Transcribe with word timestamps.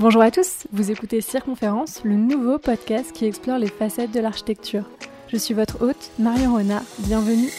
Bonjour 0.00 0.22
à 0.22 0.30
tous, 0.30 0.68
vous 0.70 0.92
écoutez 0.92 1.20
Circonférence, 1.20 2.04
le 2.04 2.14
nouveau 2.14 2.60
podcast 2.60 3.10
qui 3.10 3.24
explore 3.24 3.58
les 3.58 3.66
facettes 3.66 4.12
de 4.12 4.20
l'architecture. 4.20 4.84
Je 5.26 5.36
suis 5.36 5.54
votre 5.54 5.82
hôte, 5.82 6.12
Marion 6.20 6.52
Rona, 6.52 6.84
bienvenue. 7.00 7.50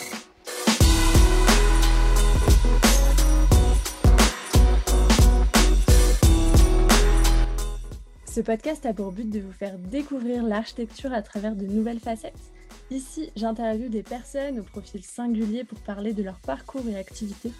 Ce 8.25 8.39
podcast 8.39 8.85
a 8.85 8.93
pour 8.93 9.11
but 9.11 9.29
de 9.29 9.41
vous 9.41 9.51
faire 9.51 9.77
découvrir 9.77 10.41
l'architecture 10.43 11.11
à 11.11 11.21
travers 11.21 11.57
de 11.57 11.65
nouvelles 11.65 11.99
facettes. 11.99 12.53
Ici, 12.89 13.31
j'interviewe 13.35 13.89
des 13.89 14.01
personnes 14.01 14.61
au 14.61 14.63
profil 14.63 15.03
singulier 15.03 15.65
pour 15.65 15.79
parler 15.79 16.13
de 16.13 16.23
leur 16.23 16.39
parcours 16.39 16.87
et 16.87 16.95
activités 16.95 17.51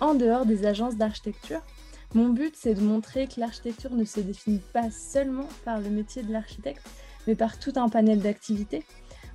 en 0.00 0.14
dehors 0.14 0.44
des 0.44 0.66
agences 0.66 0.96
d'architecture 0.96 1.60
mon 2.14 2.28
but, 2.28 2.54
c'est 2.56 2.74
de 2.74 2.80
montrer 2.80 3.26
que 3.26 3.40
l'architecture 3.40 3.92
ne 3.92 4.04
se 4.04 4.20
définit 4.20 4.60
pas 4.72 4.90
seulement 4.90 5.48
par 5.64 5.80
le 5.80 5.90
métier 5.90 6.22
de 6.22 6.32
l'architecte, 6.32 6.86
mais 7.26 7.34
par 7.34 7.58
tout 7.58 7.72
un 7.76 7.88
panel 7.88 8.20
d'activités. 8.20 8.84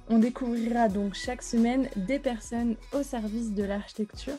On 0.09 0.17
découvrira 0.17 0.87
donc 0.87 1.13
chaque 1.13 1.43
semaine 1.43 1.89
des 1.95 2.19
personnes 2.19 2.75
au 2.93 3.03
service 3.03 3.53
de 3.53 3.63
l'architecture. 3.63 4.37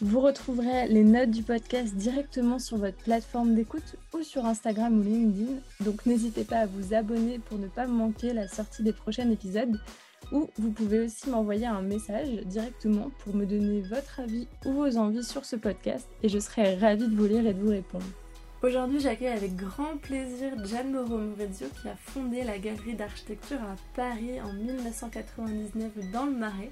Vous 0.00 0.20
retrouverez 0.20 0.88
les 0.88 1.04
notes 1.04 1.30
du 1.30 1.44
podcast 1.44 1.94
directement 1.94 2.58
sur 2.58 2.78
votre 2.78 2.98
plateforme 2.98 3.54
d'écoute 3.54 3.96
ou 4.12 4.22
sur 4.22 4.44
Instagram 4.44 4.98
ou 4.98 5.02
LinkedIn, 5.02 5.52
donc 5.80 6.04
n'hésitez 6.04 6.42
pas 6.42 6.58
à 6.58 6.66
vous 6.66 6.94
abonner 6.94 7.38
pour 7.38 7.58
ne 7.58 7.68
pas 7.68 7.86
manquer 7.86 8.32
la 8.32 8.48
sortie 8.48 8.82
des 8.82 8.92
prochains 8.92 9.30
épisodes 9.30 9.78
ou 10.32 10.50
vous 10.58 10.70
pouvez 10.70 11.00
aussi 11.00 11.30
m'envoyer 11.30 11.66
un 11.66 11.82
message 11.82 12.28
directement 12.46 13.10
pour 13.20 13.34
me 13.34 13.46
donner 13.46 13.82
votre 13.82 14.20
avis 14.20 14.48
ou 14.64 14.72
vos 14.72 14.96
envies 14.96 15.24
sur 15.24 15.44
ce 15.44 15.56
podcast 15.56 16.08
et 16.22 16.28
je 16.28 16.38
serai 16.38 16.76
ravie 16.76 17.08
de 17.08 17.16
vous 17.16 17.26
lire 17.26 17.46
et 17.46 17.54
de 17.54 17.60
vous 17.60 17.70
répondre. 17.70 18.04
Aujourd'hui, 18.62 18.98
j'accueille 18.98 19.28
avec 19.28 19.56
grand 19.56 19.98
plaisir 19.98 20.52
Gianmoro 20.64 21.18
Maurizio 21.18 21.66
qui 21.82 21.88
a 21.88 21.96
fondé 21.96 22.44
la 22.44 22.58
galerie 22.58 22.94
d'architecture 22.94 23.60
à 23.62 23.76
Paris 23.94 24.40
en 24.40 24.52
1999 24.54 26.10
dans 26.12 26.24
le 26.24 26.32
Marais. 26.32 26.70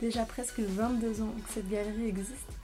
Déjà 0.00 0.24
presque 0.24 0.60
22 0.60 1.20
ans 1.20 1.34
que 1.44 1.52
cette 1.52 1.68
galerie 1.68 2.08
existe. 2.08 2.57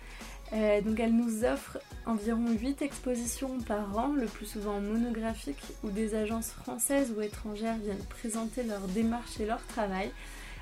Euh, 0.53 0.81
donc 0.81 1.01
elle 1.01 1.15
nous 1.15 1.45
offre 1.45 1.79
environ 2.07 2.47
8 2.51 2.83
expositions 2.83 3.59
par 3.61 3.97
an, 3.97 4.13
le 4.13 4.27
plus 4.27 4.47
souvent 4.47 4.81
monographiques, 4.81 5.65
où 5.83 5.91
des 5.91 6.15
agences 6.15 6.51
françaises 6.51 7.13
ou 7.17 7.21
étrangères 7.21 7.77
viennent 7.79 8.05
présenter 8.11 8.63
leur 8.63 8.83
démarche 8.89 9.41
et 9.41 9.47
leur 9.47 9.65
travail 9.67 10.11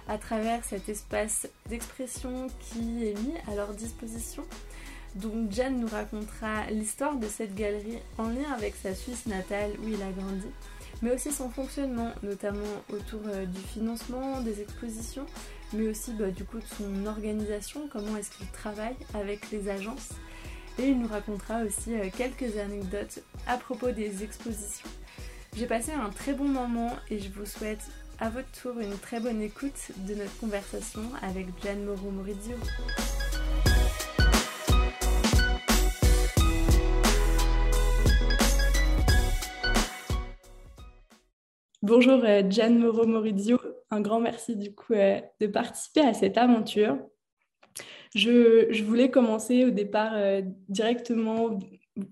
à 0.08 0.19
travers 0.19 0.64
cet 0.64 0.88
espace 0.88 1.48
d'expression 1.69 2.48
qui 2.60 3.06
est 3.06 3.19
mis 3.22 3.36
à 3.50 3.55
leur 3.55 3.72
disposition. 3.75 4.44
Donc 5.14 5.34
nous 5.34 5.88
racontera 5.88 6.66
l'histoire 6.70 7.16
de 7.16 7.27
cette 7.27 7.55
galerie 7.55 7.98
en 8.16 8.28
lien 8.28 8.50
avec 8.56 8.75
sa 8.75 8.94
Suisse 8.94 9.27
natale 9.27 9.72
où 9.83 9.88
il 9.88 10.00
a 10.03 10.10
grandi, 10.10 10.48
mais 11.03 11.12
aussi 11.12 11.30
son 11.30 11.50
fonctionnement, 11.50 12.12
notamment 12.22 12.60
autour 12.91 13.20
euh, 13.27 13.44
du 13.44 13.60
financement 13.60 14.41
des 14.41 14.62
expositions, 14.62 15.27
mais 15.73 15.89
aussi 15.89 16.12
bah, 16.12 16.31
du 16.31 16.45
coup 16.45 16.59
de 16.59 16.65
son 16.65 17.06
organisation, 17.06 17.89
comment 17.91 18.17
est-ce 18.17 18.31
qu'il 18.31 18.47
travaille 18.48 18.97
avec 19.15 19.51
les 19.51 19.69
agences. 19.69 20.11
Et 20.78 20.89
il 20.89 20.98
nous 20.98 21.09
racontera 21.09 21.62
aussi 21.62 21.95
euh, 21.95 22.09
quelques 22.17 22.56
anecdotes 22.56 23.20
à 23.47 23.59
propos 23.59 23.91
des 23.91 24.23
expositions. 24.23 24.89
J'ai 25.56 25.67
passé 25.67 25.93
un 25.93 26.09
très 26.09 26.33
bon 26.33 26.48
moment 26.48 26.97
et 27.11 27.19
je 27.19 27.28
vous 27.28 27.45
souhaite 27.45 27.83
à 28.19 28.31
votre 28.31 28.50
tour 28.53 28.78
une 28.81 28.97
très 28.98 29.20
bonne 29.20 29.43
écoute 29.43 29.91
de 30.09 30.15
notre 30.15 30.37
conversation 30.39 31.03
avec 31.23 31.47
Gian 31.62 31.77
Moro 31.84 32.11
Bonjour 41.83 42.22
euh, 42.25 42.48
Gian 42.48 42.70
Moro 42.78 43.08
Maurizio, 43.08 43.58
un 43.91 44.00
grand 44.00 44.20
merci 44.20 44.54
du 44.54 44.72
coup 44.72 44.93
euh, 44.93 45.20
de 45.41 45.48
participer 45.48 46.03
à 46.03 46.15
cette 46.15 46.38
aventure. 46.38 46.97
Je, 48.15 48.84
voulais 48.84 49.10
commencer 49.10 49.65
au 49.65 49.70
départ 49.70 50.12
euh, 50.15 50.43
directement 50.69 51.59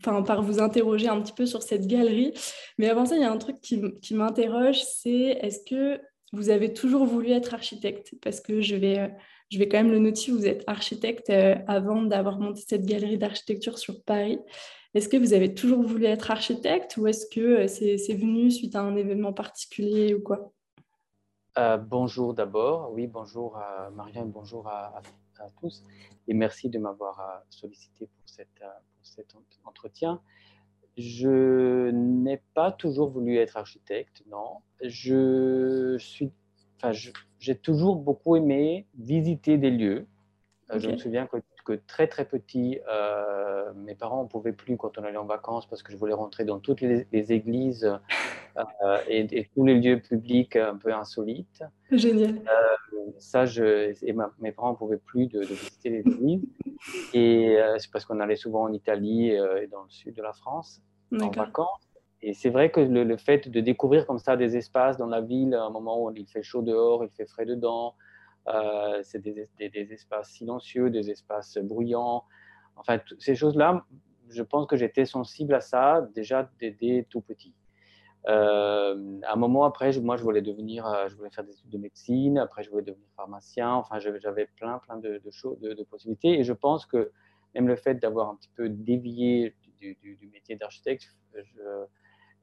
par 0.02 0.42
vous 0.42 0.58
interroger 0.60 1.06
un 1.06 1.20
petit 1.20 1.32
peu 1.32 1.46
sur 1.46 1.62
cette 1.62 1.86
galerie. 1.86 2.34
Mais 2.78 2.88
avant 2.88 3.06
ça, 3.06 3.14
il 3.14 3.22
y 3.22 3.24
a 3.24 3.30
un 3.30 3.38
truc 3.38 3.60
qui, 3.60 3.80
qui 4.00 4.14
m'interroge, 4.14 4.82
c'est 4.82 5.38
est-ce 5.40 5.60
que 5.64 6.00
vous 6.32 6.50
avez 6.50 6.72
toujours 6.72 7.04
voulu 7.04 7.30
être 7.30 7.54
architecte? 7.54 8.14
Parce 8.22 8.40
que 8.40 8.60
je 8.60 8.74
vais, 8.74 8.98
euh, 8.98 9.08
je 9.52 9.58
vais 9.60 9.68
quand 9.68 9.78
même 9.78 9.92
le 9.92 10.00
noter, 10.00 10.32
vous 10.32 10.48
êtes 10.48 10.64
architecte 10.66 11.30
avant 11.68 12.02
d'avoir 12.02 12.40
monté 12.40 12.64
cette 12.66 12.86
galerie 12.86 13.18
d'architecture 13.18 13.78
sur 13.78 14.02
Paris. 14.02 14.40
Est-ce 14.94 15.08
que 15.08 15.16
vous 15.16 15.32
avez 15.32 15.54
toujours 15.54 15.82
voulu 15.82 16.06
être 16.06 16.30
architecte 16.30 16.96
ou 16.96 17.06
est-ce 17.06 17.26
que 17.26 17.66
c'est 17.66 18.14
venu 18.14 18.50
suite 18.50 18.74
à 18.74 18.80
un 18.80 18.96
événement 18.96 19.32
particulier 19.32 20.14
ou 20.14 20.20
quoi? 20.20 20.52
Bonjour 21.88 22.34
d'abord, 22.34 22.92
oui, 22.92 23.06
bonjour 23.06 23.56
à 23.56 23.90
Marianne, 23.90 24.30
bonjour 24.30 24.66
à, 24.68 25.00
à 25.38 25.50
tous 25.60 25.84
et 26.28 26.34
merci 26.34 26.68
de 26.68 26.78
m'avoir 26.78 27.20
euh, 27.20 27.38
sollicité 27.50 28.06
pour, 28.06 28.28
cette, 28.28 28.48
euh, 28.62 28.66
pour 28.66 29.06
cet 29.06 29.34
entretien. 29.64 30.20
Je 30.96 31.90
n'ai 31.90 32.42
pas 32.54 32.72
toujours 32.72 33.10
voulu 33.10 33.36
être 33.38 33.56
architecte, 33.56 34.22
non. 34.30 34.58
Je 34.82 35.96
suis, 35.98 36.30
enfin, 36.76 36.92
j'ai 37.38 37.56
toujours 37.56 37.96
beaucoup 37.96 38.36
aimé 38.36 38.86
visiter 38.98 39.56
des 39.56 39.70
lieux. 39.70 40.06
Euh, 40.70 40.78
je 40.78 40.90
me 40.90 40.96
souviens 40.96 41.26
que 41.26 41.38
que 41.62 41.72
très 41.86 42.06
très 42.06 42.24
petit, 42.24 42.78
euh, 42.90 43.72
mes 43.74 43.94
parents 43.94 44.24
ne 44.24 44.28
pouvaient 44.28 44.52
plus 44.52 44.76
quand 44.76 44.98
on 44.98 45.04
allait 45.04 45.16
en 45.16 45.24
vacances 45.24 45.66
parce 45.66 45.82
que 45.82 45.92
je 45.92 45.96
voulais 45.96 46.14
rentrer 46.14 46.44
dans 46.44 46.58
toutes 46.58 46.80
les, 46.80 47.06
églises 47.32 47.98
euh, 48.56 48.98
et, 49.08 49.48
tous 49.54 49.64
les 49.64 49.74
lieux 49.74 50.00
publics 50.00 50.56
un 50.56 50.76
peu 50.76 50.92
insolites. 50.92 51.62
Génial. 51.90 52.36
Euh, 52.36 53.10
ça, 53.18 53.46
je, 53.46 53.92
et 54.04 54.14
mes 54.38 54.52
parents 54.52 54.72
ne 54.72 54.76
pouvaient 54.76 54.98
plus 54.98 55.26
de, 55.26 55.40
visiter 55.40 55.90
les 55.90 56.00
églises. 56.00 56.46
Et 57.12 57.58
c'est 57.76 57.90
parce 57.90 58.06
qu'on 58.06 58.20
allait 58.20 58.36
souvent 58.36 58.62
en 58.62 58.72
Italie 58.72 59.28
et 59.28 59.66
dans 59.66 59.82
le 59.82 59.90
sud 59.90 60.14
de 60.14 60.22
la 60.22 60.32
France 60.32 60.80
en 61.12 61.28
vacances. 61.28 61.90
Et 62.22 62.32
c'est 62.32 62.48
vrai 62.48 62.70
que 62.70 62.80
le, 62.80 63.04
le, 63.04 63.16
fait 63.18 63.48
de 63.48 63.60
découvrir 63.60 64.06
comme 64.06 64.18
ça 64.18 64.36
des 64.36 64.56
espaces 64.56 64.96
dans 64.96 65.06
la 65.06 65.20
ville, 65.20 65.54
à 65.54 65.64
un 65.64 65.70
moment 65.70 66.02
où 66.02 66.10
il 66.14 66.26
fait 66.26 66.42
chaud 66.42 66.62
dehors, 66.62 67.04
il 67.04 67.10
fait 67.10 67.26
frais 67.26 67.44
dedans, 67.44 67.94
euh, 68.54 69.00
c'est 69.02 69.22
des, 69.22 69.92
espaces 69.92 70.30
silencieux, 70.30 70.90
des 70.90 71.10
espaces 71.10 71.58
bruyants. 71.58 72.24
Enfin, 72.76 72.98
ces 73.18 73.34
choses-là, 73.34 73.84
je 74.28 74.42
pense 74.42 74.66
que 74.66 74.76
j'étais 74.76 75.04
sensible 75.04 75.54
à 75.54 75.60
ça 75.60 76.08
déjà 76.14 76.50
dès, 76.60 77.06
tout 77.10 77.20
petit. 77.20 77.54
Euh, 78.28 79.20
à 79.22 79.32
un 79.32 79.36
moment 79.36 79.64
après, 79.64 79.98
moi, 80.00 80.16
je 80.16 80.22
voulais 80.22 80.42
devenir, 80.42 80.86
euh, 80.86 81.08
je 81.08 81.16
voulais 81.16 81.30
faire 81.30 81.44
des 81.44 81.52
études 81.52 81.70
de 81.70 81.78
médecine. 81.78 82.38
Après, 82.38 82.62
je 82.62 82.70
voulais 82.70 82.82
devenir 82.82 83.08
pharmacien. 83.16 83.72
Enfin, 83.72 83.98
j'avais 83.98 84.46
plein, 84.56 84.78
plein 84.78 84.98
de, 84.98 85.20
choses, 85.30 85.58
de, 85.60 85.82
possibilités. 85.84 86.38
Et 86.38 86.44
je 86.44 86.52
pense 86.52 86.86
que 86.86 87.12
même 87.54 87.66
le 87.66 87.76
fait 87.76 87.94
d'avoir 87.94 88.28
un 88.28 88.36
petit 88.36 88.50
peu 88.54 88.68
dévié 88.68 89.54
du, 89.80 89.96
du 90.02 90.30
métier 90.32 90.56
d'architecte, 90.56 91.16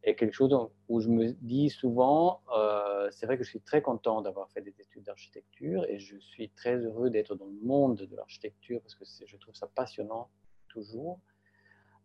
est 0.08 0.16
quelque 0.16 0.34
chose 0.34 0.56
où 0.88 1.02
je 1.02 1.10
me 1.10 1.34
dis 1.42 1.70
souvent, 1.70 2.42
euh, 2.56 3.10
c'est 3.12 3.26
vrai 3.26 3.38
que 3.38 3.44
je 3.44 3.50
suis 3.50 3.60
très 3.60 3.82
content 3.82 4.22
d'avoir 4.22 4.50
fait 4.52 4.62
des 4.62 4.74
études 4.80 5.04
d'architecture 5.04 5.86
et 5.90 6.00
je 6.00 6.18
suis 6.18 6.50
très 6.50 6.78
heureux 6.78 7.10
d'être 7.10 7.36
dans 7.36 7.46
le 7.46 7.60
monde 7.62 7.98
de 7.98 8.16
l'architecture 8.16 8.80
parce 8.82 8.96
que 8.96 9.04
je 9.26 9.38
trouve 9.38 9.56
ça 9.56 9.68
passionnant 9.68 10.30
toujours. 10.70 11.20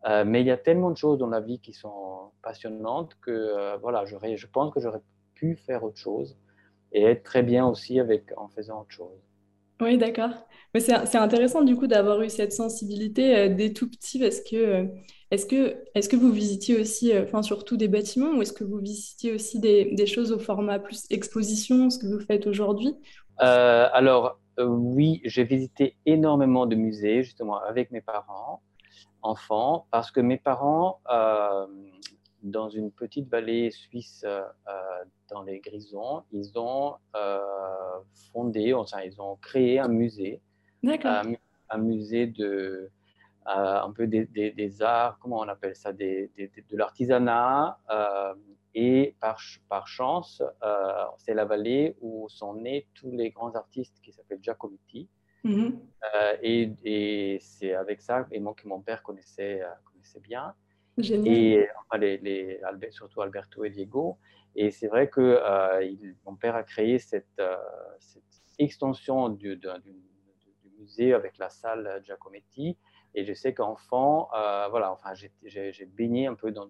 Euh, 0.06 0.24
mais 0.24 0.40
il 0.40 0.48
y 0.48 0.50
a 0.50 0.56
tellement 0.56 0.90
de 0.90 0.96
choses 0.96 1.18
dans 1.18 1.28
la 1.28 1.40
vie 1.40 1.60
qui 1.60 1.72
sont 1.72 2.32
passionnantes 2.42 3.16
que 3.20 3.30
euh, 3.30 3.76
voilà, 3.76 4.04
je 4.04 4.46
pense 4.48 4.74
que 4.74 4.80
j'aurais 4.80 5.02
pu 5.34 5.54
faire 5.54 5.84
autre 5.84 5.98
chose 5.98 6.36
et 6.90 7.04
être 7.04 7.22
très 7.22 7.44
bien 7.44 7.68
aussi 7.68 8.00
avec, 8.00 8.32
en 8.36 8.48
faisant 8.48 8.80
autre 8.80 8.90
chose. 8.90 9.20
Oui, 9.80 9.96
d'accord. 9.96 10.30
Mais 10.74 10.80
c'est 10.80 11.16
intéressant 11.16 11.62
du 11.62 11.76
coup 11.76 11.86
d'avoir 11.86 12.20
eu 12.22 12.30
cette 12.30 12.52
sensibilité 12.52 13.48
dès 13.48 13.72
tout 13.72 13.88
petit 13.88 14.18
parce 14.18 14.40
que 14.40 14.88
est-ce 15.32 15.46
que, 15.46 15.82
est 15.94 16.10
que 16.10 16.16
vous 16.16 16.30
visitiez 16.30 16.78
aussi, 16.78 17.10
euh, 17.10 17.24
enfin 17.24 17.40
surtout 17.40 17.78
des 17.78 17.88
bâtiments, 17.88 18.32
ou 18.36 18.42
est-ce 18.42 18.52
que 18.52 18.64
vous 18.64 18.76
visitiez 18.76 19.32
aussi 19.32 19.60
des, 19.60 19.94
des, 19.94 20.04
choses 20.04 20.30
au 20.30 20.38
format 20.38 20.78
plus 20.78 21.06
exposition, 21.08 21.88
ce 21.88 21.98
que 21.98 22.06
vous 22.06 22.20
faites 22.20 22.46
aujourd'hui? 22.46 22.94
Euh, 23.40 23.88
Alors 23.94 24.38
euh, 24.58 24.66
oui, 24.66 25.22
j'ai 25.24 25.44
visité 25.44 25.96
énormément 26.04 26.66
de 26.66 26.76
musées 26.76 27.22
justement 27.22 27.56
avec 27.62 27.90
mes 27.92 28.02
parents, 28.02 28.60
enfants, 29.22 29.86
parce 29.90 30.10
que 30.10 30.20
mes 30.20 30.36
parents, 30.36 31.00
dans 32.42 32.68
une 32.68 32.90
petite 32.90 33.30
vallée 33.30 33.70
suisse 33.70 34.26
dans 35.30 35.42
les 35.44 35.60
Grisons, 35.60 36.24
ils 36.32 36.58
ont 36.58 36.96
fondé, 38.32 38.74
enfin 38.74 39.00
ils 39.00 39.18
ont 39.22 39.36
créé 39.36 39.78
un 39.78 39.88
musée, 39.88 40.42
un 40.84 41.78
musée 41.78 42.26
de 42.26 42.90
un 43.46 43.90
peu 43.92 44.06
des, 44.06 44.82
arts, 44.82 45.18
comment 45.20 45.38
on 45.38 45.48
appelle 45.48 45.76
ça, 45.76 45.92
de 45.92 46.28
l'artisanat. 46.72 47.78
Euh, 47.90 48.34
et 48.74 49.14
par, 49.20 49.38
par 49.68 49.86
chance, 49.86 50.42
euh, 50.62 51.04
c'est 51.18 51.34
la 51.34 51.44
vallée 51.44 51.94
où 52.00 52.26
sont 52.30 52.54
nés 52.54 52.86
tous 52.94 53.10
les 53.10 53.30
grands 53.30 53.54
artistes 53.54 54.00
qui 54.02 54.12
s'appellent 54.12 54.42
Giacometti. 54.42 55.08
Mm-hmm. 55.44 55.76
et, 56.42 57.38
c'est 57.40 57.74
avec 57.74 58.00
ça 58.00 58.26
et 58.30 58.38
moi, 58.38 58.54
que 58.54 58.66
mon 58.68 58.80
père 58.80 59.02
connaissait, 59.02 59.62
connaissait 59.84 60.20
bien. 60.20 60.54
Génial. 60.98 61.34
Et 61.34 61.68
enfin, 61.80 61.98
les, 61.98 62.18
les, 62.18 62.60
surtout 62.90 63.22
Alberto 63.22 63.64
et 63.64 63.70
Diego. 63.70 64.18
Et 64.54 64.70
c'est 64.70 64.88
vrai 64.88 65.08
que 65.08 65.20
euh, 65.20 65.94
mon 66.26 66.36
père 66.36 66.54
a 66.54 66.62
créé 66.62 66.98
cette, 66.98 67.26
euh, 67.38 67.56
cette 67.98 68.22
extension 68.58 69.30
du, 69.30 69.56
du, 69.56 69.68
musée 70.78 71.14
avec 71.14 71.38
la 71.38 71.48
salle 71.48 72.02
Giacometti. 72.04 72.76
Et 73.14 73.24
je 73.24 73.32
sais 73.34 73.52
qu'enfant, 73.52 74.28
euh, 74.34 74.68
voilà, 74.70 74.92
enfin, 74.92 75.12
j'ai 75.14 75.84
baigné 75.86 76.26
un 76.26 76.34
peu 76.34 76.50
dans, 76.50 76.68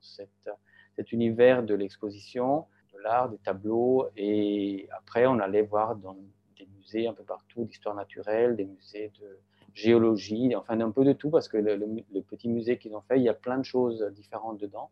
cet 0.00 1.12
univers 1.12 1.62
de 1.62 1.74
l'exposition, 1.74 2.66
de 2.92 2.98
l'art, 3.00 3.28
des 3.28 3.38
tableaux. 3.38 4.08
Et 4.16 4.88
après, 4.98 5.26
on 5.26 5.38
allait 5.38 5.62
voir 5.62 5.96
dans 5.96 6.16
des 6.58 6.66
musées 6.76 7.06
un 7.06 7.12
peu 7.12 7.22
partout 7.22 7.64
d'histoire 7.64 7.94
naturelle, 7.94 8.56
des 8.56 8.64
musées 8.64 9.12
de 9.20 9.38
géologie, 9.74 10.54
enfin 10.54 10.78
un 10.80 10.90
peu 10.90 11.04
de 11.04 11.12
tout, 11.12 11.30
parce 11.30 11.48
que 11.48 11.56
le, 11.56 11.76
le 11.76 12.22
petit 12.22 12.48
musée 12.48 12.78
qu'ils 12.78 12.94
ont 12.94 13.00
fait, 13.00 13.18
il 13.18 13.22
y 13.22 13.28
a 13.28 13.34
plein 13.34 13.58
de 13.58 13.64
choses 13.64 14.02
différentes 14.14 14.58
dedans. 14.58 14.90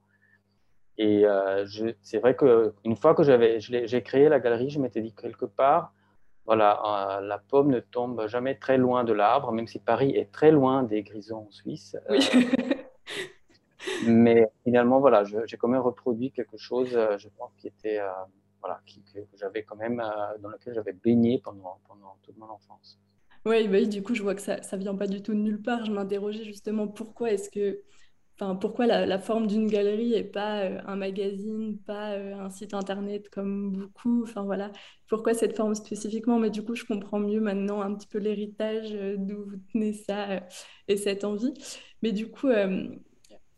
Et 1.01 1.25
euh, 1.25 1.67
c'est 2.03 2.19
vrai 2.19 2.37
qu'une 2.37 2.95
fois 2.95 3.15
que 3.15 3.23
j'ai 3.23 4.03
créé 4.03 4.29
la 4.29 4.39
galerie, 4.39 4.69
je 4.69 4.79
m'étais 4.79 5.01
dit 5.01 5.15
quelque 5.15 5.47
part, 5.47 5.95
voilà, 6.51 6.81
euh, 6.85 7.21
la 7.21 7.39
pomme 7.39 7.71
ne 7.71 7.79
tombe 7.79 8.27
jamais 8.27 8.57
très 8.57 8.77
loin 8.77 9.05
de 9.05 9.13
l'arbre, 9.13 9.53
même 9.53 9.69
si 9.69 9.79
Paris 9.79 10.17
est 10.17 10.33
très 10.33 10.51
loin 10.51 10.83
des 10.83 11.05
grisons 11.05 11.49
suisses. 11.49 11.97
Euh, 12.11 12.19
mais 14.09 14.49
finalement, 14.65 14.99
voilà, 14.99 15.23
j'ai 15.23 15.57
quand 15.57 15.69
même 15.69 15.81
reproduit 15.81 16.33
quelque 16.33 16.57
chose, 16.57 16.89
je 16.91 17.29
pense, 17.39 17.53
qui 17.57 17.69
était, 17.69 18.01
voilà, 18.59 18.81
que 18.85 19.21
j'avais 19.35 19.63
quand 19.63 19.77
même, 19.77 20.03
dans 20.41 20.49
lequel 20.49 20.75
j'avais 20.75 20.93
baigné 20.93 21.39
pendant, 21.39 21.79
pendant 21.87 22.17
toute 22.25 22.37
mon 22.37 22.49
enfance. 22.49 22.99
Oui, 23.47 23.69
bah 23.69 23.85
du 23.85 24.03
coup, 24.03 24.17
je 24.17 24.23
vois 24.25 24.35
que 24.35 24.43
ça 24.43 24.57
ne 24.57 24.77
vient 24.79 24.97
pas 24.97 25.07
du 25.07 25.23
tout 25.23 25.35
de 25.35 25.39
nulle 25.39 25.63
part. 25.63 25.85
Je 25.85 25.93
m'interrogeais 25.93 26.43
justement 26.43 26.89
pourquoi 26.89 27.31
est-ce 27.31 27.49
que 27.49 27.81
pourquoi 28.61 28.87
la, 28.87 29.19
forme 29.19 29.47
d'une 29.47 29.67
galerie 29.67 30.15
et 30.15 30.25
pas 30.25 30.63
euh, 30.63 30.81
un 30.87 30.97
magazine, 30.97 31.79
pas 31.87 32.13
euh, 32.13 32.35
un 32.35 32.49
site 32.51 32.75
internet 32.75 33.29
comme 33.31 33.73
beaucoup? 33.73 34.23
Enfin 34.23 34.43
voilà, 34.45 34.73
pourquoi 35.09 35.35
cette 35.35 35.57
forme 35.57 35.75
spécifiquement? 35.75 36.39
Mais 36.39 36.51
du 36.51 36.63
coup, 36.65 36.75
je 36.75 36.85
comprends 36.85 37.19
mieux 37.21 37.41
maintenant 37.41 37.83
un 37.83 37.95
petit 37.95 38.07
peu 38.09 38.19
l'héritage 38.19 38.93
euh, 38.95 39.17
d'où 39.19 39.45
vous 39.45 39.57
tenez 39.73 39.93
ça 39.93 40.43
et 40.89 40.97
cette 40.97 41.25
envie. 41.25 41.53
Mais 42.03 42.13
du 42.13 42.31
coup, 42.31 42.49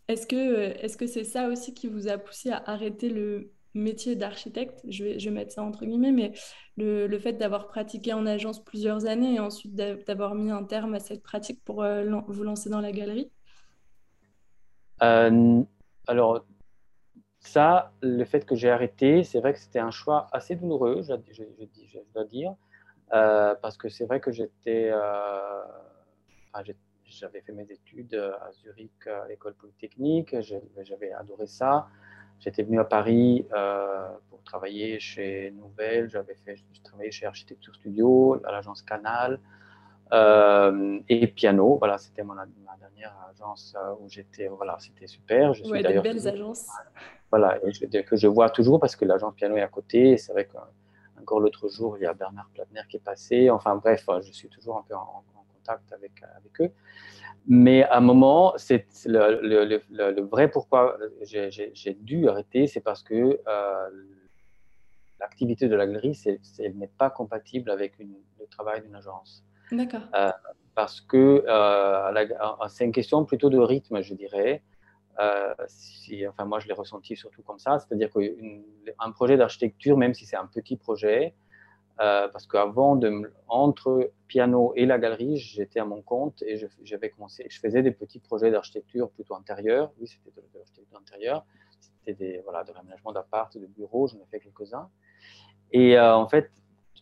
est-ce 0.08 0.26
que 0.26 0.36
est-ce 0.84 1.06
c'est 1.06 1.24
ça 1.24 1.48
aussi 1.48 1.74
qui 1.74 1.86
vous 1.88 2.08
a 2.08 2.18
poussé 2.18 2.50
à 2.50 2.62
arrêter 2.66 3.08
le 3.08 3.52
métier 3.74 4.16
d'architecte? 4.16 4.80
Je 4.88 5.04
vais, 5.04 5.18
je 5.18 5.30
mettre 5.30 5.52
ça 5.52 5.62
entre 5.62 5.84
guillemets, 5.86 6.12
mais 6.12 6.32
le, 6.76 7.06
le 7.06 7.18
fait 7.18 7.34
d'avoir 7.34 7.68
pratiqué 7.68 8.12
en 8.12 8.26
agence 8.26 8.62
plusieurs 8.64 9.06
années 9.06 9.34
et 9.36 9.40
ensuite 9.40 9.74
d'avoir 9.74 10.34
mis 10.34 10.50
un 10.50 10.64
terme 10.64 10.94
à 10.94 11.00
cette 11.00 11.22
pratique 11.22 11.62
pour 11.64 11.84
vous 12.28 12.42
lancer 12.42 12.68
dans 12.68 12.80
la 12.80 12.92
galerie? 12.92 13.30
Euh, 15.02 15.62
alors, 16.06 16.44
ça, 17.40 17.92
le 18.02 18.24
fait 18.24 18.46
que 18.46 18.54
j'ai 18.54 18.70
arrêté, 18.70 19.24
c'est 19.24 19.40
vrai 19.40 19.52
que 19.52 19.58
c'était 19.58 19.80
un 19.80 19.90
choix 19.90 20.28
assez 20.32 20.54
douloureux, 20.54 21.02
je, 21.02 21.98
dois 22.14 22.24
dire, 22.24 22.54
euh, 23.12 23.54
parce 23.60 23.76
que 23.76 23.88
c'est 23.88 24.04
vrai 24.04 24.20
que 24.20 24.30
j'étais, 24.30 24.90
euh, 24.92 25.62
j'avais 27.04 27.40
fait 27.40 27.52
mes 27.52 27.70
études 27.70 28.14
à 28.14 28.52
Zurich, 28.52 29.06
à 29.06 29.26
l'école 29.28 29.54
polytechnique, 29.54 30.36
j'avais 30.40 31.12
adoré 31.12 31.46
ça. 31.46 31.88
J'étais 32.38 32.62
venu 32.62 32.80
à 32.80 32.84
Paris 32.84 33.46
pour 34.30 34.42
travailler 34.44 34.98
chez 34.98 35.52
Nouvelle, 35.52 36.08
j'avais 36.08 36.34
fait, 36.34 36.56
travaillé 36.82 37.10
chez 37.10 37.26
Architecture 37.26 37.74
Studio, 37.74 38.40
à 38.44 38.52
l'agence 38.52 38.82
Canal. 38.82 39.40
Euh, 40.12 41.00
et 41.08 41.26
piano, 41.26 41.78
voilà, 41.78 41.96
c'était 41.98 42.22
ma 42.22 42.46
dernière 42.78 43.16
agence 43.30 43.74
euh, 43.76 43.94
où 44.00 44.08
j'étais, 44.08 44.48
voilà, 44.48 44.76
c'était 44.78 45.06
super. 45.06 45.54
Je 45.54 45.64
suis 45.64 45.82
d'ailleurs 45.82 46.02
belles 46.02 46.28
agences. 46.28 46.68
Voilà, 47.30 47.58
et 47.64 47.72
je, 47.72 47.86
que 47.86 48.16
je 48.16 48.26
vois 48.26 48.50
toujours 48.50 48.78
parce 48.78 48.94
que 48.94 49.06
l'agence 49.06 49.34
piano 49.34 49.56
est 49.56 49.62
à 49.62 49.68
côté. 49.68 50.18
C'est 50.18 50.32
vrai 50.32 50.46
qu'encore 50.46 51.40
l'autre 51.40 51.68
jour, 51.68 51.96
il 51.96 52.02
y 52.02 52.06
a 52.06 52.12
Bernard 52.12 52.50
Platner 52.52 52.82
qui 52.90 52.98
est 52.98 53.04
passé. 53.04 53.48
Enfin 53.48 53.76
bref, 53.76 54.04
je 54.20 54.32
suis 54.32 54.48
toujours 54.48 54.76
un 54.76 54.84
peu 54.86 54.94
en, 54.94 55.24
contact 55.54 55.92
avec, 55.92 56.12
avec 56.36 56.60
eux. 56.60 56.72
Mais 57.46 57.84
à 57.84 57.96
un 57.96 58.00
moment, 58.00 58.52
c'est 58.56 58.86
le, 59.06 59.40
le, 59.42 59.80
le, 59.90 60.22
vrai 60.22 60.48
pourquoi 60.48 60.96
j'ai 61.22 61.94
dû 62.00 62.28
arrêter, 62.28 62.66
c'est 62.66 62.80
parce 62.80 63.02
que 63.02 63.40
euh, 63.46 63.90
l'activité 65.18 65.68
de 65.68 65.74
la 65.74 65.86
galerie, 65.86 66.20
elle 66.58 66.76
n'est 66.76 66.86
pas 66.98 67.10
compatible 67.10 67.70
avec 67.70 67.98
une, 67.98 68.14
le 68.38 68.46
travail 68.46 68.82
d'une 68.82 68.94
agence. 68.94 69.44
D'accord. 69.72 70.02
Euh, 70.14 70.30
parce 70.74 71.00
que 71.00 71.44
euh, 71.46 72.68
c'est 72.68 72.84
une 72.84 72.92
question 72.92 73.24
plutôt 73.24 73.48
de 73.48 73.58
rythme, 73.58 74.02
je 74.02 74.14
dirais. 74.14 74.62
Euh, 75.18 75.54
enfin, 76.28 76.44
moi, 76.44 76.60
je 76.60 76.68
l'ai 76.68 76.74
ressenti 76.74 77.16
surtout 77.16 77.42
comme 77.42 77.58
ça, 77.58 77.78
c'est-à-dire 77.78 78.10
qu'un 78.10 79.10
projet 79.12 79.36
d'architecture, 79.36 79.96
même 79.96 80.14
si 80.14 80.26
c'est 80.26 80.36
un 80.36 80.46
petit 80.46 80.76
projet, 80.76 81.34
parce 81.98 82.46
qu'avant, 82.46 82.98
entre 83.48 84.10
piano 84.26 84.72
et 84.74 84.86
la 84.86 84.98
galerie, 84.98 85.36
j'étais 85.36 85.78
à 85.78 85.84
mon 85.84 86.02
compte 86.02 86.42
et 86.42 86.60
j'avais 86.82 87.10
commencé, 87.10 87.46
je 87.48 87.60
faisais 87.60 87.82
des 87.82 87.92
petits 87.92 88.18
projets 88.18 88.50
d'architecture 88.50 89.10
plutôt 89.10 89.36
intérieure. 89.36 89.92
Oui, 90.00 90.08
c'était 90.08 90.30
de, 90.34 90.42
l'architecture 90.54 90.98
intérieure. 90.98 91.44
C'était 91.80 92.14
des, 92.14 92.40
voilà, 92.40 92.64
de 92.64 92.72
réaménagement 92.72 93.12
d'appart, 93.12 93.56
de 93.56 93.66
bureaux, 93.66 94.08
j'en 94.08 94.16
ai 94.16 94.26
fait 94.30 94.40
quelques-uns. 94.40 94.88
Et 95.70 95.98
en 96.00 96.26
fait, 96.26 96.50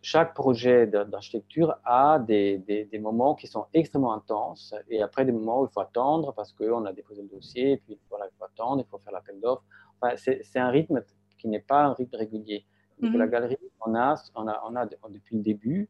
chaque 0.02 0.34
projet 0.34 0.86
d'architecture 0.86 1.74
a 1.84 2.18
des, 2.18 2.58
des, 2.58 2.98
moments 2.98 3.34
qui 3.34 3.46
sont 3.46 3.66
extrêmement 3.74 4.14
intenses 4.14 4.74
et 4.88 5.02
après 5.02 5.24
des 5.26 5.32
moments 5.32 5.60
où 5.60 5.66
il 5.66 5.72
faut 5.72 5.80
attendre 5.80 6.32
parce 6.32 6.52
qu'on 6.52 6.86
a 6.86 6.92
déposé 6.92 7.22
le 7.22 7.28
dossier 7.28 7.72
et 7.72 7.76
puis 7.76 7.98
voilà, 8.08 8.26
il 8.26 8.36
faut 8.38 8.44
attendre, 8.44 8.82
il 8.86 8.88
faut 8.90 8.98
faire 8.98 9.12
l'appel 9.12 9.38
d'offres. 9.40 9.64
Enfin, 10.00 10.14
c'est 10.16 10.58
un 10.58 10.70
rythme 10.70 11.02
qui 11.38 11.48
n'est 11.48 11.60
pas 11.60 11.84
un 11.84 11.92
rythme 11.92 12.16
régulier. 12.16 12.64
Donc, 13.00 13.14
La 13.14 13.26
mhm. 13.26 13.30
galerie, 13.30 13.58
on 13.84 13.94
a, 13.94 14.14
on, 14.34 14.48
a, 14.48 14.62
on 14.64 14.76
a 14.76 14.86
depuis 14.86 15.36
le 15.36 15.42
début 15.42 15.88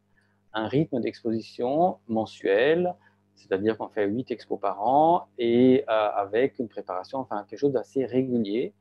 un 0.52 0.66
rythme 0.66 1.00
d'exposition 1.00 1.98
mensuel, 2.08 2.94
c'est-à-dire 3.34 3.78
qu'on 3.78 3.88
fait 3.88 4.06
8 4.06 4.30
expos 4.32 4.60
par 4.60 4.82
an 4.86 5.28
et 5.38 5.84
euh, 5.88 5.92
avec 5.92 6.58
une 6.58 6.68
préparation, 6.68 7.18
enfin 7.18 7.44
quelque 7.48 7.58
chose 7.58 7.72
d'assez 7.72 8.04
régulier 8.04 8.74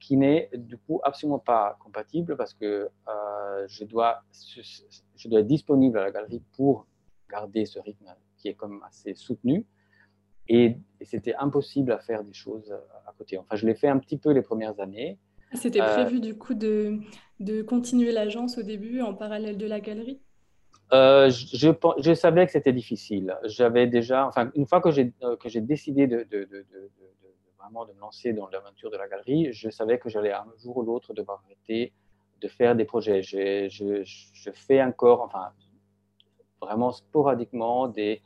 qui 0.00 0.16
n'est 0.16 0.50
du 0.54 0.76
coup 0.76 1.00
absolument 1.02 1.38
pas 1.38 1.78
compatible 1.82 2.36
parce 2.36 2.54
que 2.54 2.88
euh, 3.08 3.64
je, 3.66 3.84
dois, 3.84 4.22
je 4.32 5.28
dois 5.28 5.40
être 5.40 5.46
disponible 5.46 5.98
à 5.98 6.04
la 6.04 6.10
galerie 6.10 6.42
pour 6.54 6.86
garder 7.30 7.64
ce 7.64 7.78
rythme 7.78 8.06
qui 8.36 8.48
est 8.48 8.54
comme 8.54 8.82
assez 8.86 9.14
soutenu. 9.14 9.66
Et, 10.48 10.76
c'était 11.02 11.34
impossible 11.34 11.92
à 11.92 11.98
faire 11.98 12.24
des 12.24 12.32
choses 12.32 12.74
à 13.06 13.12
côté. 13.18 13.36
Enfin, 13.36 13.54
je 13.54 13.66
l'ai 13.66 13.74
fait 13.74 13.88
un 13.88 13.98
petit 13.98 14.16
peu 14.16 14.30
les 14.30 14.42
premières 14.42 14.80
années. 14.80 15.18
C'était 15.52 15.80
euh, 15.80 15.92
prévu 15.92 16.20
du 16.20 16.36
coup 16.36 16.54
de, 16.54 16.98
de 17.40 17.62
continuer 17.62 18.12
l'agence 18.12 18.58
au 18.58 18.62
début 18.62 19.02
en 19.02 19.14
parallèle 19.14 19.58
de 19.58 19.66
la 19.66 19.80
galerie? 19.80 20.20
Euh, 20.92 21.30
je, 21.30 21.72
je, 21.98 22.14
savais 22.14 22.46
que 22.46 22.52
c'était 22.52 22.72
difficile. 22.72 23.36
J'avais 23.44 23.86
déjà, 23.86 24.26
enfin, 24.26 24.50
une 24.54 24.66
fois 24.66 24.80
que 24.80 24.90
j'ai 24.90 25.60
décidé 25.60 26.06
de, 26.06 26.26
de, 26.30 26.44
de, 26.44 26.64
de 27.86 27.92
me 27.92 28.00
lancer 28.00 28.32
dans 28.32 28.48
l'aventure 28.48 28.90
de 28.90 28.96
la 28.96 29.08
galerie, 29.08 29.52
je 29.52 29.70
savais 29.70 29.98
que 29.98 30.08
j'allais 30.08 30.32
un 30.32 30.46
jour 30.58 30.76
ou 30.78 30.82
l'autre 30.82 31.14
devoir 31.14 31.42
arrêter 31.44 31.92
de 32.40 32.48
faire 32.48 32.76
des 32.76 32.84
projets. 32.84 33.22
Je, 33.22 33.68
je, 33.68 34.50
fais 34.52 34.82
encore, 34.82 35.22
enfin, 35.22 35.52
vraiment 36.60 36.92
sporadiquement 36.92 37.88
des, 37.88 38.22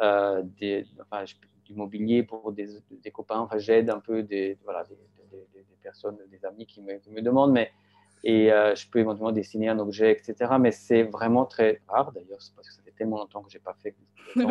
euh, 0.00 0.42
des 0.42 0.86
enfin, 1.00 1.24
du 1.64 1.74
mobilier 1.74 2.22
pour 2.22 2.52
des, 2.52 2.68
des 2.90 3.10
copains. 3.10 3.40
Enfin, 3.40 3.58
j'aide 3.58 3.90
un 3.90 4.00
peu 4.00 4.22
des, 4.22 4.58
voilà, 4.64 4.84
des, 4.84 4.96
personnes, 5.82 6.18
des 6.30 6.44
amis 6.44 6.66
qui 6.66 6.82
me, 6.82 6.94
me 7.10 7.22
demandent, 7.22 7.52
mais 7.52 7.70
et 8.24 8.52
euh, 8.52 8.74
je 8.74 8.88
peux 8.88 8.98
éventuellement 8.98 9.30
dessiner 9.30 9.68
un 9.68 9.78
objet, 9.78 10.10
etc. 10.10 10.54
Mais 10.58 10.72
c'est 10.72 11.04
vraiment 11.04 11.44
très 11.44 11.80
rare 11.86 12.10
d'ailleurs, 12.10 12.40
parce 12.56 12.68
que 12.68 12.74
ça 12.74 12.82
fait 12.82 12.90
tellement 12.90 13.18
longtemps 13.18 13.42
que 13.42 13.50
j'ai 13.50 13.60
pas 13.60 13.74
fait 13.74 13.94
que, 14.34 14.42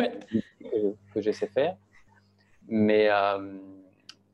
que, 1.12 1.20
je 1.20 1.30
sais 1.30 1.46
faire. 1.46 1.76
Mais 2.68 3.08
euh, 3.10 3.58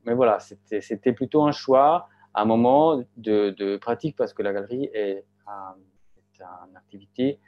mais 0.05 0.15
voilà, 0.15 0.39
c'était 0.41 1.13
plutôt 1.13 1.43
un 1.45 1.53
choix, 1.53 2.09
un 2.35 2.45
moment 2.45 3.03
de, 3.17 3.77
pratique 3.77 4.17
parce 4.17 4.33
que 4.33 4.43
la 4.43 4.53
galerie 4.53 4.91
est, 4.93 5.25
une 5.49 6.77
activité 6.77 7.39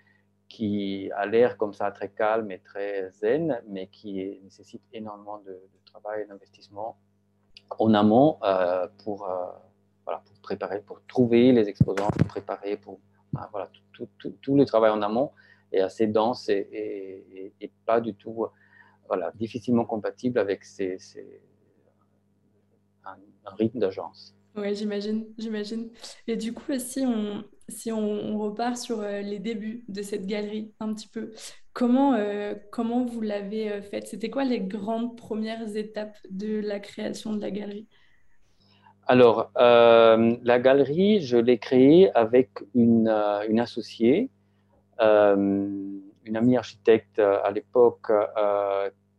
qui 0.49 1.11
a 1.17 1.27
l'air 1.27 1.57
comme 1.57 1.73
ça 1.73 1.91
très 1.91 2.11
calme 2.11 2.51
et 2.53 2.61
très 2.61 3.11
zen, 3.11 3.61
mais 3.67 3.89
qui 3.89 4.39
nécessite 4.43 4.83
énormément 4.93 5.39
de, 5.39 5.61
travail 5.87 6.23
et 6.23 6.27
d'investissement 6.27 6.97
en 7.79 7.95
amont 7.95 8.39
euh, 8.43 8.89
pour, 9.05 9.29
euh, 9.29 9.47
voilà, 10.05 10.21
pour 10.27 10.37
préparer, 10.41 10.81
pour 10.81 11.01
trouver 11.07 11.53
les 11.53 11.69
exposants, 11.69 12.09
pour 12.09 12.27
préparer, 12.27 12.77
pour 12.77 12.99
voilà, 13.53 13.71
tout, 13.93 14.57
le 14.57 14.65
travail 14.65 14.91
en 14.91 15.03
amont 15.03 15.31
est 15.71 15.81
assez 15.81 16.09
dense 16.09 16.49
et, 16.49 17.53
et, 17.61 17.73
pas 17.87 18.01
du 18.01 18.15
tout 18.15 18.47
voilà, 19.07 19.31
difficilement 19.37 19.85
compatible 19.85 20.39
avec 20.39 20.65
ces 20.65 20.99
un, 23.45 23.55
rythme 23.57 23.79
d'agence. 23.79 24.35
Oui, 24.57 24.75
j'imagine, 24.75 25.27
j'imagine. 25.39 25.91
Et 26.29 26.37
du 26.37 26.53
coup, 26.53 26.79
si 26.79 27.01
on, 27.01 27.43
si 27.69 27.91
on, 27.91 28.39
repart 28.39 28.77
sur 28.77 29.03
les 29.03 29.41
débuts 29.41 29.85
de 29.89 30.03
cette 30.03 30.27
galerie 30.27 30.73
un 30.79 30.95
petit 30.95 31.09
peu, 31.09 31.33
comment, 31.73 32.17
comment 32.71 33.05
vous 33.05 33.21
l'avez 33.21 33.83
faite? 33.83 34.07
C'était 34.07 34.31
quoi 34.31 34.45
les 34.45 34.61
grandes 34.61 35.17
premières 35.17 35.77
étapes 35.77 36.17
de 36.31 36.61
la 36.61 36.79
création 36.79 37.33
de 37.33 37.41
la 37.41 37.51
galerie? 37.51 37.89
Alors, 39.07 39.51
la 39.57 40.59
galerie, 40.61 41.21
je 41.21 41.37
l'ai 41.37 41.59
créée 41.59 42.11
avec 42.15 42.51
une, 42.75 43.09
une 43.49 43.61
associée, 43.61 44.31
une 45.01 46.03
amie 46.37 46.57
architecte 46.57 47.19
à 47.19 47.51
l'époque 47.51 48.11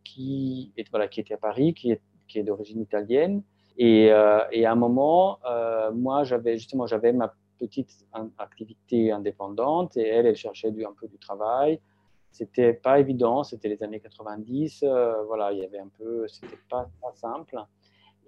qui, 0.02 0.72
est, 0.76 0.88
voilà, 0.90 1.08
qui 1.08 1.20
était 1.20 1.34
à 1.34 1.38
Paris, 1.38 1.74
qui 1.74 1.92
est, 1.92 2.00
qui 2.26 2.38
est 2.38 2.42
d'origine 2.42 2.80
italienne. 2.80 3.42
Et, 3.76 4.10
euh, 4.10 4.40
et, 4.52 4.64
à 4.64 4.72
un 4.72 4.76
moment, 4.76 5.38
euh, 5.44 5.92
moi, 5.92 6.24
j'avais 6.24 6.56
justement 6.56 6.86
j'avais 6.86 7.12
ma 7.12 7.34
petite 7.58 8.06
activité 8.38 9.12
indépendante 9.12 9.96
et 9.96 10.06
elle, 10.06 10.26
elle 10.26 10.36
cherchait 10.36 10.68
un 10.68 10.94
peu 10.98 11.08
du 11.08 11.18
travail. 11.18 11.80
C'était 12.32 12.74
pas 12.74 13.00
évident, 13.00 13.44
c'était 13.44 13.68
les 13.68 13.82
années 13.82 14.00
90, 14.00 14.82
euh, 14.82 15.22
voilà, 15.24 15.52
il 15.52 15.58
y 15.58 15.64
avait 15.64 15.78
un 15.78 15.88
peu, 15.98 16.26
c'était 16.28 16.58
pas, 16.68 16.88
pas 17.00 17.12
simple. 17.14 17.58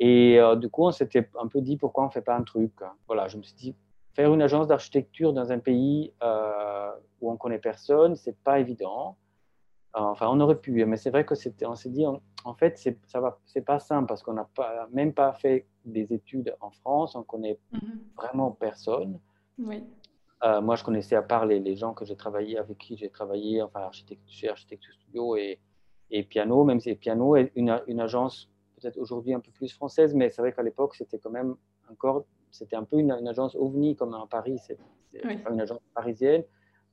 Et 0.01 0.39
du 0.59 0.71
coup, 0.71 0.85
on 0.85 0.93
s'était 0.93 1.29
un 1.41 1.49
peu 1.49 1.61
dit 1.61 1.77
pourquoi 1.77 2.07
on 2.07 2.11
fait 2.11 2.23
pas 2.23 2.37
un 2.37 2.45
truc. 2.45 2.73
Voilà, 3.09 3.27
je 3.27 3.37
me 3.37 3.43
suis 3.43 3.57
dit 3.57 3.75
faire 4.15 4.33
une 4.33 4.41
agence 4.41 4.69
d'architecture 4.69 5.33
dans 5.33 5.51
un 5.51 5.59
pays 5.59 6.13
où 7.21 7.31
on 7.31 7.37
connaît 7.37 7.59
personne, 7.59 8.15
c'est 8.15 8.37
pas 8.45 8.61
évident. 8.61 9.17
Enfin, 9.95 10.29
on 10.31 10.39
aurait 10.39 10.61
pu, 10.61 10.85
mais 10.85 10.97
c'est 10.97 11.11
vrai 11.11 11.25
que 11.25 11.35
c'était, 11.35 11.67
on 11.67 11.75
s'est 11.75 11.89
dit, 11.91 12.07
en 12.45 12.55
fait, 12.55 12.79
c'est, 12.79 12.99
c'est 13.45 13.63
pas 13.63 13.79
simple 13.79 14.07
parce 14.07 14.23
qu'on 14.23 14.35
n'a 14.35 14.49
pas, 14.55 14.89
même 14.93 15.13
pas 15.13 15.33
fait 15.33 15.67
des 15.85 16.13
études 16.13 16.55
en 16.61 16.71
France, 16.71 17.15
on 17.15 17.23
connaît 17.23 17.59
mhm. 17.73 18.01
vraiment 18.17 18.53
personne. 18.53 19.19
Oui. 19.59 19.85
Euh, 20.45 20.61
moi, 20.61 20.77
je 20.77 20.85
connaissais 20.85 21.17
à 21.17 21.23
part 21.23 21.47
les, 21.47 21.77
gens 21.77 21.95
que 21.95 22.05
j'ai 22.05 22.17
travaillé, 22.17 22.59
avec 22.59 22.79
qui 22.79 22.97
j'ai 22.97 23.11
travaillé, 23.11 23.61
enfin, 23.61 23.81
architecte, 23.81 24.23
chez 24.29 24.49
Architecture 24.49 24.93
Studio 24.95 25.37
et, 25.37 25.59
et 26.11 26.23
Piano, 26.23 26.65
même 26.65 26.79
si 26.79 26.95
Piano 26.95 27.35
est 27.35 27.51
une, 27.57 27.83
une 27.89 28.01
agence 28.01 28.49
peut-être 28.79 28.99
aujourd'hui 28.99 29.35
un 29.35 29.41
peu 29.41 29.51
plus 29.51 29.73
française, 29.73 30.15
mais 30.15 30.31
c'est 30.31 30.41
vrai 30.41 30.53
qu'à 30.53 30.63
l'époque, 30.63 30.95
c'était 30.95 31.19
quand 31.19 31.31
même 31.31 31.57
encore, 31.91 32.25
c'était 32.53 32.77
un 32.77 32.85
peu 32.85 32.99
une, 32.99 33.11
agence 33.11 33.57
ovni 33.57 33.97
comme 33.97 34.15
à 34.15 34.25
Paris, 34.31 34.59
c'est, 34.59 34.79
pas 35.43 35.51
une 35.51 35.61
agence 35.61 35.81
parisienne 35.95 36.45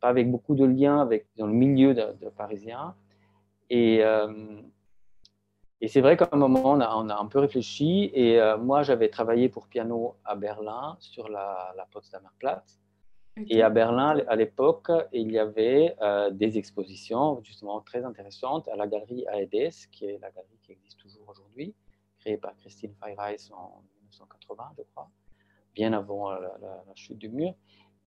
avec 0.01 0.29
beaucoup 0.29 0.55
de 0.55 0.65
liens 0.65 0.99
avec, 0.99 1.27
dans 1.37 1.47
le 1.47 1.53
milieu 1.53 1.93
de, 1.93 2.29
Parisien. 2.29 2.95
Et, 3.69 4.03
euh, 4.03 4.61
et 5.85 5.87
c'est 5.87 6.01
vrai 6.01 6.17
qu'à 6.17 6.27
un 6.31 6.37
moment, 6.37 6.71
on 6.71 6.79
a, 6.79 6.95
on 6.95 7.09
a, 7.09 7.15
un 7.15 7.27
peu 7.27 7.37
réfléchi. 7.37 8.09
Et 8.15 8.41
euh, 8.41 8.57
moi, 8.57 8.81
j'avais 8.81 9.07
travaillé 9.07 9.49
pour 9.49 9.67
piano 9.67 10.15
à 10.25 10.33
Berlin 10.35 10.97
sur 10.99 11.29
la, 11.29 11.75
la 11.77 11.85
Potsdamer 11.85 12.31
Platz. 12.39 12.79
Et 13.51 13.61
à 13.61 13.69
Berlin, 13.69 14.19
à 14.27 14.35
l'époque, 14.35 14.89
il 15.13 15.31
y 15.31 15.37
avait 15.37 15.95
euh, 16.01 16.31
des 16.31 16.57
expositions 16.57 17.39
justement 17.43 17.81
très 17.81 18.03
intéressantes 18.03 18.67
à 18.69 18.75
la 18.75 18.87
galerie 18.87 19.25
AEDS, 19.31 19.85
qui 19.91 20.05
est 20.05 20.17
la 20.23 20.31
galerie 20.31 20.57
qui 20.63 20.71
existe 20.71 20.97
toujours 20.99 21.29
aujourd'hui, 21.29 21.75
créée 22.19 22.37
par 22.37 22.55
Christine 22.57 22.95
Feyreis 22.99 23.51
en 23.51 23.83
1980, 24.01 24.63
je 24.79 24.83
crois, 24.91 25.11
bien 25.75 25.93
avant 25.93 26.31
la, 26.31 26.57
la 26.61 26.95
chute 26.95 27.19
du 27.19 27.29
mur. 27.29 27.53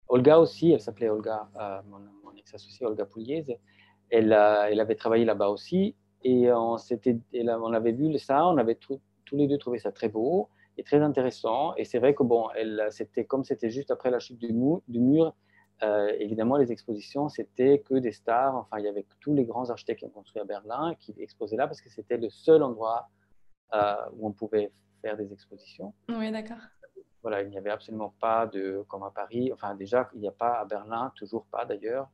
Olga 0.09 0.37
aussi, 0.37 0.73
elle 0.73 0.81
s'appelait 0.81 1.07
Olga, 1.07 1.47
euh, 1.57 1.79
mon, 1.87 2.35
ex-associée 2.35 2.85
Olga 2.85 3.05
Pouliez, 3.05 3.57
elle, 4.09 4.33
elle 4.33 4.79
avait 4.81 4.95
travaillé 4.95 5.23
là-bas 5.23 5.47
aussi 5.47 5.95
et 6.23 6.51
on, 6.51 6.75
on 6.75 7.73
avait 7.73 7.91
vu 7.91 8.17
ça, 8.19 8.45
on 8.47 8.57
avait 8.57 8.75
tous 8.75 8.99
les 9.31 9.47
deux 9.47 9.57
trouvé 9.57 9.79
ça 9.79 9.91
très 9.91 10.09
beau 10.09 10.49
et 10.77 10.83
très 10.83 11.01
intéressant. 11.01 11.75
Et 11.75 11.85
c'est 11.85 11.99
vrai 11.99 12.13
que 12.13 12.23
bon, 12.23 12.49
c'était 12.89 13.25
comme 13.25 13.43
c'était 13.43 13.69
juste 13.69 13.91
après 13.91 14.09
la 14.09 14.19
chute 14.19 14.39
du, 14.39 14.53
du 14.87 14.99
mur, 14.99 15.35
euh, 15.81 16.11
évidemment 16.19 16.57
les 16.57 16.71
expositions 16.71 17.29
c'était 17.29 17.79
que 17.79 17.95
des 17.95 18.11
stars. 18.11 18.55
Enfin, 18.55 18.79
il 18.79 18.85
y 18.85 18.87
avait 18.87 19.05
tous 19.21 19.33
les 19.33 19.45
grands 19.45 19.69
architectes 19.69 19.99
qui 19.99 20.05
ont 20.05 20.09
construit 20.09 20.41
à 20.41 20.45
Berlin 20.45 20.95
qui 20.99 21.13
exposaient 21.17 21.55
là 21.55 21.67
parce 21.67 21.81
que 21.81 21.89
c'était 21.89 22.17
le 22.17 22.29
seul 22.29 22.63
endroit 22.63 23.07
euh, 23.73 23.95
où 24.17 24.27
on 24.27 24.31
pouvait 24.33 24.71
faire 25.01 25.15
des 25.15 25.31
expositions. 25.31 25.93
Oui, 26.09 26.31
d'accord. 26.31 26.57
Voilà, 27.21 27.43
il 27.43 27.49
n'y 27.49 27.57
avait 27.57 27.69
absolument 27.69 28.13
pas 28.19 28.47
de, 28.47 28.83
comme 28.87 29.03
à 29.03 29.11
Paris, 29.11 29.51
enfin 29.53 29.75
déjà, 29.75 30.09
il 30.13 30.21
n'y 30.21 30.27
a 30.27 30.31
pas 30.31 30.59
à 30.59 30.65
Berlin, 30.65 31.11
toujours 31.15 31.45
pas 31.51 31.65
d'ailleurs, 31.65 32.09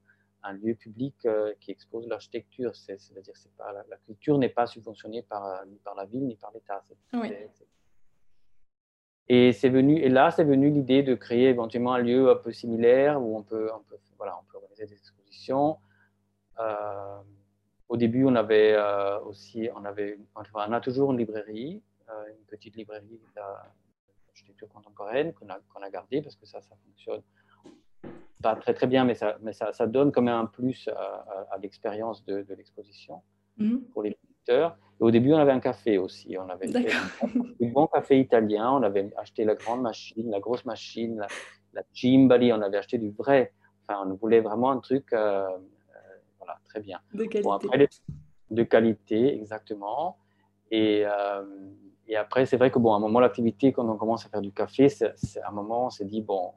un 0.45 0.53
lieu 0.53 0.75
public 0.75 1.15
euh, 1.25 1.53
qui 1.59 1.71
expose 1.71 2.07
l'architecture. 2.07 2.75
C'est-à-dire 2.75 3.33
que 3.33 3.49
pas, 3.57 3.71
la, 3.73 3.97
culture 4.05 4.37
n'est 4.37 4.49
pas 4.49 4.67
subventionnée 4.67 5.23
par, 5.23 5.45
euh, 5.45 5.65
ni 5.67 5.77
par 5.79 5.95
la 5.95 6.05
ville 6.05 6.25
ni 6.25 6.35
par 6.35 6.51
l'État. 6.51 6.83
Et 9.27 9.53
c'est 9.53 9.69
venu, 9.69 9.97
et 9.97 10.09
là, 10.09 10.29
c'est 10.29 10.43
venu 10.43 10.69
l'idée 10.69 11.01
de 11.01 11.15
créer 11.15 11.49
éventuellement 11.49 11.93
un 11.93 11.99
lieu 11.99 12.29
un 12.29 12.35
peu 12.35 12.51
similaire 12.51 13.19
où 13.19 13.35
on 13.35 13.41
peut, 13.41 13.71
on 13.73 13.79
peut, 13.79 13.97
voilà, 14.17 14.37
on 14.39 14.43
peut 14.51 14.57
organiser 14.57 14.85
des 14.85 14.93
expositions. 14.93 15.77
Euh, 16.59 17.17
au 17.89 17.97
début, 17.97 18.25
on 18.25 18.35
avait 18.35 18.77
aussi, 19.25 19.69
on 19.75 19.83
avait, 19.83 20.19
enfin, 20.35 20.65
on 20.67 20.73
a 20.73 20.81
toujours 20.81 21.11
une 21.11 21.17
librairie, 21.17 21.81
une 22.07 22.45
petite 22.47 22.75
librairie 22.75 23.19
architecture 24.29 24.67
contemporaine 24.69 25.33
qu'on 25.33 25.49
a, 25.49 25.59
qu'on 25.73 25.81
a 25.81 25.89
gardé 25.89 26.21
parce 26.21 26.35
que 26.35 26.45
ça, 26.45 26.61
ça 26.61 26.75
fonctionne 26.85 27.21
pas 28.45 28.55
très 28.55 28.75
très 28.75 28.85
bien, 28.85 29.05
mais 29.05 29.15
ça, 29.15 29.37
mais 29.41 29.53
ça, 29.53 29.73
ça 29.73 29.87
donne 29.87 30.11
quand 30.11 30.21
même 30.21 30.35
un 30.35 30.45
plus 30.45 30.87
à, 30.89 31.57
l'expérience 31.61 32.23
de, 32.25 32.43
de 32.43 32.53
l'exposition 32.53 33.23
mhm. 33.57 33.81
pour 33.91 34.03
les 34.03 34.15
visiteurs. 34.21 34.77
Et 34.99 35.03
au 35.03 35.09
début, 35.09 35.33
on 35.33 35.37
avait 35.37 35.51
un 35.51 35.59
café 35.59 35.97
aussi. 35.97 36.37
On 36.37 36.47
avait 36.49 36.67
un 36.75 37.67
bon 37.73 37.87
café 37.87 38.19
italien. 38.19 38.71
On 38.71 38.83
avait 38.83 39.11
acheté 39.17 39.45
la 39.45 39.55
grande 39.55 39.81
machine, 39.81 40.29
la 40.29 40.39
grosse 40.39 40.63
machine, 40.65 41.17
la, 41.17 41.27
la 41.73 41.81
Cimbali. 41.91 42.53
On 42.53 42.61
avait 42.61 42.77
acheté 42.77 42.99
du 42.99 43.09
vrai. 43.09 43.51
Enfin, 43.87 44.07
on 44.07 44.13
voulait 44.13 44.41
vraiment 44.41 44.69
un 44.69 44.79
truc 44.79 45.11
euh, 45.13 45.47
euh, 45.47 45.99
voilà, 46.37 46.59
très 46.65 46.81
bien. 46.81 46.99
De 47.13 47.25
qualité. 47.25 47.97
de 48.51 48.63
qualité, 48.63 49.35
exactement. 49.35 50.17
Et, 50.69 51.03
euh, 51.03 51.43
et 52.07 52.15
après, 52.15 52.45
c'est 52.45 52.57
vrai 52.57 52.69
que, 52.69 52.77
bon, 52.77 52.93
à 52.93 52.97
un 52.97 52.99
moment, 52.99 53.19
l'activité, 53.19 53.73
quand 53.73 53.89
on 53.89 53.97
commence 53.97 54.23
à 54.27 54.29
faire 54.29 54.41
du 54.41 54.51
café, 54.51 54.87
c'est, 54.89 55.13
à 55.41 55.49
un 55.49 55.51
moment, 55.51 55.87
on 55.87 55.89
s'est 55.89 56.05
dit, 56.05 56.21
bon. 56.21 56.51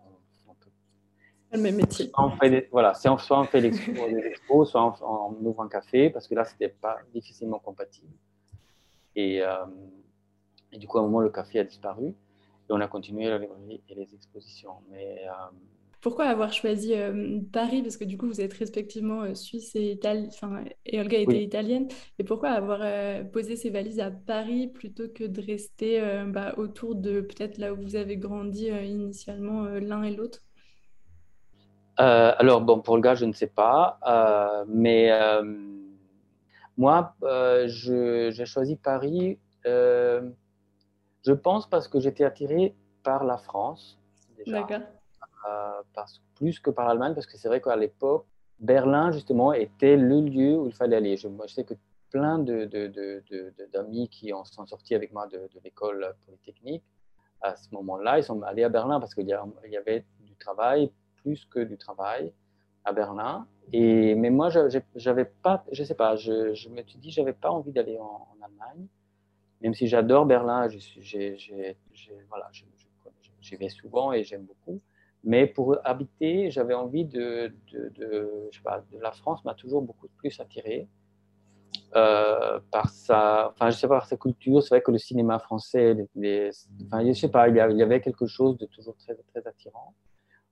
Le 1.52 1.60
même 1.60 1.76
métier. 1.76 2.10
On 2.16 2.30
fait 2.30 2.68
voilà, 2.70 2.92
soit 2.94 3.12
on 3.30 3.44
fait 3.44 3.62
des 3.62 3.68
expos, 4.26 4.70
soit 4.70 4.96
on, 5.02 5.34
ouvre 5.44 5.62
un 5.62 5.68
café, 5.68 6.10
parce 6.10 6.28
que 6.28 6.34
là, 6.34 6.44
c'était 6.44 6.68
pas 6.68 6.98
difficilement 7.14 7.58
compatible. 7.58 8.12
Et, 9.16 9.42
euh, 9.42 9.64
et, 10.72 10.78
du 10.78 10.86
coup, 10.86 10.98
à 10.98 11.00
un 11.00 11.04
moment, 11.04 11.20
le 11.20 11.30
café 11.30 11.60
a 11.60 11.64
disparu. 11.64 12.08
Et 12.08 12.72
on 12.72 12.80
a 12.80 12.86
continué 12.86 13.28
la 13.28 13.38
librairie 13.38 13.82
et 13.88 13.94
les 13.94 14.14
expositions. 14.14 14.74
Mais. 14.90 15.22
Euh, 15.26 15.56
pourquoi 16.02 16.26
avoir 16.26 16.52
choisi 16.52 16.94
euh, 16.94 17.40
Paris? 17.50 17.82
Parce 17.82 17.96
que 17.96 18.04
du 18.04 18.18
coup, 18.18 18.26
vous 18.26 18.40
êtes 18.40 18.52
respectivement 18.52 19.34
suisse 19.34 19.74
et 19.74 19.92
italienne, 19.92 20.30
et 20.84 21.00
Olga 21.00 21.18
était 21.18 21.42
italienne. 21.42 21.88
Et 22.18 22.24
pourquoi 22.24 22.50
avoir 22.50 22.80
posé 23.32 23.56
ses 23.56 23.70
valises 23.70 23.98
à 23.98 24.10
Paris 24.10 24.68
plutôt 24.68 25.08
que 25.08 25.24
de 25.24 25.40
rester 25.40 26.00
bah, 26.28 26.54
autour 26.56 26.94
de 26.94 27.20
peut-être 27.20 27.58
là 27.58 27.72
où 27.72 27.82
vous 27.82 27.96
avez 27.96 28.16
grandi 28.16 28.66
initialement 28.68 29.64
l'un 29.64 30.04
et 30.04 30.14
l'autre? 30.14 30.42
Alors, 31.98 32.60
bon, 32.60 32.80
pour 32.80 32.94
Olga, 32.94 33.14
je 33.14 33.24
ne 33.24 33.32
sais 33.32 33.48
pas. 33.48 33.98
mais 34.68 35.10
moi, 36.76 37.14
j'ai 37.66 38.46
choisi 38.46 38.76
Paris, 38.76 39.38
je 39.64 41.32
pense 41.32 41.68
parce 41.68 41.88
que 41.88 42.00
j'étais 42.00 42.24
attiré 42.24 42.74
par 43.02 43.24
la 43.24 43.36
France. 43.36 43.98
D'accord 44.46 44.80
parce, 45.94 46.20
plus 46.34 46.60
que 46.60 46.70
par 46.70 46.88
l'Allemagne, 46.88 47.14
parce 47.14 47.26
que 47.26 47.36
c'est 47.36 47.48
vrai 47.48 47.60
qu'à 47.60 47.76
l'époque, 47.76 48.26
Berlin, 48.60 49.12
justement, 49.12 49.52
était 49.52 49.96
le 49.96 50.20
lieu 50.20 50.58
où 50.58 50.66
il 50.66 50.72
fallait 50.72 50.96
aller. 50.96 51.16
Je, 51.16 51.28
moi, 51.28 51.46
je 51.46 51.54
sais 51.54 51.64
que 51.64 51.74
plein 52.10 52.38
d'amis 52.38 52.66
de, 52.68 52.86
de, 52.88 54.06
qui 54.10 54.32
sont 54.44 54.66
sortis 54.66 54.94
avec 54.94 55.12
moi 55.12 55.26
de, 55.26 55.48
l'école 55.62 56.14
polytechnique, 56.24 56.84
à 57.40 57.54
ce 57.54 57.68
moment-là, 57.72 58.18
ils 58.18 58.24
sont 58.24 58.42
allés 58.42 58.64
à 58.64 58.68
Berlin 58.68 58.98
parce 58.98 59.14
qu'il 59.14 59.26
y, 59.26 59.70
y, 59.70 59.76
avait 59.76 60.04
du 60.20 60.34
travail, 60.36 60.90
plus 61.22 61.44
que 61.46 61.60
du 61.60 61.76
travail 61.76 62.32
à 62.84 62.92
Berlin. 62.92 63.46
Et, 63.72 64.14
mais 64.14 64.30
moi, 64.30 64.48
j'avais 64.96 65.24
pas, 65.24 65.64
je 65.72 65.84
sais 65.84 65.94
pas, 65.94 66.16
je, 66.16 66.54
je 66.54 66.68
me 66.68 66.82
suis 66.82 66.98
dit, 66.98 67.10
j'avais 67.10 67.32
pas 67.32 67.50
envie 67.50 67.72
d'aller 67.72 67.98
en, 67.98 68.26
Allemagne, 68.42 68.86
même 69.60 69.74
si 69.74 69.88
j'adore 69.88 70.24
Berlin, 70.24 70.68
j'y 70.68 71.36
vais 73.56 73.68
souvent 73.68 74.12
et 74.12 74.24
j'aime 74.24 74.44
beaucoup. 74.44 74.80
Mais 75.24 75.46
pour 75.46 75.76
habiter, 75.84 76.50
j'avais 76.50 76.74
envie 76.74 77.04
de, 77.04 77.52
de, 77.72 77.88
de, 77.88 78.48
je 78.50 78.56
sais 78.56 78.62
pas, 78.62 78.84
de 78.92 78.98
la 78.98 79.10
France 79.10 79.44
m'a 79.44 79.54
toujours 79.54 79.82
beaucoup 79.82 80.08
plus 80.16 80.38
attiré 80.40 80.88
euh, 81.96 82.60
par 82.70 82.90
sa, 82.90 83.50
enfin 83.50 83.70
je 83.70 83.78
sais 83.78 83.88
pas, 83.88 83.98
par 83.98 84.06
sa 84.06 84.16
culture. 84.16 84.62
C'est 84.62 84.68
vrai 84.68 84.82
que 84.82 84.90
le 84.90 84.98
cinéma 84.98 85.38
français, 85.38 85.96
les, 86.14 86.50
enfin 86.86 87.04
je 87.06 87.12
sais 87.12 87.30
pas, 87.30 87.48
il 87.48 87.56
y, 87.56 87.60
avait 87.60 88.00
quelque 88.00 88.26
chose 88.26 88.58
de 88.58 88.66
toujours 88.66 88.96
très 88.96 89.14
très 89.14 89.46
attirant. 89.46 89.94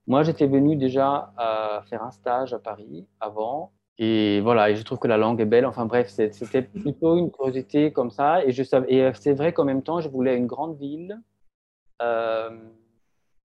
Moi, 0.07 0.23
j'étais 0.23 0.47
venu 0.47 0.77
déjà 0.77 1.33
à 1.37 1.83
faire 1.89 2.03
un 2.03 2.11
stage 2.11 2.55
à 2.55 2.59
Paris 2.59 3.07
avant. 3.21 3.73
Et 3.99 4.41
voilà, 4.41 4.71
et 4.71 4.77
je 4.77 4.83
trouve 4.83 4.99
que 4.99 5.09
la 5.09 5.17
langue 5.17 5.41
est 5.41 5.47
belle. 5.47 5.67
Enfin 5.67 5.87
bref, 5.87 6.09
c'était 6.09 6.63
plutôt 6.63 7.17
une 7.17 7.31
curiosité 7.31 7.93
comme 7.93 8.11
ça. 8.11 8.45
Et, 8.45 8.53
je 8.53 8.63
savais, 8.63 8.93
et 8.93 9.11
c'est 9.15 9.33
vrai 9.33 9.53
qu'en 9.53 9.65
même 9.65 9.83
temps, 9.83 10.01
je 10.01 10.09
voulais 10.09 10.37
une 10.37 10.47
grande 10.47 10.79
ville. 10.79 11.21
Euh, 12.03 12.51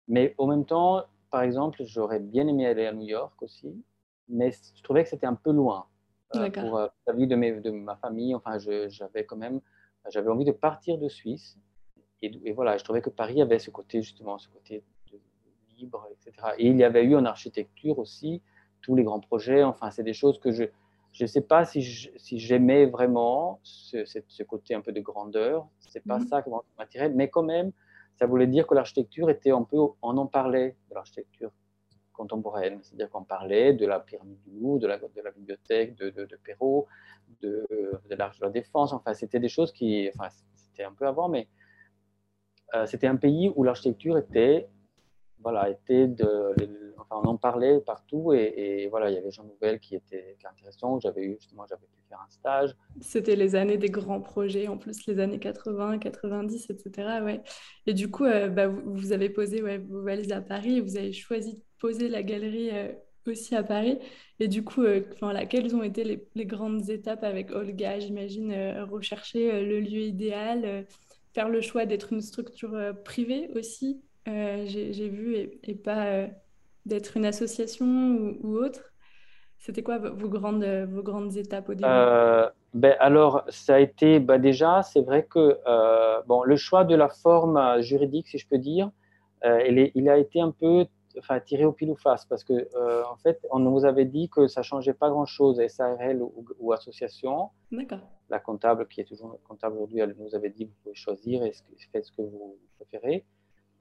mais 0.08 0.34
en 0.38 0.48
même 0.48 0.66
temps, 0.66 1.04
par 1.30 1.42
exemple, 1.42 1.84
j'aurais 1.86 2.20
bien 2.20 2.48
aimé 2.48 2.66
aller 2.66 2.86
à 2.86 2.94
New 2.94 3.06
York 3.06 3.42
aussi, 3.42 3.84
mais 4.30 4.52
je 4.52 4.82
trouvais 4.82 5.04
que 5.04 5.10
c'était 5.10 5.28
un 5.28 5.36
peu 5.36 5.52
loin 5.52 5.86
euh, 6.36 6.50
pour 6.50 6.78
euh, 6.78 6.88
la 7.06 7.14
vie 7.14 7.28
de, 7.28 7.36
mes, 7.36 7.60
de 7.60 7.70
ma 7.70 7.98
famille. 7.98 8.34
Enfin, 8.34 8.58
j'avais 8.58 9.26
quand 9.26 9.36
même, 9.36 9.60
j'avais 10.10 10.30
envie 10.30 10.46
de 10.46 10.54
partir 10.54 10.98
de 10.98 11.10
Suisse. 11.10 11.58
Et, 12.22 12.52
voilà, 12.54 12.78
je 12.78 12.84
trouvais 12.84 13.02
que 13.02 13.12
Paris 13.12 13.42
avait 13.42 13.60
ce 13.60 13.70
côté, 13.70 14.02
justement, 14.02 14.40
ce 14.40 14.50
côté 14.50 14.84
libre, 15.78 16.08
etc. 16.12 16.48
Et 16.58 16.68
il 16.68 16.78
y 16.78 16.84
avait 16.84 17.04
eu 17.04 17.16
en 17.16 17.26
architecture 17.26 18.00
aussi 18.00 18.42
tous 18.82 18.96
les 18.96 19.04
grands 19.04 19.20
projets. 19.20 19.64
Enfin, 19.64 19.92
c'est 19.92 20.04
des 20.04 20.14
choses 20.14 20.40
que 20.40 20.52
je 20.52 20.66
je 21.18 21.24
ne 21.24 21.28
sais 21.28 21.42
pas 21.42 21.66
si 21.66 21.82
j'aimais 22.38 22.86
vraiment 22.86 23.60
ce, 23.64 24.06
ce, 24.06 24.44
côté 24.44 24.76
un 24.76 24.82
peu 24.82 24.92
de 24.92 25.02
grandeur. 25.02 25.68
C'est 25.80 26.04
pas 26.04 26.20
mmh 26.20 26.28
ça 26.28 26.44
qui 26.44 26.52
m'attirait, 26.78 27.10
mais 27.10 27.28
quand 27.28 27.42
même, 27.42 27.72
ça 28.20 28.28
voulait 28.28 28.46
dire 28.46 28.68
que 28.68 28.76
l'architecture 28.76 29.30
était 29.32 29.50
un 29.50 29.64
peu, 29.64 29.78
on 29.78 30.18
en 30.18 30.28
parlait 30.28 30.76
de 30.90 30.96
l'architecture 30.96 31.52
contemporaine, 32.14 32.80
c'est-à-dire 32.84 33.10
qu'on 33.10 33.24
parlait 33.24 33.74
de 33.74 33.86
la 33.88 34.00
pyramide 34.00 34.40
du 34.46 34.60
Louvre, 34.60 34.80
de 34.80 34.88
la, 34.88 34.98
de 34.98 35.22
la 35.24 35.32
bibliothèque 35.32 35.96
de, 35.96 36.12
de, 36.12 36.26
de 36.26 36.36
Perrault, 36.36 36.88
de, 37.42 37.66
de 38.10 38.16
l'Arche 38.16 38.40
de 38.40 38.46
la 38.46 38.52
Défense, 38.52 38.94
enfin 38.94 39.14
c'était 39.14 39.40
des 39.40 39.50
choses 39.50 39.72
qui, 39.72 40.10
enfin 40.14 40.30
c'était 40.56 40.84
un 40.84 40.94
peu 40.94 41.08
avant, 41.08 41.30
mais 41.30 41.48
euh, 42.76 42.86
c'était 42.86 43.08
un 43.08 43.16
pays 43.16 43.52
où 43.56 43.64
l'architecture 43.64 44.18
était 44.18 44.68
voilà, 45.42 45.70
était 45.70 46.08
de, 46.08 46.56
enfin, 46.98 47.22
on 47.24 47.30
en 47.30 47.38
parlait 47.38 47.80
partout 47.80 48.34
et, 48.34 48.88
voilà, 48.90 49.10
il 49.10 49.16
y 49.16 49.18
avait 49.18 49.32
Jean 49.32 49.44
Nouvel 49.44 49.80
qui 49.80 49.96
était, 49.96 50.38
intéressant. 50.50 51.00
J'avais 51.00 51.24
eu 51.24 51.38
justement, 51.40 51.66
j'avais 51.68 51.86
pu 51.86 52.02
faire 52.10 52.20
un 52.26 52.30
stage. 52.30 52.76
C'était 53.02 53.36
les 53.36 53.56
années 53.56 53.78
des 53.78 53.90
grands 53.90 54.22
projets, 54.22 54.68
en 54.68 54.78
plus 54.78 55.06
les 55.06 55.20
années 55.20 55.40
80, 55.40 56.00
90, 56.00 56.70
etc. 56.70 57.22
Ouais. 57.24 57.42
Et 57.86 57.94
du 57.94 58.10
coup, 58.10 58.26
euh, 58.26 58.50
bah, 58.50 58.68
vous, 58.68 59.12
avez 59.12 59.30
posé 59.30 59.62
ouais, 59.62 59.78
vos 59.78 60.02
valises 60.02 60.32
à 60.32 60.42
Paris 60.42 60.82
vous 60.82 60.98
avez 60.98 61.14
choisi 61.14 61.56
de 61.56 61.62
poser 61.80 62.10
la 62.10 62.24
galerie 62.24 62.70
euh, 62.72 62.92
aussi 63.28 63.56
à 63.56 63.64
Paris. 63.64 64.00
Et 64.40 64.48
du 64.48 64.64
coup, 64.64 64.84
euh, 64.84 65.02
quelles 65.50 65.76
ont 65.76 65.84
été 65.84 66.04
les, 66.36 66.46
grandes 66.46 66.90
étapes 66.90 67.24
avec 67.24 67.52
Olga 67.52 68.00
J'imagine 68.00 68.54
rechercher 68.90 69.64
le 69.64 69.80
lieu 69.82 70.02
idéal, 70.02 70.86
faire 71.34 71.50
le 71.50 71.62
choix 71.62 71.86
d'être 71.86 72.14
une 72.14 72.22
structure 72.22 72.76
privée 73.04 73.50
aussi? 73.56 74.02
euh, 74.02 74.07
j'ai 74.66 75.10
vu, 75.10 75.36
et, 75.64 75.76
pas 75.76 76.06
euh, 76.06 76.28
d'être 76.86 77.18
une 77.18 77.26
association 77.26 78.38
ou, 78.42 78.58
autre. 78.58 78.94
C'était 79.58 79.84
quoi 79.84 79.98
vos 79.98 80.30
grandes, 80.30 80.66
vos 80.92 81.02
grandes 81.02 81.36
étapes 81.36 81.70
au 81.70 81.74
début? 81.74 81.90
Euh, 81.90 82.48
ben 82.74 82.96
alors, 83.00 83.44
ça 83.50 83.76
a 83.76 83.80
été 83.80 84.20
bah 84.20 84.38
déjà, 84.38 84.84
c'est 84.84 85.02
vrai 85.02 85.26
que 85.26 85.58
bon, 86.28 86.44
le 86.44 86.56
choix 86.56 86.84
de 86.84 86.96
la 86.96 87.10
forme 87.10 87.82
juridique, 87.82 88.28
si 88.28 88.38
je 88.38 88.48
peux 88.48 88.60
dire, 88.60 88.92
il, 89.44 89.92
il, 89.96 90.10
a 90.10 90.18
été 90.18 90.42
un 90.42 90.52
peu 90.52 90.86
enfin, 91.18 91.40
tiré 91.40 91.66
au 91.66 91.72
pile 91.72 91.90
ou 91.90 91.96
face 91.96 92.26
parce 92.26 92.44
que 92.44 92.68
en 93.12 93.16
fait, 93.18 93.40
on 93.50 93.58
nous 93.58 93.84
avait 93.84 94.06
dit 94.06 94.30
que 94.30 94.46
ça 94.48 94.62
changeait 94.62 94.94
pas 94.94 95.10
grand-chose, 95.10 95.60
SARL 95.68 96.22
ou, 96.22 96.46
ou 96.60 96.72
association. 96.72 97.50
D'accord. 97.72 98.02
La 98.30 98.40
comptable, 98.40 98.88
qui 98.88 99.02
est 99.02 99.06
toujours 99.06 99.40
comptable 99.48 99.78
aujourd'hui, 99.78 100.00
elle 100.02 100.16
nous 100.20 100.36
avait 100.36 100.52
dit 100.52 100.66
vous 100.66 100.76
pouvez 100.84 100.96
choisir 100.96 101.44
et 101.44 101.54
faites 101.92 102.06
ce 102.06 102.12
que 102.12 102.22
vous 102.22 102.60
préférez. 102.78 103.26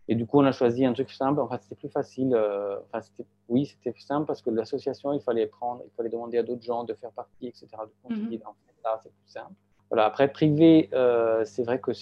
Et 0.09 0.15
du 0.15 0.27
coup, 0.27 0.39
on 0.39 0.45
a 0.45 0.53
choisi 0.53 0.85
un 0.85 0.93
truc 0.93 1.11
simple. 1.11 1.41
Enfin, 1.41 1.59
c'était 1.61 1.75
plus 1.75 1.89
facile. 1.89 2.33
Euh, 2.35 2.79
enfin, 2.93 3.01
oui, 3.49 3.67
c'était 3.67 3.95
simple 3.99 4.27
parce 4.27 4.41
que 4.41 4.51
l'association, 4.51 5.13
il 5.13 5.21
fallait 5.21 5.47
prendre, 5.47 5.83
il 5.85 5.91
fallait 5.97 6.09
demander 6.09 6.39
à 6.39 6.43
d'autres 6.43 6.63
gens 6.63 6.85
de 6.85 6.95
faire 6.95 7.11
partie, 7.11 7.49
etc. 7.49 7.67
De 8.09 8.15
mm 8.15 8.29
-hmm. 8.29 8.41
là, 8.85 9.01
c'est 9.03 9.13
plus 9.13 9.29
simple. 9.29 9.55
Voilà. 9.91 10.05
Après, 10.07 10.29
privé, 10.29 10.89
euh, 10.93 11.45
c'est 11.45 11.65
vrai 11.65 11.81
que 11.81 11.93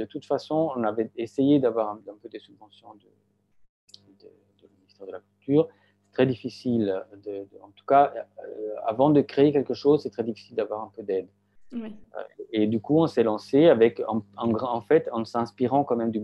de 0.00 0.04
toute 0.04 0.24
façon, 0.24 0.70
on 0.76 0.84
avait 0.84 1.10
essayé 1.16 1.58
d'avoir 1.58 1.86
un, 1.90 2.00
peu 2.22 2.28
des 2.28 2.38
subventions 2.38 2.94
de, 2.94 3.10
de, 4.20 4.28
de, 4.60 4.66
ministère 4.78 5.06
de 5.06 5.12
la 5.12 5.20
Culture. 5.20 5.68
C'est 6.04 6.12
très 6.18 6.26
difficile. 6.26 6.84
De, 7.24 7.34
en 7.68 7.72
tout 7.78 7.86
cas, 7.92 8.04
euh, 8.14 8.92
avant 8.92 9.10
de 9.10 9.20
créer 9.32 9.50
quelque 9.52 9.74
chose, 9.74 10.02
c'est 10.02 10.14
très 10.16 10.24
difficile 10.24 10.56
d'avoir 10.56 10.80
un 10.82 10.90
peu 10.96 11.02
d'aide. 11.02 11.28
Oui. 11.72 11.94
Et 12.52 12.66
du 12.66 12.80
coup, 12.80 12.98
on 12.98 13.06
s'est 13.06 13.22
lancé 13.22 13.68
avec, 13.68 14.02
en, 14.06 14.80
fait, 14.82 15.08
en 15.12 15.24
s'inspirant 15.24 15.84
quand 15.84 15.96
même 15.96 16.10
du, 16.10 16.20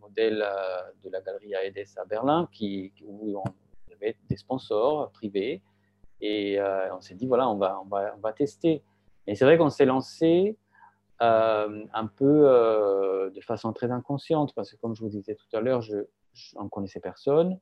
modèle 0.00 0.42
euh, 0.42 0.82
de 1.04 1.10
la 1.10 1.20
galerie 1.20 1.54
AEDES 1.54 1.98
à 1.98 2.04
Berlin, 2.04 2.48
qui, 2.52 2.92
où 3.04 3.38
on 3.38 3.94
avait 3.94 4.16
des 4.28 4.36
sponsors 4.36 5.10
privés. 5.12 5.62
Et 6.20 6.58
euh, 6.58 6.94
on 6.94 7.00
s'est 7.00 7.14
dit, 7.14 7.26
voilà, 7.26 7.48
on 7.48 7.56
va, 7.56 7.80
on 7.84 7.88
va, 7.88 8.14
on 8.16 8.20
va 8.20 8.32
tester. 8.32 8.82
Et 9.26 9.34
c'est 9.34 9.44
vrai 9.44 9.58
qu'on 9.58 9.70
s'est 9.70 9.84
lancé 9.84 10.56
euh, 11.22 11.84
un 11.92 12.06
peu 12.06 12.42
euh, 12.48 13.30
de 13.30 13.40
façon 13.40 13.72
très 13.72 13.90
inconsciente, 13.90 14.54
parce 14.54 14.70
que 14.70 14.76
comme 14.76 14.94
je 14.94 15.00
vous 15.02 15.08
disais 15.08 15.34
tout 15.34 15.56
à 15.56 15.60
l'heure, 15.60 15.80
je, 15.80 15.98
je, 16.32 16.56
on 16.56 16.64
ne 16.64 16.68
connaissait 16.68 17.00
personne. 17.00 17.58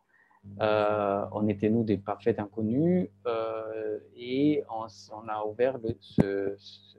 Euh, 0.60 1.24
on 1.32 1.48
était, 1.48 1.68
nous, 1.68 1.82
des 1.82 1.96
parfaits 1.96 2.38
inconnus 2.38 3.08
euh, 3.26 3.98
et 4.16 4.62
on, 4.70 4.86
on, 5.12 5.28
a 5.28 5.44
ouvert 5.44 5.78
le, 5.78 5.96
ce, 6.00 6.54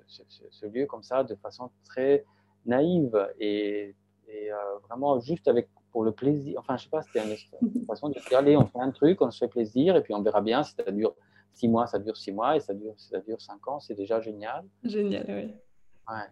ce, 0.08 0.24
ce, 0.50 0.66
lieu 0.66 0.86
comme 0.88 1.04
ça 1.04 1.24
de 1.24 1.36
façon 1.36 1.72
très 1.86 2.26
naïve 2.66 3.16
et, 3.40 3.96
et 4.28 4.52
euh, 4.52 4.56
vraiment 4.88 5.20
juste 5.20 5.48
avec 5.48 5.70
pour 5.92 6.04
le 6.04 6.12
plaisir. 6.12 6.60
Enfin, 6.60 6.76
je 6.76 6.84
sais 6.84 6.90
pas, 6.90 7.02
c'était 7.02 7.24
une, 7.24 7.86
façon 7.86 8.10
de 8.10 8.16
dire 8.16 8.38
allez, 8.38 8.58
on 8.58 8.66
fait 8.66 8.80
un 8.80 8.92
truc, 8.92 9.22
on 9.22 9.32
se 9.32 9.40
fait 9.40 9.48
plaisir 9.48 9.96
et 9.96 10.02
puis 10.02 10.14
on 10.14 10.22
verra 10.22 10.42
bien 10.42 10.64
si 10.64 10.74
ça 10.74 10.92
dure 10.92 11.16
six 11.54 11.70
mois, 11.70 11.88
ça 11.88 12.00
dure 12.00 12.18
six 12.18 12.34
mois 12.34 12.58
et 12.58 12.60
ça 12.60 12.74
dure, 12.74 12.94
ça 12.98 13.20
dure 13.22 13.40
cinq 13.40 13.66
ans, 13.70 13.80
c'est 13.80 13.96
déjà 13.96 14.20
génial. 14.20 14.66
Génial, 14.84 15.26
oui. 15.30 15.56
Ouais. 16.10 16.28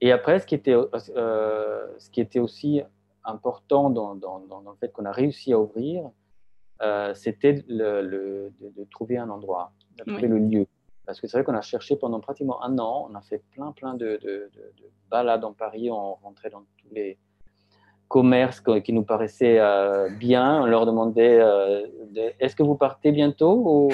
Et 0.00 0.12
après, 0.12 0.38
ce 0.38 0.46
qui 0.46 0.54
était, 0.54 0.76
ce 0.94 2.10
qui 2.10 2.20
était 2.20 2.38
aussi 2.38 2.82
important 3.24 3.90
dans, 3.90 4.14
dans, 4.14 4.40
dans, 4.40 4.60
le 4.60 4.76
fait 4.78 4.92
qu'on 4.92 5.04
a 5.04 5.12
réussi 5.12 5.52
à 5.52 5.58
ouvrir, 5.58 6.10
euh, 6.82 7.14
c'était 7.14 7.64
le, 7.68 8.02
le, 8.02 8.52
de, 8.60 8.70
de, 8.70 8.84
trouver 8.90 9.18
un 9.18 9.28
endroit, 9.28 9.72
de 9.98 10.04
trouver 10.04 10.28
oui. 10.28 10.28
le 10.28 10.38
lieu. 10.38 10.66
Parce 11.06 11.20
que 11.20 11.26
c'est 11.26 11.36
vrai 11.36 11.44
qu'on 11.44 11.54
a 11.54 11.60
cherché 11.62 11.96
pendant 11.96 12.20
pratiquement 12.20 12.62
un 12.62 12.78
an, 12.78 13.08
on 13.10 13.14
a 13.14 13.20
fait 13.20 13.42
plein, 13.52 13.72
plein 13.72 13.94
de, 13.94 14.18
de, 14.22 14.50
de 14.54 14.90
balades 15.10 15.44
en 15.44 15.52
Paris, 15.52 15.90
on 15.90 16.14
rentrait 16.14 16.50
dans 16.50 16.64
tous 16.78 16.88
les 16.92 17.18
commerces 18.10 18.60
qui 18.84 18.92
nous 18.92 19.04
paraissaient 19.04 19.60
euh, 19.60 20.10
bien, 20.10 20.62
on 20.62 20.66
leur 20.66 20.84
demandait 20.84 21.38
euh, 21.40 21.86
est-ce 22.40 22.56
que 22.56 22.64
vous 22.64 22.74
partez 22.74 23.12
bientôt 23.12 23.62
ou, 23.64 23.90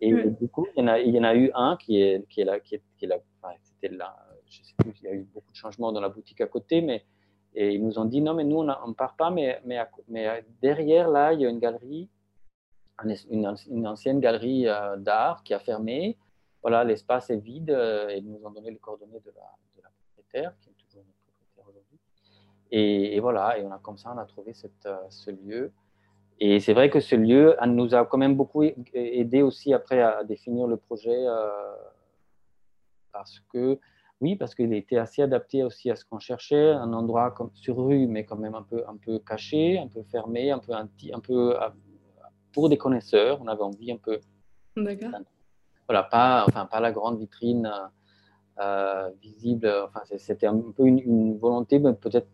et, 0.00 0.08
et, 0.08 0.12
du 0.40 0.48
coup, 0.48 0.66
il 0.76 0.80
y, 0.80 0.84
en 0.84 0.88
a, 0.88 1.00
il 1.00 1.14
y 1.14 1.18
en 1.18 1.24
a 1.24 1.34
eu 1.34 1.50
un 1.54 1.78
qui 1.78 2.02
est, 2.02 2.28
qui 2.28 2.42
est 2.42 2.44
là, 2.44 2.60
qui 2.60 2.74
est, 2.74 2.82
qui 2.98 3.06
est 3.06 3.08
là, 3.08 3.16
enfin, 3.42 3.54
c'était 3.62 3.94
là, 3.94 4.14
il 4.84 5.02
y 5.02 5.08
a 5.08 5.14
eu 5.14 5.24
beaucoup 5.32 5.50
de 5.50 5.56
changements 5.56 5.92
dans 5.92 6.00
la 6.00 6.08
boutique 6.08 6.40
à 6.40 6.46
côté, 6.46 6.80
mais 6.80 7.04
et 7.54 7.74
ils 7.74 7.84
nous 7.84 7.98
ont 7.98 8.04
dit 8.04 8.20
non, 8.20 8.34
mais 8.34 8.44
nous, 8.44 8.56
on 8.58 8.88
ne 8.88 8.94
part 8.94 9.14
pas, 9.16 9.30
mais, 9.30 9.60
mais, 9.64 9.78
mais, 10.08 10.44
derrière, 10.60 11.08
là, 11.08 11.32
il 11.32 11.40
y 11.40 11.46
a 11.46 11.48
une 11.48 11.60
galerie, 11.60 12.08
une, 13.30 13.86
ancienne 13.86 14.20
galerie 14.20 14.66
euh, 14.66 14.96
d'art 14.96 15.42
qui 15.44 15.54
a 15.54 15.60
fermé. 15.60 16.18
Voilà, 16.62 16.82
l'espace 16.82 17.30
est 17.30 17.36
vide 17.36 17.70
euh, 17.70 18.08
et 18.08 18.18
ils 18.18 18.28
nous 18.28 18.44
ont 18.44 18.50
donné 18.50 18.70
les 18.70 18.78
coordonnées 18.78 19.20
de 19.20 19.32
la, 19.36 19.90
propriétaire, 20.14 20.52
qui 20.60 20.70
est 20.70 20.72
toujours 20.84 21.04
notre 21.06 21.20
propriétaire 21.20 21.64
aujourd'hui. 21.68 21.98
Et, 22.72 23.20
voilà, 23.20 23.58
et 23.58 23.64
on 23.64 23.70
a 23.70 23.78
comme 23.78 23.98
ça, 23.98 24.12
on 24.12 24.18
a 24.18 24.24
trouvé 24.24 24.52
euh, 24.86 24.96
ce 25.10 25.30
lieu. 25.30 25.72
Et 26.40 26.58
c'est 26.58 26.72
vrai 26.72 26.90
que 26.90 26.98
ce 26.98 27.14
lieu 27.14 27.56
nous 27.68 27.94
a 27.94 28.04
quand 28.04 28.18
même 28.18 28.34
beaucoup 28.34 28.64
aidé 28.64 29.42
aussi 29.42 29.72
après 29.72 30.02
à 30.02 30.24
définir 30.24 30.66
le 30.66 30.76
projet 30.76 31.24
parce 33.12 33.38
que 33.52 33.78
oui, 34.24 34.36
parce 34.36 34.54
qu'il 34.54 34.72
était 34.72 34.96
assez 34.96 35.20
adapté 35.20 35.62
aussi 35.62 35.90
à 35.90 35.96
ce 35.96 36.04
qu'on 36.06 36.18
cherchait, 36.18 36.70
un 36.70 36.94
endroit 36.94 37.30
comme 37.30 37.50
sur 37.52 37.76
rue, 37.76 38.06
mais 38.06 38.24
quand 38.24 38.38
même 38.38 38.54
un 38.54 38.62
peu, 38.62 38.82
un 38.88 38.96
peu 38.96 39.18
caché, 39.18 39.78
un 39.78 39.86
peu 39.86 40.02
fermé, 40.02 40.50
un 40.50 40.58
peu, 40.58 40.72
un, 40.72 40.88
un 41.12 41.20
peu 41.20 41.54
pour 42.54 42.70
des 42.70 42.78
connaisseurs. 42.78 43.38
On 43.42 43.48
avait 43.48 43.62
envie 43.62 43.92
un 43.92 43.98
peu. 43.98 44.18
D'accord. 44.78 45.10
Voilà, 45.86 46.04
pas, 46.04 46.46
enfin, 46.48 46.64
pas 46.64 46.80
la 46.80 46.90
grande 46.90 47.18
vitrine 47.18 47.70
euh, 48.58 49.10
visible. 49.20 49.70
Enfin, 49.86 50.00
c'était 50.16 50.46
un 50.46 50.58
peu 50.74 50.86
une, 50.86 51.00
une 51.00 51.36
volonté, 51.36 51.78
peut-être 51.78 52.28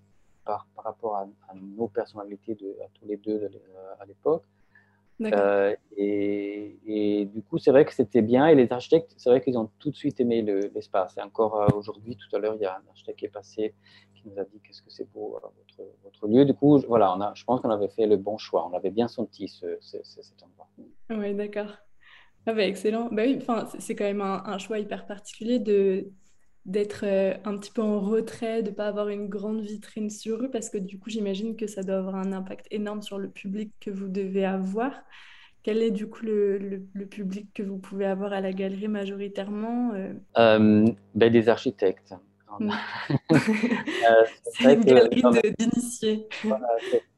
par, 0.45 0.69
par, 0.77 0.85
rapport 0.85 1.17
à, 1.17 1.23
à, 1.49 1.55
nos 1.57 1.89
personnalités 1.89 2.55
de, 2.55 2.77
à 2.85 2.89
tous 2.95 3.05
les 3.05 3.17
deux 3.17 3.51
à 3.99 4.07
l'époque. 4.07 4.45
Euh, 5.21 5.75
et, 5.97 6.79
et, 6.87 7.25
du 7.27 7.43
coup, 7.43 7.59
c'est 7.59 7.71
vrai 7.71 7.85
que 7.85 7.93
c'était 7.93 8.23
bien. 8.23 8.47
Et 8.47 8.55
les 8.55 8.73
architectes, 8.73 9.13
c'est 9.17 9.31
vrai 9.31 9.41
qu'ils 9.41 9.59
ont 9.59 9.71
tout 9.79 9.91
de 9.91 9.97
suite 9.97 10.21
aimé 10.21 10.43
l'espace. 10.75 11.17
Le, 11.17 11.23
et 11.23 11.25
encore 11.25 11.63
euh, 11.63 11.69
aujourd'hui, 11.75 12.17
tout 12.17 12.35
à 12.35 12.39
l'heure, 12.39 12.55
il 12.55 12.63
y 12.63 12.67
a 12.67 12.75
un 12.75 12.89
architecte 12.89 13.19
qui 13.19 13.27
est 13.27 13.31
passé 13.31 13.75
qui 14.15 14.29
nous 14.29 14.39
a 14.39 14.45
dit 14.45 14.61
qu'est-ce 14.63 14.83
que 14.83 14.91
c'est 14.91 15.11
beau 15.13 15.37
euh, 15.37 15.41
votre, 15.41 15.91
votre, 16.05 16.27
lieu. 16.27 16.45
Du 16.45 16.55
coup, 16.55 16.79
voilà, 16.89 17.15
on 17.17 17.21
a, 17.21 17.33
je 17.35 17.45
pense 17.45 17.61
qu'on 17.61 17.71
avait 17.71 17.89
fait 17.89 18.07
le 18.07 18.17
bon 18.17 18.39
choix. 18.39 18.69
On 18.71 18.77
avait 18.77 18.91
bien 18.91 19.09
senti 19.09 19.49
ce, 19.49 19.77
ce, 19.81 19.99
cet 20.03 20.43
endroit. 20.43 20.69
Oui, 21.11 21.35
d'accord. 21.35 21.77
Ah 22.47 22.55
bah, 22.55 22.65
excellent. 22.65 23.09
Bah 23.13 23.23
oui, 23.27 23.39
c'est 23.79 23.95
quand 23.95 24.05
même 24.05 24.23
un, 24.23 24.43
un, 24.47 24.59
choix 24.59 24.79
hyper 24.79 25.07
particulier 25.07 25.59
de 25.59 26.11
d'être 26.67 27.05
euh, 27.05 27.35
un 27.45 27.57
petit 27.57 27.71
peu 27.71 27.83
en 27.83 28.01
retrait, 28.01 28.63
de 28.63 28.71
ne 28.71 28.75
pas 28.75 28.87
avoir 28.87 29.09
une 29.09 29.29
grande 29.29 29.61
vitrine 29.61 30.11
sur 30.11 30.43
eux, 30.43 30.51
parce 30.51 30.69
que 30.69 30.79
du 30.79 30.99
coup, 30.99 31.11
j'imagine 31.11 31.57
que 31.57 31.67
ça 31.67 31.83
doit 31.83 31.97
avoir 31.97 32.17
un 32.17 32.33
impact 32.33 32.67
énorme 32.71 33.03
sur 33.03 33.19
le 33.19 33.29
public 33.29 33.73
que 33.81 33.91
vous 33.91 34.09
devez 34.09 34.45
avoir. 34.45 34.93
Quel 35.63 35.83
est 35.83 35.91
du 35.91 36.09
coup 36.09 36.25
le, 36.25 36.59
le, 36.59 36.83
le 36.95 37.07
public 37.07 37.49
que 37.55 37.63
vous 37.63 37.79
pouvez 37.79 38.07
avoir 38.07 38.33
à 38.33 38.41
la 38.41 38.53
galerie 38.53 38.89
majoritairement 38.89 39.93
euh... 39.95 40.15
Euh, 40.39 40.87
ben, 41.15 41.33
Des 41.33 41.49
architectes. 41.49 42.15
c'est 44.43 44.75
une 44.75 44.85
galerie 44.85 45.23
d'initiés. 45.59 46.29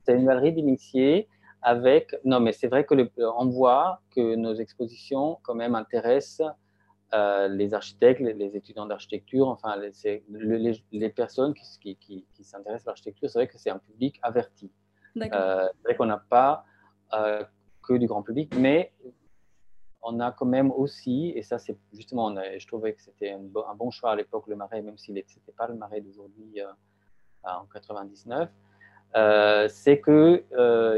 c'est 0.05 0.15
une 0.15 0.27
galerie 0.27 0.53
d'initiés 0.53 1.29
avec. 1.63 2.15
Non, 2.25 2.41
mais 2.41 2.53
c'est 2.53 2.69
vrai 2.69 2.85
que 2.85 2.95
le, 2.95 3.11
on 3.39 3.49
voit 3.49 4.01
que 4.15 4.35
nos 4.35 4.55
expositions 4.55 5.39
quand 5.43 5.55
même 5.55 5.75
intéressent 5.75 6.53
euh, 7.15 7.47
les 7.47 7.75
architectes, 7.75 8.21
les, 8.21 8.57
étudiants 8.57 8.87
d'architecture, 8.87 9.47
enfin 9.47 9.77
les, 9.77 10.73
les, 10.93 11.09
personnes 11.11 11.53
qui, 11.53 11.97
qui, 11.97 12.25
qui, 12.33 12.43
s'intéressent 12.43 12.89
à 12.89 12.93
l'architecture, 12.93 13.29
c'est 13.29 13.39
vrai 13.39 13.49
que 13.49 13.59
c'est 13.59 13.69
un 13.69 13.79
public 13.79 14.19
averti. 14.23 14.71
Euh, 15.19 15.69
c'est 15.77 15.83
vrai 15.85 15.95
qu'on 15.95 16.07
n'a 16.07 16.25
pas 16.31 16.65
euh, 17.13 17.45
que 17.83 17.93
du 17.99 18.07
grand 18.07 18.23
public, 18.23 18.55
mais 18.57 18.95
on 20.01 20.21
a 20.21 20.33
quand 20.33 20.47
même 20.47 20.71
aussi, 20.71 21.35
et 21.37 21.43
ça 21.43 21.59
c'est 21.59 21.77
justement, 21.93 22.35
je 22.35 22.67
trouvais 22.67 22.95
que 22.95 23.03
c'était 23.03 23.33
un, 23.33 23.75
bon 23.75 23.91
choix 23.91 24.13
à 24.13 24.17
l'époque, 24.17 24.47
le 24.47 24.57
marais, 24.57 24.81
même 24.81 24.97
s'il 24.97 25.13
n'était 25.13 25.53
pas 25.55 25.69
le 25.69 25.75
marais 25.75 26.01
d'aujourd'hui 26.01 26.63
en 27.45 27.67
99, 27.67 28.49
c'est 29.69 30.01
qu'il 30.01 30.45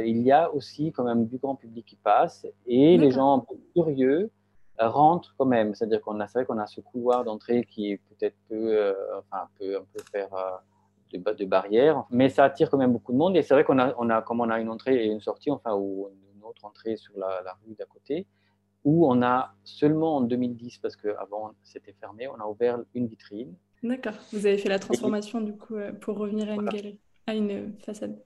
il 0.06 0.22
y 0.22 0.30
a 0.30 0.48
aussi 0.52 0.92
quand 0.92 1.02
même 1.02 1.26
du 1.26 1.38
grand 1.38 1.56
public 1.56 1.84
qui 1.86 1.96
passe 1.96 2.46
et 2.66 2.98
les 2.98 3.10
gens 3.10 3.38
un 3.38 3.40
peu 3.40 3.56
curieux 3.74 4.30
rentre 4.78 5.34
quand 5.38 5.46
même. 5.46 5.74
C'est-à-dire 5.74 6.00
qu'on 6.00 6.20
a, 6.20 6.26
c'est 6.26 6.40
vrai 6.40 6.46
qu'on 6.46 6.58
a 6.58 6.66
ce 6.66 6.80
couloir 6.80 7.24
d'entrée 7.24 7.64
qui 7.64 7.96
peut-être 7.96 8.36
peut, 8.48 8.76
euh, 8.76 8.94
enfin, 9.18 9.48
peut 9.58 9.76
un 9.76 9.84
peu 9.92 10.02
faire 10.10 10.32
euh, 10.34 10.56
de, 11.12 11.32
de, 11.32 11.44
barrière, 11.44 12.04
mais 12.10 12.28
ça 12.28 12.44
attire 12.44 12.70
quand 12.70 12.78
même 12.78 12.92
beaucoup 12.92 13.12
de 13.12 13.18
monde. 13.18 13.36
Et 13.36 13.42
c'est 13.42 13.54
vrai 13.54 13.64
qu'on 13.64 13.78
a, 13.78 13.94
on 13.98 14.10
a, 14.10 14.22
comme 14.22 14.40
on 14.40 14.50
a 14.50 14.58
une 14.60 14.68
entrée 14.68 15.04
et 15.04 15.06
une 15.06 15.20
sortie, 15.20 15.50
enfin, 15.50 15.74
ou 15.74 16.08
une 16.34 16.44
autre 16.44 16.64
entrée 16.64 16.96
sur 16.96 17.16
la, 17.16 17.56
rue 17.64 17.74
d'à 17.74 17.86
côté, 17.86 18.26
où 18.84 19.10
on 19.10 19.22
a 19.22 19.54
seulement 19.64 20.16
en 20.16 20.20
2010, 20.20 20.78
parce 20.78 20.96
qu'avant 20.96 21.52
c'était 21.62 21.94
fermé, 21.94 22.28
on 22.28 22.40
a 22.40 22.46
ouvert 22.46 22.78
une 22.94 23.06
vitrine. 23.06 23.54
D'accord. 23.82 24.14
Vous 24.32 24.46
avez 24.46 24.58
fait 24.58 24.68
la 24.68 24.78
transformation 24.78 25.40
du 25.40 25.56
coup 25.56 25.76
euh, 25.76 25.92
pour 25.92 26.16
revenir 26.16 26.48
à 26.48 26.54
une 26.54 26.64
galerie, 26.64 26.98
à 27.26 27.34
une 27.34 27.74
façade. 27.80 28.18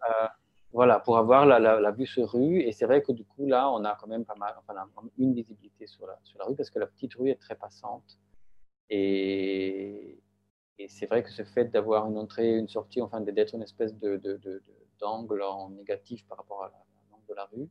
Voilà, 0.73 1.01
pour 1.01 1.17
avoir 1.17 1.47
la, 1.47 1.91
vue 1.93 2.07
sur 2.07 2.31
rue. 2.31 2.61
Et 2.61 2.73
c'est 2.73 2.87
vrai 2.87 3.03
que 3.03 3.13
du 3.13 3.25
coup, 3.25 3.47
là, 3.47 3.71
on 3.71 3.85
a 3.85 3.95
quand 3.97 4.07
même 4.07 4.25
pas 4.25 4.35
mal, 4.35 4.55
enfin, 4.59 4.75
une 5.17 5.35
visibilité 5.35 5.87
sur 5.87 6.07
la, 6.07 6.19
sur 6.23 6.39
la 6.39 6.45
rue 6.45 6.55
parce 6.57 6.71
que 6.71 6.79
la 6.79 6.87
petite 6.87 7.15
rue 7.15 7.31
est 7.31 7.41
très 7.41 7.55
passante. 7.55 8.19
Et, 8.91 10.21
c'est 10.89 11.07
vrai 11.07 11.23
que 11.23 11.31
ce 11.31 11.43
fait 11.43 11.67
d'avoir 11.67 12.07
une 12.09 12.17
entrée, 12.19 12.57
une 12.57 12.69
sortie, 12.69 13.03
enfin, 13.03 13.21
d'être 13.21 13.55
une 13.55 13.63
espèce 13.63 13.95
d'angle 15.01 15.39
de, 15.39 15.43
en 15.43 15.71
négatif 15.71 16.25
par 16.27 16.39
rapport 16.39 16.63
à 16.65 16.73
l'angle 17.11 17.27
de 17.29 17.35
la 17.35 17.45
rue, 17.47 17.69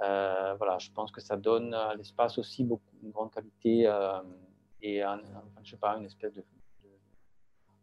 euh, 0.00 0.54
voilà, 0.56 0.78
je 0.78 0.90
pense 0.90 1.12
que 1.12 1.20
ça 1.20 1.36
donne 1.36 1.74
à 1.74 1.94
l'espace 1.94 2.38
aussi 2.38 2.64
beaucoup, 2.64 2.96
une 3.02 3.10
grande 3.10 3.30
qualité 3.30 3.86
euh, 3.86 4.20
et 4.80 5.02
je 5.62 5.70
sais 5.70 5.76
pas, 5.76 5.96
une 5.96 6.06
espèce 6.06 6.32
de, 6.32 6.42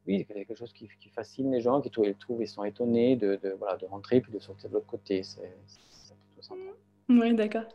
oui, 0.10 0.26
quelque 0.26 0.56
chose 0.56 0.74
qui, 0.74 0.90
fascine 1.14 1.52
les 1.52 1.62
gens, 1.62 1.82
qui 1.82 1.92
trouvent, 1.92 2.12
trouvent 2.20 2.42
ils 2.42 2.48
sont 2.48 2.64
étonnés 2.64 3.16
de, 3.16 3.40
voilà, 3.60 3.78
de 3.78 3.86
rentrer 3.86 4.22
puis 4.22 4.32
de 4.32 4.40
sortir 4.40 4.70
de 4.70 4.76
l'autre 4.76 4.88
côté. 4.88 5.22
C'est 5.24 5.40
plutôt 5.40 6.42
sympa. 6.42 6.72
Oui, 7.10 7.34
d'accord. 7.36 7.66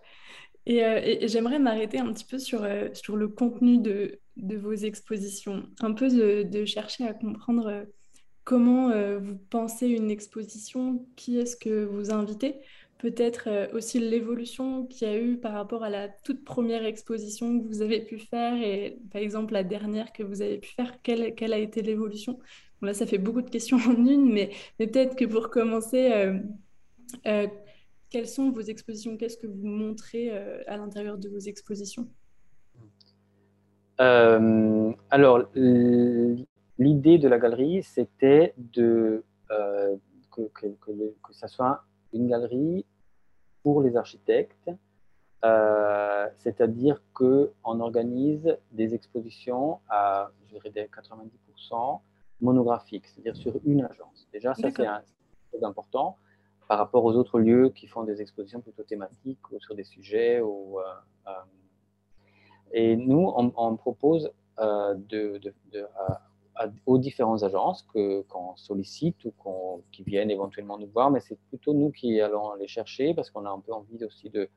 Euh, 0.69 1.01
et, 1.03 1.29
j'aimerais 1.29 1.59
m'arrêter 1.59 1.99
un 1.99 2.13
petit 2.13 2.25
peu 2.25 2.39
sur, 2.39 2.65
euh, 2.65 2.89
sur 2.95 3.17
le 3.17 3.29
contenu 3.29 3.79
de, 3.79 4.19
de, 4.37 4.57
vos 4.57 4.73
expositions, 4.73 5.65
un 5.81 5.93
peu 5.93 6.09
de, 6.09 6.65
chercher 6.65 7.07
à 7.07 7.15
comprendre 7.15 7.67
euh, 7.67 7.85
comment 8.45 8.91
vous 9.21 9.37
pensez 9.49 9.89
une 9.89 10.11
exposition, 10.11 11.07
qui 11.17 11.39
est-ce 11.39 11.57
que 11.57 11.85
vous 11.85 12.11
invitez, 12.11 12.57
peut-être 13.05 13.49
euh, 13.49 13.67
aussi 13.75 14.01
l'évolution 14.01 14.87
qu'il 14.87 15.07
y 15.07 15.11
a 15.11 15.19
eu 15.19 15.37
par 15.37 15.53
rapport 15.53 15.85
à 15.85 15.91
la 15.91 16.09
toute 16.09 16.43
première 16.43 16.87
exposition 16.87 17.61
que 17.61 17.67
vous 17.67 17.83
avez 17.83 18.01
pu 18.01 18.19
faire 18.19 18.55
et 18.55 18.99
par 19.13 19.21
exemple 19.21 19.53
la 19.53 19.63
dernière 19.63 20.11
que 20.11 20.23
vous 20.23 20.41
avez 20.41 20.57
pu 20.57 20.71
faire, 20.71 21.03
quelle, 21.03 21.35
quelle 21.35 21.53
a 21.53 21.59
été 21.59 21.83
l'évolution? 21.83 22.39
Là, 22.81 22.95
ça 22.95 23.05
fait 23.05 23.19
beaucoup 23.19 23.43
de 23.43 23.51
questions 23.51 23.77
en 23.87 24.07
une, 24.07 24.33
mais, 24.33 24.53
mais 24.79 24.87
peut-être 24.87 25.17
que 25.17 25.27
pour 25.27 25.51
commencer, 25.51 26.13
euh, 26.13 26.39
euh, 27.27 27.47
quelles 28.09 28.27
sont 28.27 28.51
vos 28.51 28.63
expositions? 28.63 29.19
Qu'est-ce 29.19 29.37
que 29.37 29.49
vous 29.49 29.67
montrez 29.67 30.31
à 30.67 30.79
l'intérieur 30.79 31.19
de 31.19 31.29
vos 31.29 31.41
expositions? 31.41 32.09
Alors, 33.99 35.51
l'idée 36.79 37.19
de 37.19 37.29
la 37.29 37.39
galerie, 37.39 37.83
c'était 37.83 38.55
de 38.57 39.23
que, 40.31 40.49
que, 40.55 40.67
que, 40.81 40.91
que, 41.23 41.33
ça 41.33 41.49
soit 41.49 41.85
une 42.13 42.29
galerie 42.29 42.87
pour 43.65 43.83
les 43.83 43.97
architectes, 43.97 44.71
euh, 45.45 46.29
c'est-à-dire 46.39 47.03
qu'on 47.15 47.81
organise 47.81 48.57
des 48.73 48.95
expositions 48.95 49.81
à, 49.89 50.31
je 50.47 50.59
dirais, 50.59 50.89
90% 50.95 52.01
monographiques, 52.43 53.07
c'est-à-dire 53.07 53.37
sur 53.37 53.55
une 53.65 53.83
agence. 53.85 54.29
Déjà, 54.33 54.55
ça, 54.55 54.71
c'est 54.71 54.85
très 54.85 55.65
important 55.65 56.19
par 56.69 56.79
rapport 56.79 57.05
aux 57.05 57.15
autres 57.15 57.41
lieux 57.41 57.71
qui 57.71 57.87
font 57.87 58.05
des 58.05 58.21
expositions 58.21 58.61
plutôt 58.61 58.83
thématiques 58.83 59.51
ou 59.51 59.59
sur 59.61 59.75
des 59.75 59.85
sujets. 59.85 60.41
Ou, 60.43 60.79
euh, 60.79 60.83
euh, 61.29 61.31
et 62.73 62.97
nous, 62.97 63.33
on, 63.35 63.77
propose 63.77 64.31
de, 64.59 65.41
aux 66.87 66.99
différentes 66.99 67.43
agences 67.43 67.83
que, 67.93 68.23
qu'on 68.23 68.57
sollicite 68.57 69.25
ou 69.25 69.33
qu'on, 69.33 69.83
qui 69.91 70.03
viennent 70.03 70.31
éventuellement 70.31 70.79
nous 70.79 70.87
voir, 70.87 71.11
mais 71.11 71.21
c'est 71.21 71.39
plutôt 71.49 71.75
nous 71.75 71.91
qui 71.91 72.21
allons 72.21 72.55
les 72.55 72.69
chercher 72.69 73.15
parce 73.15 73.31
qu'on 73.31 73.45
a 73.45 73.51
un 73.51 73.61
peu 73.61 73.73
envie 73.73 74.05
aussi 74.05 74.31
de, 74.31 74.49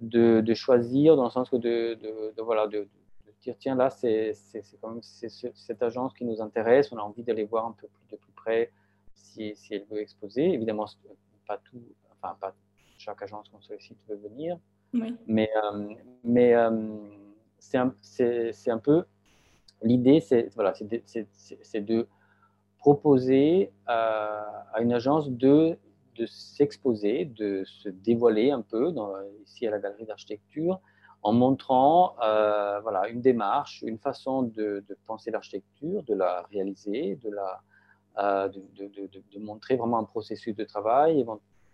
de, 0.00 0.40
de 0.40 0.54
choisir 0.54 1.16
dans 1.16 1.24
le 1.24 1.30
sens 1.30 1.50
que 1.50 1.56
de, 1.56 1.94
de, 2.36 2.42
voilà, 2.42 2.66
de, 2.66 2.88
dire 3.42 3.54
tiens 3.58 3.74
là 3.74 3.90
c'est, 3.90 4.32
c'est, 4.34 4.62
c'est 4.62 4.78
quand 4.80 4.90
même 4.90 5.02
c'est, 5.02 5.28
cette 5.28 5.82
agence 5.82 6.14
qui 6.14 6.24
nous 6.24 6.40
intéresse, 6.40 6.90
on 6.92 6.96
a 6.98 7.02
envie 7.02 7.22
d'aller 7.22 7.44
voir 7.44 7.66
un 7.66 7.72
peu 7.72 7.86
plus 7.88 8.06
de 8.10 8.16
plus 8.16 8.32
près 8.32 8.70
si, 9.14 9.54
si 9.56 9.74
elle 9.74 9.84
veut 9.90 10.00
exposer. 10.00 10.52
Évidemment, 10.52 10.86
pas 11.46 11.58
tout, 11.58 11.82
enfin 12.12 12.36
pas 12.40 12.54
chaque 12.98 13.22
agence 13.22 13.48
qu'on 13.48 13.60
sollicite 13.60 13.98
veut 14.08 14.16
venir, 14.16 14.58
mais, 15.26 15.50
euh, 15.64 15.94
mais 16.24 16.54
euh, 16.54 16.96
c'est, 17.58 17.78
un, 17.78 17.94
c'est 18.02 18.70
un 18.70 18.78
peu 18.78 19.04
L'idée, 19.82 20.20
c'est 20.20 20.52
voilà, 20.54 20.72
de, 20.80 21.80
de, 21.80 22.08
proposer 22.78 23.72
à, 23.86 24.80
une 24.80 24.92
agence 24.92 25.30
de, 25.30 25.78
de 26.16 26.26
s'exposer, 26.26 27.24
de 27.24 27.64
se 27.64 27.88
dévoiler 27.88 28.50
un 28.50 28.62
peu 28.62 28.92
ici 29.44 29.66
à 29.66 29.70
la 29.70 29.78
galerie 29.78 30.06
d'architecture 30.06 30.80
en 31.22 31.32
montrant 31.32 32.16
euh, 32.22 32.80
voilà, 32.80 33.08
une 33.08 33.20
démarche, 33.20 33.82
une 33.82 33.98
façon 33.98 34.42
de, 34.42 34.84
penser 35.06 35.30
l'architecture, 35.30 36.02
de 36.04 36.14
la 36.14 36.42
réaliser, 36.50 37.16
de, 37.16 37.30
la, 37.30 37.60
euh, 38.18 38.48
de, 38.48 39.38
montrer 39.38 39.76
vraiment 39.76 39.98
un 39.98 40.04
processus 40.04 40.54
de 40.56 40.64
travail, 40.64 41.24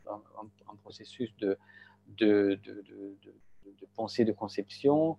un, 0.09 0.77
processus 0.83 1.33
de, 1.39 1.59
de, 2.09 2.59
pensée, 3.95 4.25
de 4.25 4.33
conception. 4.33 5.17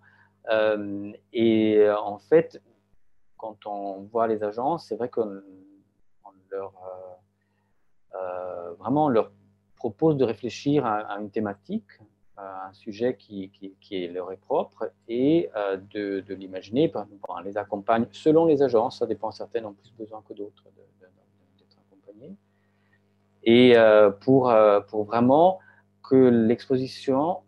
Euh, 0.50 1.12
et 1.34 1.90
en 1.90 2.20
fait, 2.20 2.62
quand 3.38 3.66
on 3.66 4.02
voit 4.02 4.28
les 4.28 4.44
agences, 4.44 4.88
c'est 4.88 4.96
vrai 4.96 5.10
qu'on 5.10 5.42
leur, 6.52 6.74
euh, 8.16 8.18
euh, 8.18 8.74
vraiment, 8.74 9.10
leur 9.10 9.32
propose 9.76 10.18
de 10.18 10.26
réfléchir 10.26 10.86
à, 10.86 11.20
une 11.20 11.30
thématique, 11.30 12.00
à 12.36 12.68
un 12.68 12.74
sujet 12.74 13.16
qui, 13.16 13.52
qui, 13.80 14.08
leur 14.08 14.32
est 14.32 14.38
propre 14.38 14.92
et 15.08 15.50
euh, 15.56 15.78
de, 15.78 16.22
de 16.22 16.34
l'imaginer. 16.34 16.92
On 17.30 17.40
les 17.40 17.58
accompagne 17.58 18.08
selon 18.12 18.46
les 18.46 18.62
agences, 18.64 19.00
ça 19.00 19.06
dépend, 19.06 19.32
certaines 19.32 19.66
ont 19.66 19.74
plus 19.74 19.94
besoin 19.98 20.24
que 20.28 20.34
d'autres 20.34 20.64
d'être 21.00 21.78
accompagnées. 21.88 22.36
Et 23.44 23.76
pour, 24.22 24.54
pour 24.90 25.04
vraiment 25.06 25.60
que 26.04 26.16
l'exposition 26.16 27.44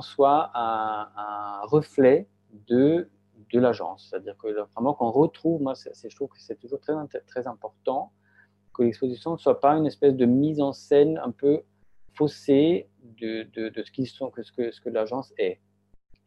soit 0.00 0.50
un 0.54 1.60
reflet 1.64 2.26
de 2.68 3.10
de 3.52 3.60
l'agence. 3.60 4.08
C'est-à-dire 4.10 4.36
que 4.36 4.48
vraiment 4.72 4.94
qu'on 4.94 5.10
retrouve, 5.10 5.62
moi 5.62 5.74
je 5.74 6.14
trouve 6.14 6.28
que 6.28 6.40
c'est 6.40 6.56
toujours 6.56 6.80
très, 6.80 6.94
très 7.26 7.46
important 7.46 8.12
que 8.72 8.82
l'exposition 8.82 9.32
ne 9.32 9.36
soit 9.36 9.60
pas 9.60 9.74
une 9.74 9.86
espèce 9.86 10.14
de 10.14 10.24
mise 10.24 10.60
en 10.60 10.72
scène 10.72 11.18
un 11.22 11.30
peu 11.30 11.62
faussée 12.14 12.88
de, 13.02 13.44
de, 13.54 13.82
ce, 13.82 13.90
qu'ils 13.90 14.06
sont, 14.06 14.30
que, 14.30 14.42
ce 14.42 14.52
que, 14.52 14.70
ce 14.70 14.80
que 14.80 14.88
l'agence 14.88 15.32
est. 15.38 15.60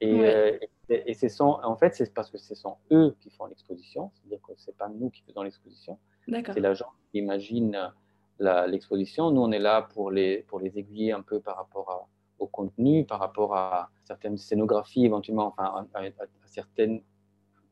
Et, 0.01 0.25
euh, 0.25 0.57
et, 0.89 1.13
c'est 1.13 1.29
en 1.41 1.75
fait, 1.77 1.95
c'est 1.95 2.13
parce 2.13 2.29
que 2.29 2.37
ce 2.37 2.53
sont 2.53 2.77
eux 2.91 3.15
qui 3.21 3.29
font 3.29 3.45
l'exposition, 3.45 4.11
c'est-à-dire 4.13 4.41
que 4.45 4.53
ce 4.57 4.69
n'est 4.69 4.75
pas 4.75 4.89
nous 4.89 5.09
qui 5.09 5.23
faisons 5.23 5.41
l'exposition, 5.41 5.97
c'est 6.27 6.59
l'agence 6.59 6.93
qui 7.11 7.19
imagine 7.19 7.91
l'exposition. 8.39 9.31
Nous, 9.31 9.41
on 9.41 9.51
est 9.51 9.59
là 9.59 9.83
pour 9.93 10.11
les, 10.11 10.43
pour 10.43 10.59
les 10.59 10.77
aiguiller 10.77 11.13
un 11.13 11.21
peu 11.21 11.39
par 11.39 11.55
rapport 11.55 12.09
au 12.39 12.47
contenu, 12.47 13.05
par 13.05 13.19
rapport 13.19 13.55
à 13.55 13.89
certaines 14.03 14.37
scénographies, 14.37 15.05
éventuellement, 15.05 15.53
enfin, 15.57 15.87
à, 15.93 16.01
à 16.01 16.11
certaines 16.45 17.01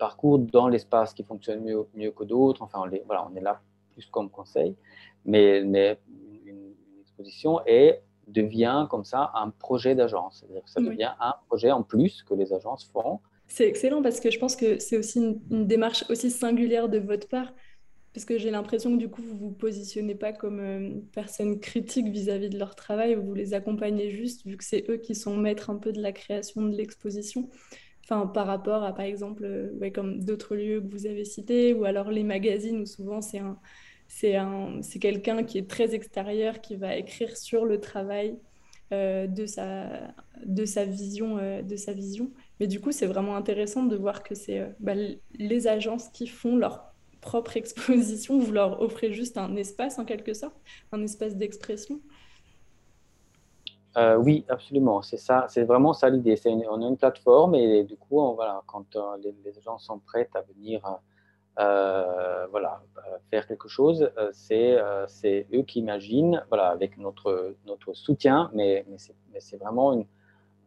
parcours 0.08 0.38
dans 0.38 0.68
l'espace 0.68 1.14
qui 1.14 1.24
fonctionne 1.24 1.62
mieux, 1.62 1.88
mieux 1.96 2.12
que 2.12 2.26
d'autres. 2.26 2.62
Enfin, 2.62 2.80
on, 2.84 2.90
voilà, 3.06 3.26
on 3.32 3.34
est 3.38 3.46
là 3.50 3.62
plus 3.94 4.06
comme 4.08 4.30
conseil, 4.30 4.76
mais, 5.24 5.64
mais 5.64 5.98
une, 6.46 6.74
exposition 7.00 7.62
est, 7.66 8.02
devient 8.28 8.88
comme 8.90 9.06
ça 9.06 9.32
un 9.34 9.50
projet 9.50 9.96
d'agence. 9.96 10.34
C'est-à-dire 10.40 10.64
que 10.66 10.70
ça 10.70 10.82
devient 10.82 11.14
un 11.22 11.36
projet 11.48 11.72
en 11.72 11.84
plus 11.84 12.22
que 12.24 12.34
les 12.34 12.52
agences 12.52 12.84
font 12.92 13.22
C'est 13.48 13.66
excellent 13.66 14.02
parce 14.02 14.20
que 14.20 14.30
je 14.30 14.40
pense 14.40 14.58
que 14.58 14.78
c'est 14.80 14.98
aussi 14.98 15.20
une, 15.20 15.68
démarche 15.68 16.04
aussi 16.10 16.30
singulière 16.32 16.90
de 16.90 16.98
votre 16.98 17.30
part, 17.30 17.54
parce 18.14 18.26
que 18.26 18.38
j'ai 18.38 18.52
l'impression 18.52 18.92
que 18.92 18.98
du 18.98 19.10
coup, 19.10 19.22
vous 19.22 19.38
vous 19.38 19.52
positionnez 19.52 20.16
pas 20.16 20.34
comme 20.34 20.60
euh, 20.60 20.90
personne 21.14 21.62
critique 21.62 22.08
vis-à-vis 22.10 22.50
de 22.50 22.60
leur 22.60 22.76
travail, 22.76 23.16
vous 23.16 23.34
les 23.34 23.54
accompagnez 23.54 24.10
juste, 24.10 24.46
vu 24.46 24.58
que 24.58 24.66
c'est 24.66 24.84
eux 24.90 24.98
qui 24.98 25.16
sont 25.16 25.38
maîtres 25.38 25.70
un 25.70 25.78
peu 25.78 25.94
de 25.94 26.02
la 26.02 26.12
création 26.12 26.62
de 26.64 26.76
l'exposition. 26.76 27.50
Enfin, 28.04 28.28
par 28.28 28.48
rapport 28.48 28.84
à, 28.84 28.94
par 28.94 29.06
exemple, 29.06 29.44
euh, 29.46 29.90
comme 29.92 30.24
d'autres 30.24 30.56
lieux 30.56 30.82
que 30.82 30.88
vous 30.88 31.06
avez 31.08 31.26
cités, 31.26 31.74
ou 31.74 31.86
alors 31.86 32.12
les 32.12 32.24
magazines, 32.24 32.82
où 32.82 32.86
souvent 32.86 33.22
c'est 33.22 33.40
un, 33.40 33.58
c'est 34.08 34.36
un, 34.36 34.82
c'est 34.82 35.00
quelqu'un 35.00 35.44
qui 35.44 35.58
est 35.58 35.70
très 35.70 35.96
extérieur, 35.96 36.62
qui 36.62 36.76
va 36.76 36.96
écrire 36.98 37.38
sur 37.38 37.66
le 37.66 37.80
travail 37.80 38.38
euh, 38.92 39.28
de, 39.28 39.46
sa, 39.46 40.14
de, 40.46 40.66
sa 40.66 40.86
vision, 40.86 41.38
de 41.64 41.76
sa 41.78 41.94
vision. 41.94 42.32
Mais 42.60 42.68
du 42.68 42.82
coup, 42.82 42.92
c'est 42.92 43.08
vraiment 43.08 43.36
intéressant 43.38 43.84
de 43.84 43.96
voir 43.96 44.24
que 44.24 44.36
c'est 44.36 44.70
bah, 44.80 44.94
les 45.34 45.68
agences 45.68 46.10
qui 46.10 46.28
font 46.28 46.58
leur 46.58 46.94
propre 47.24 47.58
exposition, 47.58 48.38
vous 48.38 48.52
leur 48.52 48.82
offrez 48.82 49.14
juste 49.14 49.38
un 49.38 49.56
espace 49.56 49.98
en 49.98 50.06
quelque 50.06 50.34
sorte, 50.34 50.56
un 50.92 51.02
espace 51.02 51.36
d'expression 51.38 52.02
euh, 53.98 54.16
Oui, 54.18 54.46
absolument. 54.50 55.02
C'est 55.02 55.18
ça, 55.18 55.46
c'est 55.50 55.64
vraiment 55.64 55.94
ça 55.94 56.10
l'idée. 56.10 56.36
on 56.46 56.82
a 56.82 56.88
une 56.88 56.98
plateforme 56.98 57.56
et 57.56 57.84
du 57.84 57.96
coup, 57.98 58.20
quand 58.68 58.96
euh, 58.96 59.18
les, 59.46 59.62
gens 59.62 59.78
sont 59.78 60.00
prêts 60.00 60.30
à 60.34 60.42
venir 60.42 60.82
euh, 61.60 62.48
voilà, 62.50 62.82
faire 63.30 63.48
quelque 63.48 63.68
chose, 63.68 64.12
c'est, 64.32 64.78
c'est 65.08 65.48
eux 65.54 65.62
qui 65.62 65.80
imaginent, 65.80 66.44
voilà, 66.50 66.70
avec 66.70 66.98
notre, 66.98 67.56
notre 67.66 67.94
soutien, 67.94 68.50
mais, 68.54 68.86
mais, 68.90 68.98
c'est, 69.40 69.58
vraiment 69.58 70.04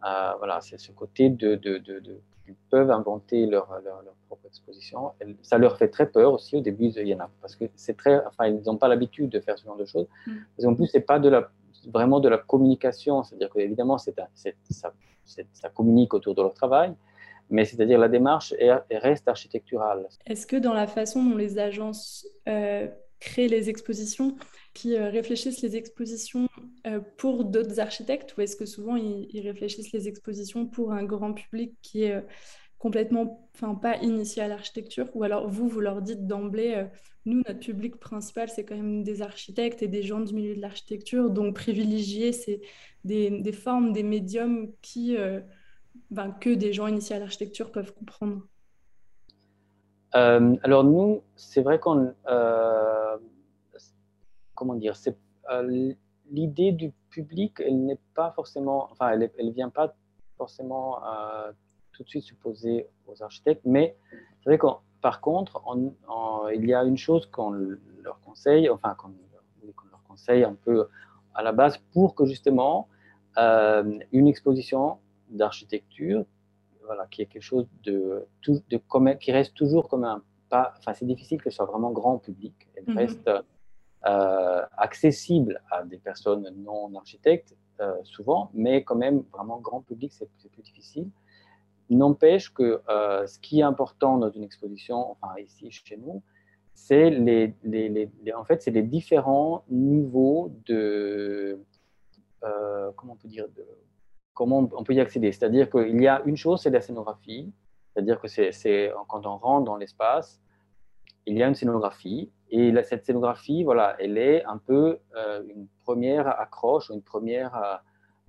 voilà, 0.02 0.60
c'est 0.60 0.78
ce 0.78 0.92
côté 0.92 1.28
de, 1.28 1.56
de, 1.56 1.78
de 1.78 2.20
peuvent 2.70 2.90
inventer 2.90 3.46
leur, 3.46 3.68
leur, 3.84 4.02
propre 4.26 4.46
exposition. 4.46 5.12
ça 5.42 5.58
leur 5.58 5.78
fait 5.78 5.88
très 5.88 6.06
peur 6.06 6.32
aussi 6.32 6.56
au 6.56 6.60
début, 6.60 6.86
il 6.96 7.08
y 7.08 7.14
en 7.14 7.20
a, 7.20 7.30
parce 7.40 7.54
que 7.54 7.64
c'est 7.76 7.96
très, 7.96 8.24
enfin, 8.26 8.46
ils 8.46 8.62
n'ont 8.66 8.76
pas 8.76 8.88
l'habitude 8.88 9.30
de 9.30 9.40
faire 9.40 9.58
ce 9.58 9.64
genre 9.64 9.76
de 9.76 9.84
choses. 9.84 10.06
Mm. 10.26 10.32
Parce 10.56 10.66
qu'en 10.66 10.74
plus, 10.74 10.86
c'est 10.86 11.00
pas 11.00 11.18
de 11.18 11.28
la, 11.28 11.50
vraiment 11.92 12.20
de 12.20 12.28
la 12.28 12.38
communication, 12.38 13.22
c'est-à-dire 13.22 13.50
qu'évidemment, 13.50 13.98
c'est, 13.98 14.14
ça, 14.70 14.92
ça 15.24 15.68
communique 15.70 16.14
autour 16.14 16.34
de 16.34 16.42
leur 16.42 16.54
travail, 16.54 16.94
mais 17.50 17.64
c'est-à-dire 17.64 17.98
la 17.98 18.08
démarche 18.08 18.54
reste 18.90 19.28
architecturale. 19.28 20.08
Est-ce 20.26 20.46
que 20.46 20.56
dans 20.56 20.74
la 20.74 20.86
façon 20.86 21.24
dont 21.24 21.36
les 21.36 21.58
agences 21.58 22.26
euh, 22.48 22.88
créent 23.20 23.48
les 23.48 23.70
expositions, 23.70 24.36
qui 24.76 24.94
euh, 24.94 25.08
réfléchissent 25.08 25.62
les 25.62 25.74
expositions 25.74 26.48
euh, 26.86 27.00
pour 27.16 27.46
d'autres 27.46 27.80
architectes 27.80 28.36
ou 28.36 28.42
est-ce 28.42 28.56
que 28.56 28.66
souvent 28.66 28.94
ils, 28.94 29.40
réfléchissent 29.40 29.92
les 29.92 30.06
expositions 30.06 30.66
pour 30.66 30.92
un 30.92 31.02
grand 31.02 31.32
public 31.32 31.74
qui 31.80 32.02
est 32.02 32.16
euh, 32.16 32.20
complètement, 32.78 33.48
enfin 33.54 33.74
pas 33.74 33.96
initié 34.02 34.42
à 34.42 34.48
l'architecture? 34.48 35.08
Ou 35.14 35.24
alors 35.24 35.48
vous, 35.48 35.66
vous 35.66 35.80
leur 35.80 36.02
dites 36.02 36.26
d'emblée, 36.26 36.86
nous, 37.24 37.42
notre 37.48 37.60
public 37.60 37.96
principal, 37.96 38.50
c'est 38.50 38.64
quand 38.64 38.76
même 38.76 39.02
des 39.02 39.22
architectes 39.22 39.82
et 39.82 39.88
des 39.88 40.02
gens 40.02 40.20
du 40.20 40.34
milieu 40.34 40.54
de 40.54 40.60
l'architecture, 40.60 41.30
donc 41.30 41.54
privilégier 41.54 42.32
c'est 42.32 42.60
des, 43.02 43.52
formes, 43.52 43.94
des 43.94 44.02
médiums 44.02 44.72
qui, 44.82 45.16
ben, 46.10 46.32
que 46.38 46.50
des 46.50 46.74
gens 46.74 46.86
initiés 46.86 47.16
à 47.16 47.18
l'architecture 47.18 47.72
peuvent 47.72 47.94
comprendre. 47.94 48.42
alors 50.12 50.84
nous, 50.84 51.22
c'est 51.34 51.62
vrai 51.62 51.78
qu'on 51.78 52.12
comment 54.56 54.74
dire, 54.74 54.96
c'est 54.96 55.16
euh, 55.52 55.92
l'idée 56.30 56.72
du 56.72 56.92
public, 57.10 57.60
elle 57.60 57.84
n'est 57.84 58.00
pas 58.14 58.32
forcément, 58.32 58.88
enfin, 58.90 59.10
elle, 59.10 59.30
elle 59.38 59.52
vient 59.52 59.70
pas 59.70 59.94
forcément 60.36 60.98
euh, 61.04 61.52
tout 61.92 62.02
de 62.02 62.08
suite 62.08 62.24
supposer 62.24 62.88
aux 63.06 63.22
architectes, 63.22 63.62
mais 63.64 63.96
c'est 64.42 64.50
vrai 64.50 64.58
que 64.58 64.66
par 65.00 65.20
contre, 65.20 65.62
il 66.52 66.66
y 66.66 66.74
a 66.74 66.82
une 66.82 66.96
chose 66.96 67.26
qu'on 67.26 67.50
leur 67.50 68.20
conseille, 68.20 68.68
enfin, 68.68 68.94
qu'on 68.94 69.12
leur 69.90 70.02
conseille 70.08 70.42
un 70.42 70.54
peu 70.54 70.88
à 71.34 71.42
la 71.42 71.52
base 71.52 71.78
pour 71.92 72.14
que 72.14 72.24
justement 72.26 72.88
euh, 73.38 73.98
une 74.12 74.26
exposition 74.26 74.98
d'architecture, 75.28 76.24
voilà, 76.84 77.06
qui 77.06 77.22
est 77.22 77.26
quelque 77.26 77.42
chose 77.42 77.68
de, 77.84 78.26
de, 78.46 79.14
qui 79.14 79.32
reste 79.32 79.54
toujours 79.54 79.88
comme 79.88 80.04
un 80.04 80.22
pas, 80.48 80.74
enfin, 80.78 80.92
c'est 80.94 81.06
difficile 81.06 81.42
que 81.42 81.50
ce 81.50 81.56
soit 81.56 81.66
vraiment 81.66 81.90
grand 81.90 82.18
public, 82.18 82.54
elle 82.76 82.84
mm-hmm. 82.84 82.96
reste 82.96 83.30
accessible 84.76 85.60
à 85.70 85.82
des 85.82 85.98
personnes 85.98 86.48
non 86.56 86.94
architectes, 86.96 87.56
euh, 87.80 87.92
souvent, 88.04 88.50
mais 88.54 88.84
quand 88.84 88.94
même 88.94 89.22
vraiment 89.32 89.58
grand 89.60 89.82
public, 89.82 90.10
c'est 90.10 90.30
plus 90.50 90.62
difficile. 90.62 91.10
N'empêche 91.90 92.48
que 92.54 92.80
euh, 92.88 93.26
ce 93.26 93.38
qui 93.38 93.60
est 93.60 93.64
important 93.64 94.16
dans 94.16 94.30
une 94.30 94.44
exposition, 94.44 95.10
enfin 95.10 95.34
ici 95.38 95.70
chez 95.70 95.98
nous, 95.98 96.22
c'est 96.72 97.10
les, 97.10 97.54
en 98.34 98.44
fait, 98.44 98.64
les 98.64 98.82
différents 98.82 99.64
niveaux 99.68 100.54
de, 100.64 101.60
comment 102.96 103.12
on 103.12 103.16
peut 103.16 103.28
dire, 103.28 103.46
comment 104.32 104.68
on 104.72 104.82
peut 104.82 104.94
y 104.94 105.00
accéder. 105.00 105.32
C'est-à-dire 105.32 105.68
qu'il 105.68 106.00
y 106.00 106.08
a 106.08 106.22
une 106.24 106.36
chose, 106.36 106.62
c'est 106.62 106.70
la 106.70 106.80
scénographie, 106.80 107.52
c'est-à-dire 107.92 108.18
que 108.20 108.28
c'est 108.28 108.90
quand 109.08 109.26
on 109.26 109.36
rentre 109.36 109.66
dans 109.66 109.76
l'espace, 109.76 110.40
il 111.26 111.36
y 111.36 111.42
a 111.42 111.48
une 111.48 111.54
scénographie 111.54 112.30
et 112.50 112.82
cette 112.84 113.04
scénographie, 113.04 113.64
voilà, 113.64 113.96
elle 113.98 114.18
est 114.18 114.44
un 114.44 114.58
peu 114.58 114.98
euh, 115.16 115.42
une 115.48 115.66
première 115.84 116.28
accroche, 116.28 116.90
une 116.90 117.02
première 117.02 117.56
euh, 117.56 117.76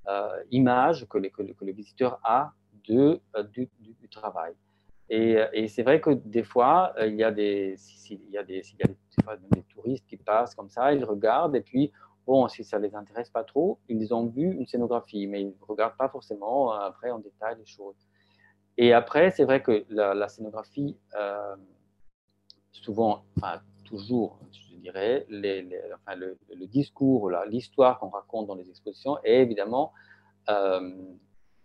euh, 0.08 0.44
image 0.52 1.08
que, 1.08 1.20
que, 1.20 1.66
le 1.66 1.72
visiteur 1.72 2.20
a 2.24 2.54
de, 2.88 3.22
du, 3.52 3.70
travail. 4.10 4.54
Et, 5.10 5.68
c'est 5.68 5.84
vrai 5.84 6.02
que 6.02 6.10
des 6.12 6.44
fois, 6.44 6.94
il 7.00 7.16
y 7.16 7.24
a 7.24 7.32
des, 7.32 7.76
des, 8.44 9.64
touristes 9.70 10.06
qui 10.08 10.18
passent 10.18 10.56
comme 10.56 10.70
ça, 10.70 10.94
ils 10.94 11.06
regardent 11.06 11.56
et 11.56 11.62
puis, 11.62 11.92
bon, 12.26 12.48
si 12.48 12.64
ça 12.64 12.80
ne 12.80 12.88
les 12.88 12.96
intéresse 12.96 13.30
pas 13.30 13.44
trop, 13.44 13.80
ils 13.88 14.14
ont 14.14 14.26
vu 14.26 14.52
une 14.52 14.66
scénographie, 14.66 15.28
mais 15.28 15.42
ils 15.42 15.48
ne 15.48 15.66
regardent 15.66 15.98
pas 15.98 16.10
forcément 16.10 16.72
après 16.72 17.12
en 17.12 17.20
détail 17.20 17.58
les 17.60 17.66
choses. 17.66 17.96
Et 18.78 18.94
après, 18.94 19.32
c'est 19.32 19.44
vrai 19.44 19.62
que 19.62 19.86
la 19.90 20.28
scénographie, 20.28 20.98
souvent, 22.72 23.24
enfin, 23.38 23.62
toujours, 23.88 24.38
je 24.52 24.76
dirais, 24.78 25.26
le, 25.30 26.66
discours, 26.66 27.32
l'histoire 27.48 28.00
qu'on 28.00 28.10
raconte 28.10 28.48
dans 28.48 28.56
les 28.56 28.70
expositions 28.70 29.18
est 29.24 29.42
évidemment 29.42 29.94
euh, 30.50 30.92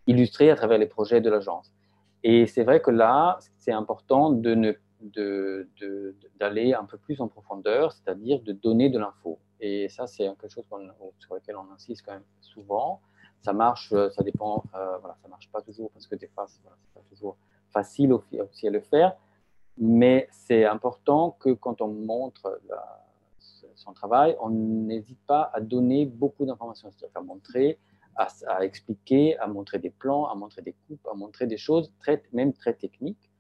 illustrée 0.06 0.50
à 0.50 0.56
travers 0.56 0.78
les 0.78 0.86
projets 0.86 1.20
de 1.20 1.30
l'agence. 1.30 1.72
Et 2.22 2.46
c'est 2.46 2.64
vrai 2.64 2.80
que 2.80 2.90
là, 2.90 3.38
c'est 3.58 3.72
important 3.72 4.30
de 4.30 4.54
ne 4.54 4.72
d'aller 6.38 6.74
un 6.74 6.84
peu 6.84 6.96
plus 6.96 7.20
en 7.20 7.26
profondeur, 7.26 7.90
c'est-à-dire 7.92 8.40
de 8.40 8.52
donner 8.52 8.88
de 8.88 9.00
l'info. 9.00 9.40
Et 9.58 9.88
ça, 9.88 10.06
c'est 10.06 10.24
quelque 10.24 10.48
chose 10.48 10.64
sur 11.18 11.34
lequel 11.34 11.56
on 11.56 11.68
insiste 11.74 12.02
quand 12.06 12.12
même 12.12 12.24
souvent. 12.40 13.00
Ça 13.40 13.52
marche, 13.52 13.88
ça 13.88 14.22
dépend, 14.22 14.62
euh, 14.76 14.98
voilà, 14.98 15.16
ça 15.20 15.26
marche 15.26 15.50
pas 15.50 15.60
toujours 15.60 15.90
parce 15.90 16.06
que 16.06 16.14
des 16.14 16.28
fois, 16.28 16.46
c'est 16.46 16.62
pas 16.62 17.00
toujours 17.08 17.36
facile 17.72 18.12
aussi 18.12 18.68
à 18.68 18.70
le 18.70 18.80
faire. 18.80 19.16
Mais 19.78 20.28
c'est 20.30 20.64
important 20.64 21.36
que 21.40 21.50
quand 21.50 21.80
on 21.80 21.88
montre 21.88 22.60
son 23.74 23.92
travail, 23.92 24.36
on 24.40 24.50
n'hésite 24.50 25.18
pas 25.26 25.50
à 25.52 25.60
donner 25.60 26.06
beaucoup 26.06 26.44
d'informations, 26.46 26.90
c'est-à-dire 26.90 27.18
à 27.18 27.22
montrer, 27.22 27.78
à, 28.16 28.64
expliquer, 28.64 29.36
à 29.38 29.46
montrer 29.46 29.78
des 29.78 29.90
plans, 29.90 30.26
à 30.26 30.34
montrer 30.34 30.62
des 30.62 30.74
coupes, 30.86 31.06
à 31.10 31.14
montrer 31.14 31.46
des 31.46 31.56
choses 31.56 31.92
très, 31.98 32.22
même 32.32 32.52
très 32.52 32.74
techniques, 32.74 33.30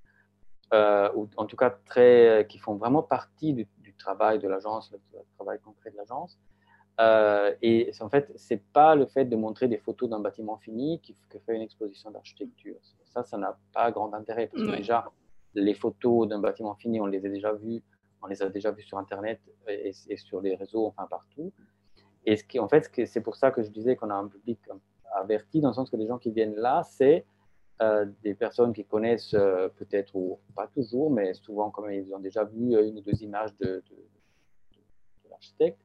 euh, 0.72 1.10
ou 1.14 1.28
en 1.36 1.44
tout 1.44 1.56
cas 1.56 1.70
très, 1.70 2.46
qui 2.48 2.58
font 2.58 2.76
vraiment 2.76 3.02
partie 3.02 3.52
du, 3.52 3.68
travail 3.98 4.40
de 4.40 4.48
l'agence, 4.48 4.90
le, 4.90 4.98
travail 5.36 5.60
concret 5.60 5.92
de 5.92 5.96
l'agence. 5.96 6.36
Euh, 7.00 7.54
et 7.62 7.92
en 8.00 8.08
fait, 8.08 8.32
ce 8.36 8.54
n'est 8.54 8.62
pas 8.72 8.96
le 8.96 9.06
fait 9.06 9.24
de 9.26 9.36
montrer 9.36 9.68
des 9.68 9.78
photos 9.78 10.10
d'un 10.10 10.18
bâtiment 10.18 10.56
fini 10.56 10.98
qui, 11.00 11.14
fait 11.46 11.54
une 11.54 11.62
exposition 11.62 12.10
d'architecture. 12.10 12.74
Ça, 13.04 13.22
ça 13.22 13.38
n'a 13.38 13.56
pas 13.72 13.92
grand 13.92 14.12
intérêt 14.12 14.48
parce 14.48 14.64
que 14.64 14.76
déjà, 14.76 15.04
les 15.54 15.74
photos 15.74 16.28
d'un 16.28 16.38
bâtiment 16.38 16.74
fini, 16.74 17.00
on 17.00 17.06
les 17.06 17.24
a 17.24 17.28
déjà 17.28 17.52
vues, 17.52 17.82
on 18.22 18.26
les 18.26 18.42
a 18.42 18.48
déjà 18.48 18.70
vues 18.70 18.82
sur 18.82 18.98
Internet 18.98 19.40
et, 19.68 19.92
sur 20.16 20.40
les 20.40 20.54
réseaux, 20.54 20.86
enfin 20.86 21.06
partout. 21.06 21.52
Et 22.24 22.36
ce 22.36 22.44
qui, 22.44 22.58
en 22.58 22.68
fait, 22.68 22.88
c'est 23.06 23.20
pour 23.20 23.36
ça 23.36 23.50
que 23.50 23.62
je 23.62 23.70
disais 23.70 23.96
qu'on 23.96 24.10
a 24.10 24.14
un 24.14 24.28
public 24.28 24.60
averti, 25.14 25.60
dans 25.60 25.68
le 25.68 25.74
sens 25.74 25.90
que 25.90 25.96
les 25.96 26.06
gens 26.06 26.18
qui 26.18 26.30
viennent 26.30 26.54
là, 26.54 26.82
c'est 26.84 27.24
euh, 27.82 28.06
des 28.22 28.34
personnes 28.34 28.72
qui 28.72 28.84
connaissent 28.84 29.34
euh, 29.34 29.68
peut-être, 29.76 30.14
ou 30.14 30.38
pas 30.54 30.68
toujours, 30.68 31.10
mais 31.10 31.34
souvent, 31.34 31.70
comme 31.70 31.90
ils 31.90 32.14
ont 32.14 32.20
déjà 32.20 32.44
vu 32.44 32.76
une 32.80 32.98
ou 32.98 33.00
deux 33.00 33.22
images 33.22 33.56
de, 33.56 33.82
l'architecte 35.28 35.80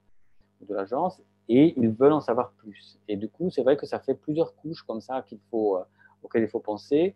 ou 0.62 0.66
de 0.66 0.74
l'agence, 0.76 1.22
et 1.50 1.74
ils 1.78 1.90
veulent 1.90 2.14
en 2.14 2.22
savoir 2.22 2.52
plus. 2.52 3.00
Et 3.08 3.16
du 3.16 3.30
coup, 3.30 3.50
c'est 3.50 3.64
vrai 3.64 3.78
que 3.78 3.86
ça 3.86 4.00
fait 4.00 4.14
plusieurs 4.14 4.56
couches 4.56 4.84
comme 4.84 5.02
ça 5.02 5.24
qu'il 5.24 5.40
faut, 5.50 5.78
euh, 5.78 5.84
auxquelles 6.22 6.44
il 6.44 6.50
faut 6.50 6.60
penser. 6.60 7.16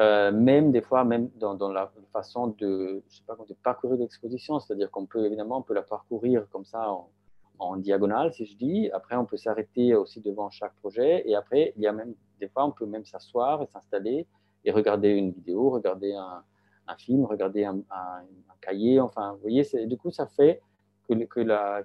Euh, 0.00 0.32
même 0.32 0.72
des 0.72 0.80
fois, 0.80 1.04
même 1.04 1.28
dans, 1.36 1.68
la 1.70 1.92
façon 2.12 2.48
de, 2.58 3.02
je 3.08 3.16
sais 3.16 3.22
pas, 3.26 3.36
de 3.48 3.54
parcourir 3.54 3.98
l'exposition, 3.98 4.58
c'est-à-dire 4.58 4.90
qu'on 4.90 5.06
peut 5.06 5.26
évidemment, 5.26 5.58
on 5.58 5.62
peut 5.62 5.74
la 5.74 5.82
parcourir 5.82 6.46
comme 6.50 6.64
ça 6.64 6.90
en, 7.58 7.76
diagonale, 7.76 8.32
si 8.32 8.44
je 8.44 8.56
dis. 8.56 8.90
Après, 8.92 9.14
on 9.14 9.24
peut 9.24 9.36
s'arrêter 9.36 9.94
aussi 9.94 10.20
devant 10.20 10.50
chaque 10.50 10.74
projet. 10.80 11.22
Et 11.28 11.36
après, 11.36 11.72
il 11.76 11.82
y 11.82 11.86
a 11.86 11.92
même 11.92 12.14
des 12.40 12.48
fois, 12.48 12.64
on 12.64 12.72
peut 12.72 12.86
même 12.86 13.04
s'asseoir 13.04 13.62
et 13.62 13.66
s'installer 13.66 14.26
et 14.64 14.72
regarder 14.72 15.10
une 15.10 15.30
vidéo, 15.30 15.70
regarder 15.70 16.12
un, 16.12 16.42
film, 16.98 17.24
regarder 17.24 17.64
un, 17.64 17.82
cahier. 18.60 18.98
Enfin, 18.98 19.32
vous 19.34 19.42
voyez, 19.42 19.64
du 19.86 19.96
coup, 19.96 20.10
ça 20.10 20.26
fait 20.26 20.60
que, 21.08 21.14
que 21.14 21.40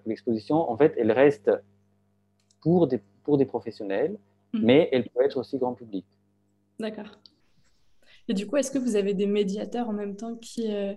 l'exposition, 0.08 0.70
en 0.70 0.76
fait, 0.78 0.96
elle 0.98 1.12
reste 1.12 1.52
pour 2.62 2.88
des, 2.88 3.02
pour 3.24 3.38
des 3.38 3.46
professionnels, 3.46 4.17
mhm. 4.54 4.62
mais 4.63 4.89
elle 4.91 5.08
peut 5.10 5.22
être 5.22 5.38
aussi 5.38 5.60
grand 5.60 5.74
public. 5.74 6.06
D'accord. 6.80 7.12
Et 8.28 8.34
du 8.34 8.48
coup, 8.48 8.58
est-ce 8.58 8.72
que 8.72 8.80
vous 8.80 8.96
avez 8.96 9.13
des 9.13 9.26
médiateurs 9.26 9.90
en 9.90 9.94
même 9.94 10.16
temps 10.16 10.36
qui, 10.36 10.74
euh, 10.74 10.94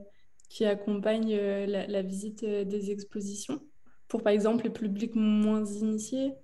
qui 0.48 0.64
accompagnent 0.64 1.34
euh, 1.34 1.66
la, 1.66 2.02
visite 2.02 2.42
euh, 2.42 2.64
des 2.64 2.90
expositions? 2.90 3.60
Pour, 4.08 4.22
par 4.22 4.32
exemple, 4.32 4.64
les 4.64 4.70
publics 4.70 5.14
moins 5.14 5.64
initiés? 5.64 6.34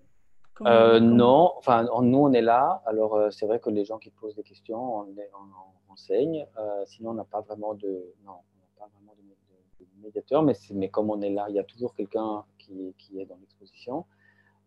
Non, 0.60 1.52
enfin, 1.56 1.84
nous, 2.02 2.18
on 2.18 2.32
est 2.32 2.40
là. 2.40 2.82
Alors, 2.86 3.30
c'est 3.30 3.44
vrai 3.46 3.60
que 3.60 3.68
les 3.68 3.84
gens 3.84 3.98
qui 3.98 4.10
posent 4.10 4.36
des 4.36 4.42
questions, 4.42 5.00
on, 5.00 5.02
on, 5.02 5.92
enseigne. 5.92 6.46
sinon, 6.86 7.10
on 7.10 7.14
n'a 7.14 7.24
pas 7.24 7.42
vraiment 7.42 7.74
de, 7.74 8.14
non, 8.24 8.32
on 8.32 8.80
pas 8.80 8.88
vraiment 8.94 9.14
de, 9.18 9.84
médiateur, 10.02 10.42
mais, 10.42 10.54
mais 10.72 10.88
comme 10.88 11.10
on 11.10 11.20
est 11.20 11.30
là, 11.30 11.46
il 11.50 11.56
y 11.56 11.58
a 11.58 11.64
toujours 11.64 11.94
quelqu'un 11.94 12.44
qui, 12.58 12.94
qui, 12.96 13.20
est 13.20 13.26
dans 13.26 13.36
l'exposition. 13.36 14.06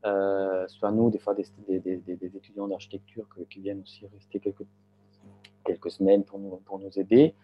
soit 0.03 0.91
nous, 0.91 1.10
des 1.10 1.17
fois 1.17 1.34
des, 1.34 1.79
des, 1.79 1.97
des 1.97 2.38
étudiants 2.38 2.67
d'architecture 2.67 3.27
qui 3.49 3.62
viennent 3.62 3.82
aussi 3.82 4.05
rester 4.08 4.39
quelques 4.39 4.67
quelques 5.69 5.91
semaines 5.91 6.23
pour 6.23 6.39
nous, 6.39 6.58
pour 6.65 6.79
nous 6.79 6.93
aider. 6.97 7.36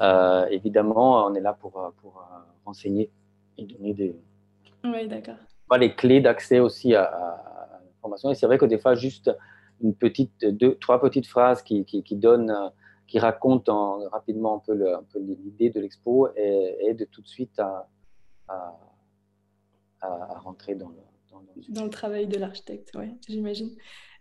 Euh, 0.00 0.44
évidemment, 0.58 1.26
on 1.26 1.34
est 1.34 1.40
là 1.40 1.54
pour, 1.54 1.72
pour 2.00 2.18
euh, 2.18 2.38
renseigner 2.66 3.10
et 3.56 3.64
donner 3.64 3.94
des, 3.94 4.14
oui, 4.84 5.08
d'accord. 5.08 5.40
les 5.78 5.94
clés 5.94 6.20
d'accès 6.20 6.58
aussi 6.58 6.94
à, 6.94 7.04
l'information. 7.94 8.30
Et 8.30 8.34
c'est 8.34 8.46
vrai 8.46 8.58
que 8.58 8.66
des 8.66 8.78
fois, 8.78 8.94
juste 8.94 9.30
une 9.82 9.94
petite, 9.94 10.44
deux, 10.44 10.74
trois 10.76 11.00
petites 11.00 11.26
phrases 11.26 11.62
qui, 11.62 11.86
qui, 11.86 12.02
qui 12.02 12.16
donnent, 12.16 12.54
qui 13.06 13.18
racontent 13.18 14.08
rapidement 14.10 14.56
un 14.56 14.58
peu, 14.58 15.18
l'idée 15.18 15.70
de 15.70 15.80
l'expo 15.80 16.28
et, 16.36 16.94
de 16.94 17.04
tout 17.06 17.22
de 17.22 17.28
suite 17.28 17.58
à, 17.58 17.88
à, 18.48 18.76
à 20.02 20.38
rentrer 20.38 20.74
dans 20.74 20.90
le, 20.90 21.02
dans, 21.30 21.42
dans 21.68 21.84
le 21.84 21.90
travail 21.90 22.26
de 22.26 22.36
l'architecte, 22.36 22.90
oui, 22.94 23.06
j'imagine. 23.26 23.70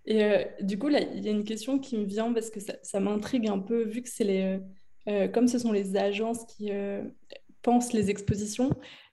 Et 0.09 0.23
euh, 0.23 0.43
du 0.61 0.79
coup, 0.79 0.87
là, 0.89 0.99
il 1.01 1.23
y 1.23 1.29
a 1.29 1.31
une 1.31 1.43
question 1.43 1.77
qui 1.77 1.95
me 1.95 2.05
vient 2.05 2.33
parce 2.33 2.49
que 2.49 2.59
ça, 2.59 2.99
m'intrigue 2.99 3.47
un 3.47 3.59
peu, 3.59 3.83
vu 3.83 4.01
que 4.01 4.09
c'est 4.09 4.23
les, 4.23 4.41
euh, 4.41 4.59
euh, 5.07 5.27
comme 5.27 5.47
ce 5.47 5.59
sont 5.59 5.71
les 5.71 5.95
agences 5.95 6.45
qui 6.45 6.71
pensent 7.61 7.93
les 7.93 8.09
expositions, 8.09 8.71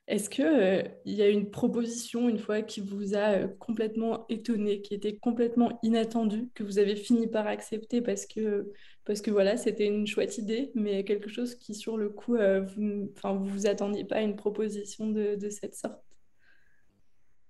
est-ce 0.09 0.31
qu'il 0.31 0.91
il 1.05 1.15
y 1.15 1.23
a 1.23 1.29
une 1.29 1.51
proposition, 1.51 2.29
une 2.31 2.39
fois, 2.39 2.63
qui 2.63 2.81
vous 2.81 3.15
a 3.15 3.47
complètement 3.59 4.25
étonné, 4.29 4.81
qui 4.81 4.95
était 4.95 5.19
complètement 5.19 5.79
inattendue, 5.83 6.49
que 6.55 6.65
vous 6.65 6.79
avez 6.79 6.97
fini 6.97 7.27
par 7.27 7.47
accepter 7.47 8.01
parce 8.01 8.25
que, 8.25 8.73
parce 9.05 9.21
que 9.21 9.31
voilà, 9.31 9.59
c'était 9.59 9.87
une 9.87 10.07
chouette 10.07 10.39
idée, 10.39 10.71
mais 10.75 11.05
quelque 11.05 11.29
chose 11.29 11.57
qui, 11.57 11.75
sur 11.75 11.99
le 11.99 12.09
coup, 12.09 12.37
vous 12.37 12.81
ne 12.81 13.07
vous, 13.23 13.45
vous 13.45 13.67
attendiez 13.67 14.05
pas 14.05 14.17
à 14.17 14.23
une 14.23 14.37
proposition 14.37 15.11
de, 15.11 15.35
de 15.35 15.51
cette 15.51 15.75
sorte? 15.75 16.06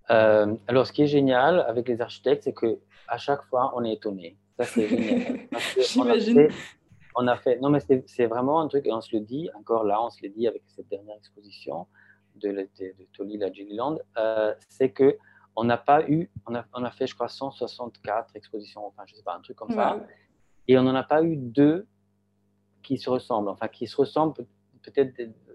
Alors, 0.08 0.86
ce 0.86 0.92
qui 0.92 1.02
est 1.02 1.06
génial 1.06 1.60
avec 1.60 1.88
les 1.88 2.00
architectes, 2.00 2.44
c'est 2.44 2.52
que 2.52 2.78
à 3.08 3.18
chaque 3.18 3.42
fois, 3.44 3.72
on 3.76 3.84
est 3.84 3.92
étonné. 3.92 4.36
Ça, 4.58 4.64
c'est 4.64 4.88
génial. 4.88 5.48
J'imagine. 5.78 6.48
On 7.18 7.26
a 7.28 7.36
fait, 7.36 7.58
non, 7.60 7.70
mais 7.70 7.78
c'est 8.06 8.26
vraiment 8.26 8.60
un 8.60 8.68
truc, 8.68 8.86
et 8.86 8.92
on 8.92 9.00
se 9.00 9.16
le 9.16 9.22
dit, 9.22 9.48
encore 9.54 9.84
là, 9.84 10.02
on 10.02 10.10
se 10.10 10.22
le 10.22 10.28
dit 10.28 10.46
avec 10.46 10.62
cette 10.66 10.88
dernière 10.88 11.16
exposition 11.16 11.86
de, 12.34 12.50
de, 12.50 12.68
de 12.78 13.06
Tolil 13.16 13.42
à 13.42 13.50
Gilliland, 13.50 13.96
euh, 14.18 14.54
c'est 14.68 14.90
que 14.90 15.16
on 15.56 15.64
n'a 15.64 15.78
pas 15.78 16.06
eu, 16.08 16.30
on 16.46 16.54
a, 16.54 16.66
on 16.74 16.84
a, 16.84 16.90
fait, 16.90 17.06
je 17.06 17.14
crois, 17.14 17.28
164 17.28 18.36
expositions, 18.36 18.86
enfin, 18.86 19.04
je 19.06 19.14
sais 19.14 19.22
pas, 19.22 19.34
un 19.34 19.40
truc 19.40 19.56
comme 19.56 19.70
ça, 19.70 19.98
et 20.68 20.76
on 20.76 20.82
n'en 20.82 20.94
a 20.94 21.02
pas 21.02 21.22
eu 21.22 21.36
deux 21.36 21.86
qui 22.82 22.98
se 22.98 23.08
ressemblent, 23.08 23.48
enfin, 23.48 23.68
qui 23.68 23.86
se 23.86 23.96
ressemblent 23.96 24.34
peut-être 24.82 25.14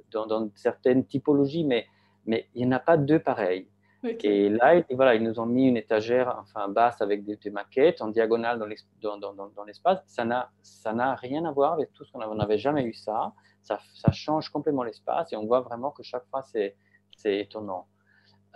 dans, 0.09 0.25
dans, 0.25 0.49
certaines 0.55 1.05
typologies, 1.05 1.63
mais, 1.63 1.85
mais 2.25 2.49
il 2.55 2.65
n'y 2.65 2.73
en 2.73 2.75
a 2.75 2.79
pas 2.79 2.97
deux 2.97 3.19
pareils. 3.19 3.67
Et 4.03 4.49
là, 4.49 4.81
voilà, 4.91 5.15
ils 5.15 5.23
nous 5.23 5.39
ont 5.39 5.45
mis 5.45 5.67
une 5.67 5.77
étagère 5.77 6.35
enfin, 6.39 6.67
basse 6.67 7.01
avec 7.01 7.23
des, 7.23 7.49
maquettes 7.51 8.01
en 8.01 8.07
diagonale 8.07 8.57
dans 8.57 9.63
l'espace. 9.63 9.99
Ça 10.07 10.25
n'a 10.25 11.15
rien 11.15 11.45
à 11.45 11.51
voir 11.51 11.73
avec 11.73 11.93
tout 11.93 12.03
ce 12.03 12.11
qu'on 12.11 12.21
On 12.21 12.35
n'avait 12.35 12.57
jamais 12.57 12.83
eu 12.83 12.93
ça. 12.93 13.33
ça. 13.61 13.79
ça. 13.93 14.11
change 14.11 14.49
complètement 14.49 14.83
l'espace 14.83 15.31
et 15.33 15.35
on 15.35 15.45
voit 15.45 15.61
vraiment 15.61 15.91
que 15.91 16.01
chaque 16.03 16.25
fois, 16.29 16.41
c'est 16.41 16.75
étonnant. 17.23 17.87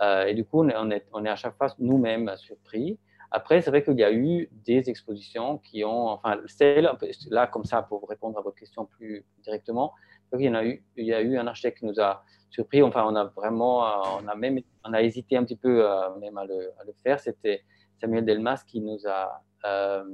Euh, 0.02 0.26
et 0.26 0.34
du 0.34 0.44
coup, 0.44 0.64
on 0.64 0.68
est, 0.90 1.06
on 1.12 1.24
est, 1.24 1.30
à 1.30 1.36
chaque 1.36 1.56
fois 1.56 1.68
nous-mêmes 1.78 2.32
surpris. 2.36 2.98
Après, 3.30 3.60
c'est 3.60 3.70
vrai 3.70 3.82
qu'il 3.82 3.98
y 3.98 4.04
a 4.04 4.12
eu 4.12 4.48
des 4.64 4.88
expositions 4.88 5.58
qui 5.58 5.84
ont, 5.84 6.08
enfin, 6.08 6.40
celle, 6.46 6.90
là, 7.28 7.46
comme 7.46 7.64
ça, 7.64 7.82
pour 7.82 8.08
répondre 8.08 8.38
à 8.38 8.42
votre 8.42 8.56
question 8.56 8.86
plus 8.86 9.24
directement, 9.42 9.94
il 10.32 10.42
y, 10.42 10.48
en 10.48 10.54
a 10.54 10.64
eu, 10.64 10.84
il 10.96 11.06
y 11.06 11.14
a 11.14 11.20
eu 11.20 11.38
un 11.38 11.46
architecte 11.46 11.78
qui 11.78 11.86
nous 11.86 12.00
a 12.00 12.24
surpris. 12.50 12.82
Enfin, 12.82 13.04
on 13.06 13.14
a 13.14 13.24
vraiment, 13.24 13.86
euh, 13.86 14.20
on 14.22 14.28
a 14.28 14.34
même, 14.34 14.60
on 14.84 14.92
a 14.92 15.02
hésité 15.02 15.36
un 15.36 15.44
petit 15.44 15.56
peu 15.56 15.84
euh, 15.84 16.14
même 16.18 16.36
à 16.38 16.44
le, 16.44 16.72
faire. 17.02 17.20
C'était 17.20 17.62
Samuel 18.00 18.24
Delmas 18.24 18.62
qui 18.66 18.80
nous 18.80 19.06
a 19.06 19.42
euh, 19.64 20.04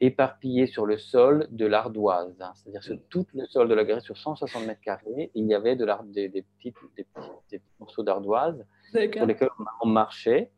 éparpillé 0.00 0.66
sur 0.66 0.86
le 0.86 0.98
sol 0.98 1.46
de 1.50 1.66
l'ardoise. 1.66 2.36
Hein. 2.40 2.52
C'est-à-dire 2.54 2.82
sur 2.82 2.98
tout 3.08 3.26
le 3.34 3.46
sol 3.46 3.68
de 3.68 3.74
la 3.74 3.84
galerie, 3.84 4.02
sur 4.02 4.16
160 4.16 4.66
mètres 4.66 4.80
carrés, 4.80 5.30
il 5.34 5.46
y 5.46 5.54
avait 5.54 5.76
de 5.76 5.86
des, 6.12 6.28
des, 6.28 6.42
petits, 6.42 6.72
des, 6.96 7.04
petits, 7.04 7.62
morceaux 7.78 8.02
d'ardoise 8.02 8.64
sur 8.90 9.26
lesquels 9.26 9.50
on 9.82 9.88
marchait. 9.88 10.50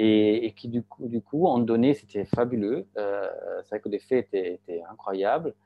Et, 0.00 0.54
qui 0.56 0.68
du 0.68 0.84
coup, 0.84 1.08
du 1.08 1.20
coup, 1.20 1.48
en 1.48 1.58
données, 1.58 1.92
c'était 1.92 2.24
fabuleux. 2.24 2.86
c'est 2.94 3.68
vrai 3.68 3.80
que 3.80 3.88
l'effet 3.88 4.20
était, 4.20 4.54
était 4.54 4.80
incroyable. 4.88 5.56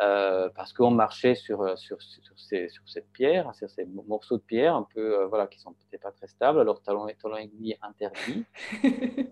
Euh, 0.00 0.48
parce 0.56 0.72
qu'on 0.72 0.90
marchait 0.90 1.36
sur, 1.36 1.62
euh, 1.62 1.76
sur, 1.76 2.02
sur, 2.02 2.36
ces, 2.36 2.68
sur, 2.68 2.82
cette 2.86 3.12
pierre, 3.12 3.54
sur 3.54 3.70
ces 3.70 3.86
morceaux 3.86 4.38
de 4.38 4.42
pierre 4.42 4.74
un 4.74 4.88
peu, 4.92 5.20
euh, 5.20 5.26
voilà, 5.26 5.46
qui 5.46 5.60
sont 5.60 5.72
peut-être 5.72 6.02
pas 6.02 6.10
très 6.10 6.26
stables, 6.26 6.58
alors 6.58 6.82
talon, 6.82 7.06
talon 7.22 7.36
aiguille 7.36 7.76
interdit. 7.80 8.44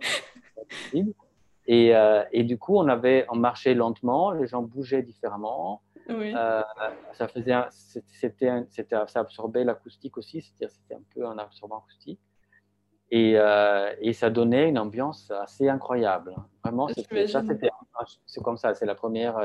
et, 1.67 1.93
et, 2.33 2.45
du 2.45 2.59
coup, 2.59 2.77
on, 2.77 2.87
avait, 2.87 3.27
on 3.29 3.35
marchait 3.35 3.75
lentement, 3.75 4.31
les 4.31 4.47
gens 4.47 4.63
bougeaient 4.63 5.03
différemment. 5.03 5.83
ça, 6.07 7.27
faisait 7.27 7.55
c'était, 8.07 8.53
ça 9.09 9.21
absorbait 9.21 9.65
l'acoustique 9.65 10.17
aussi, 10.17 10.43
c'est-à-dire 10.43 10.71
c'était 10.71 10.95
un 10.95 11.03
peu 11.13 11.27
un 11.27 11.39
absorbant 11.39 11.79
acoustique. 11.79 12.21
Et, 13.11 13.33
et, 14.01 14.13
ça 14.13 14.31
donnait 14.31 14.69
une 14.69 14.79
ambiance 14.79 15.33
assez 15.33 15.69
incroyable. 15.69 16.37
Vraiment, 16.63 16.87
ça, 16.87 16.95
c'était, 16.95 17.27
c'est 18.27 18.43
comme 18.43 18.57
ça, 18.57 18.75
c'est 18.75 18.87
la 18.87 18.95
première 18.95 19.41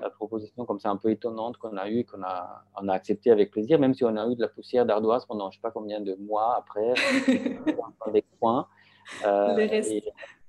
la 0.00 0.10
proposition 0.10 0.64
comme 0.64 0.78
ça 0.78 0.90
un 0.90 0.96
peu 0.96 1.10
étonnante 1.10 1.56
qu'on 1.58 1.76
a 1.76 1.88
eue, 1.88 2.04
qu'on 2.04 2.22
a, 2.22 2.64
on 2.80 2.88
a 2.88 2.92
accepté 2.92 3.30
avec 3.30 3.50
plaisir, 3.50 3.78
même 3.78 3.94
si 3.94 4.04
on 4.04 4.16
a 4.16 4.28
eu 4.28 4.34
de 4.34 4.40
la 4.40 4.48
poussière 4.48 4.86
d'ardoise 4.86 5.26
pendant 5.26 5.50
je 5.50 5.56
ne 5.56 5.60
sais 5.60 5.62
pas 5.62 5.70
combien 5.70 6.00
de 6.00 6.14
mois 6.14 6.56
après, 6.56 6.94
des 8.12 8.24
coins. 8.40 8.66
Euh, 9.24 9.68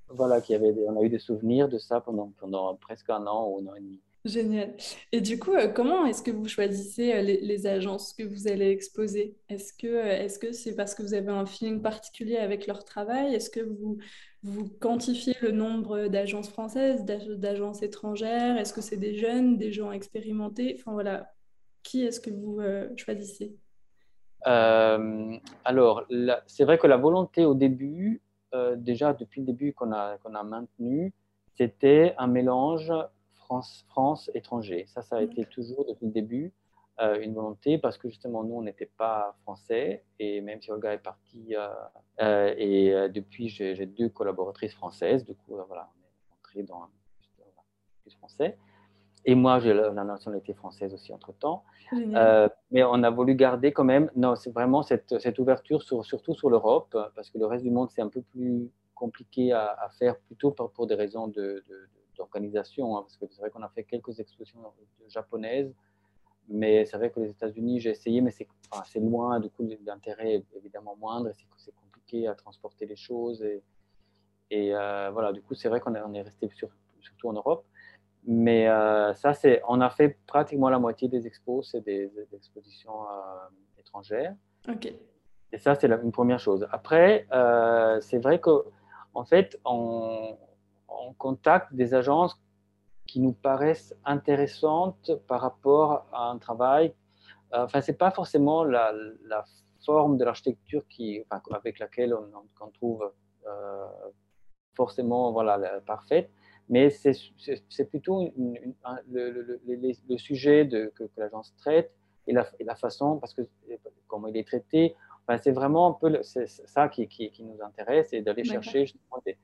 voilà, 0.09 0.41
qu'il 0.41 0.53
y 0.53 0.55
avait 0.55 0.73
on 0.87 0.99
a 0.99 1.03
eu 1.03 1.09
des 1.09 1.19
souvenirs 1.19 1.69
de 1.69 1.77
ça 1.77 2.01
pendant, 2.01 2.31
pendant 2.39 2.75
presque 2.75 3.09
un 3.09 3.25
an 3.27 3.47
ou 3.47 3.59
un 3.59 3.71
an 3.71 3.75
et 3.75 3.81
demi. 3.81 4.01
Génial. 4.25 4.75
Et 5.11 5.21
du 5.21 5.39
coup, 5.39 5.53
euh, 5.53 5.69
comment 5.69 6.05
est-ce 6.05 6.21
que 6.21 6.31
vous 6.31 6.47
choisissez 6.47 7.13
euh, 7.13 7.21
les, 7.21 7.67
agences 7.67 8.13
que 8.13 8.23
vous 8.23 8.47
allez 8.47 8.69
exposer? 8.69 9.37
Est-ce 9.47 9.71
que 9.71 9.87
est-ce 9.87 10.37
que 10.37 10.51
c'est 10.51 10.75
parce 10.75 10.95
que 10.95 11.01
vous 11.01 11.13
avez 11.13 11.29
un 11.29 11.45
feeling 11.45 11.81
particulier 11.81 12.37
avec 12.37 12.67
leur 12.67 12.83
travail? 12.83 13.33
Est-ce 13.33 13.49
que 13.49 13.61
vous, 13.61 13.99
vous 14.43 14.69
quantifiez 14.79 15.35
le 15.41 15.51
nombre 15.51 16.07
d'agences 16.07 16.49
françaises, 16.49 17.05
d'agences 17.05 17.81
étrangères? 17.83 18.57
Est-ce 18.57 18.73
que 18.73 18.81
c'est 18.81 18.97
des 18.97 19.15
jeunes, 19.15 19.57
des 19.57 19.71
gens 19.71 19.91
expérimentés? 19.91 20.75
Enfin 20.79 20.93
voilà, 20.93 21.31
qui 21.83 22.03
est-ce 22.03 22.19
que 22.19 22.29
vous 22.29 22.61
choisissez? 22.95 23.55
Alors, 24.43 26.05
c'est 26.45 26.63
vrai 26.63 26.77
que 26.77 26.87
la 26.87 26.97
volonté 26.97 27.45
au 27.45 27.55
début, 27.55 28.21
déjà 28.77 29.13
depuis 29.13 29.41
le 29.41 29.47
début 29.47 29.73
qu'on 29.73 29.91
a, 29.91 30.17
qu'on 30.19 30.35
a 30.35 30.43
maintenu, 30.43 31.13
c'était 31.57 32.13
un 32.17 32.27
mélange 32.27 32.93
France, 33.33 33.85
France, 33.89 34.29
étranger. 34.33 34.85
Ça, 34.87 35.01
ça 35.01 35.17
a 35.17 35.21
été 35.21 35.45
toujours 35.45 35.85
depuis 35.85 36.05
le 36.05 36.11
début 36.11 36.53
euh, 36.99 37.19
une 37.21 37.33
volonté 37.33 37.77
parce 37.77 37.97
que 37.97 38.09
justement, 38.09 38.43
nous, 38.43 38.55
on 38.55 38.63
n'était 38.63 38.89
pas 38.97 39.35
français 39.43 40.03
et 40.17 40.41
même 40.41 40.61
si 40.61 40.71
Olga 40.71 40.93
est 40.93 40.97
partie, 40.97 41.55
euh, 41.55 41.67
euh, 42.21 42.55
et 42.57 43.09
depuis, 43.09 43.49
j'ai 43.49 43.85
deux 43.85 44.09
collaboratrices 44.09 44.73
françaises. 44.73 45.23
Du 45.23 45.35
coup, 45.35 45.57
voilà, 45.67 45.89
on 45.95 46.01
est 46.01 46.37
entré 46.39 46.63
dans 46.63 46.87
plus 48.01 48.15
français. 48.15 48.57
Et 49.25 49.35
moi, 49.35 49.59
j'ai 49.59 49.73
la, 49.73 49.91
nationalité 49.91 50.53
française 50.53 50.93
aussi 50.93 51.13
entre-temps. 51.13 51.63
mais 51.91 52.83
on 52.83 53.03
a 53.03 53.09
voulu 53.11 53.35
garder 53.35 53.71
quand 53.71 53.83
même, 53.83 54.09
non, 54.15 54.35
c'est 54.35 54.51
vraiment 54.51 54.81
cette, 54.81 55.19
cette, 55.19 55.37
ouverture 55.37 55.83
sur, 55.83 56.03
surtout 56.03 56.33
sur 56.33 56.49
l'Europe, 56.49 56.97
parce 57.15 57.29
que 57.29 57.37
le 57.37 57.45
reste 57.45 57.63
du 57.63 57.71
monde, 57.71 57.89
c'est 57.91 58.01
un 58.01 58.09
peu 58.09 58.21
plus 58.21 58.71
compliqué 58.95 59.51
à, 59.51 59.87
faire, 59.99 60.17
plutôt 60.17 60.49
pour, 60.49 60.71
pour 60.71 60.87
des 60.87 60.95
raisons 60.95 61.27
de 61.27 61.63
d'organisation, 62.17 62.97
hein, 62.97 63.01
parce 63.01 63.15
que 63.17 63.25
c'est 63.29 63.39
vrai 63.39 63.51
qu'on 63.51 63.61
a 63.61 63.69
fait 63.69 63.83
quelques 63.83 64.19
expositions 64.19 64.59
japonaises, 65.07 65.71
mais 66.47 66.85
c'est 66.85 66.97
vrai 66.97 67.09
que 67.09 67.19
les 67.19 67.29
États-Unis, 67.29 67.79
j'ai 67.79 67.91
essayé, 67.91 68.21
mais 68.21 68.31
c'est 68.31 68.47
assez 68.71 68.99
loin, 68.99 69.39
du 69.39 69.49
coup 69.49 69.67
l'intérêt 69.85 70.35
est 70.35 70.45
évidemment 70.55 70.95
moindre, 70.95 71.31
c'est 71.57 71.75
compliqué 71.75 72.27
à 72.27 72.35
transporter 72.35 72.85
les 72.85 72.95
choses, 72.95 73.43
et, 73.43 73.63
et 74.49 74.75
euh, 74.75 75.09
voilà, 75.11 75.33
du 75.33 75.41
coup 75.41 75.55
c'est 75.55 75.69
vrai 75.69 75.79
qu'on 75.79 75.93
est, 75.93 76.21
resté 76.21 76.49
sur, 76.55 76.69
surtout 76.99 77.29
en 77.29 77.33
Europe. 77.33 77.65
Mais 78.29 78.65
ça, 79.15 79.33
c'est, 79.33 79.61
on 79.69 79.79
a 79.79 79.89
fait 79.89 80.17
pratiquement 80.27 80.69
la 80.69 80.79
moitié 80.79 81.07
des 81.07 81.25
expos, 81.25 81.69
c'est 81.71 81.79
des, 81.79 82.11
expositions 82.33 83.05
étrangères. 83.79 84.35
Ok. 84.67 84.93
Et 85.53 85.57
ça, 85.57 85.75
c'est 85.75 85.87
une 85.87 86.11
première 86.11 86.39
chose. 86.39 86.67
Après, 86.71 87.25
c'est 88.01 88.17
vrai 88.17 88.39
que 88.41 88.65
en 89.13 89.23
fait, 89.23 89.57
on, 89.65 90.37
on, 90.89 91.13
contacte 91.13 91.73
des 91.73 91.93
agences 91.93 92.39
qui 93.07 93.19
nous 93.19 93.33
paraissent 93.33 93.95
intéressantes 94.05 95.11
par 95.27 95.41
rapport 95.41 96.07
à 96.13 96.29
un 96.29 96.37
travail. 96.37 96.93
Enfin, 97.51 97.81
c'est 97.81 97.97
pas 97.97 98.11
forcément 98.11 98.63
la, 98.63 98.93
la 99.25 99.45
forme 99.87 100.17
de 100.17 100.25
l'architecture 100.25 100.83
qui, 100.89 101.23
enfin, 101.29 101.41
avec 101.51 101.79
laquelle 101.79 102.13
on, 102.13 102.69
trouve 102.71 103.09
euh, 103.47 103.87
forcément 104.75 105.31
voilà, 105.31 105.53
parfaite, 105.85 106.29
mais 106.69 106.89
c'est 106.89 107.89
plutôt 107.89 108.29
le, 109.09 109.59
le, 109.65 110.17
sujet 110.17 110.65
de, 110.65 110.91
que, 110.95 111.03
l'agence 111.15 111.55
traite 111.55 111.91
et 112.27 112.33
la, 112.33 112.45
la, 112.59 112.75
façon, 112.75 113.17
parce 113.17 113.33
que 113.33 113.41
comment 114.07 114.27
il 114.27 114.35
est 114.35 114.47
traité, 114.47 114.95
enfin, 115.25 115.37
c'est 115.37 115.51
vraiment 115.51 115.87
un 115.91 115.93
peu 115.93 116.21
ça 116.21 116.89
qui, 116.89 117.07
qui, 117.07 117.31
qui, 117.31 117.43
nous 117.43 117.59
intéresse, 117.61 118.11
et 118.11 118.21
d'aller 118.21 118.43
chercher 118.43 118.81
justement 118.87 119.21
des, 119.25 119.37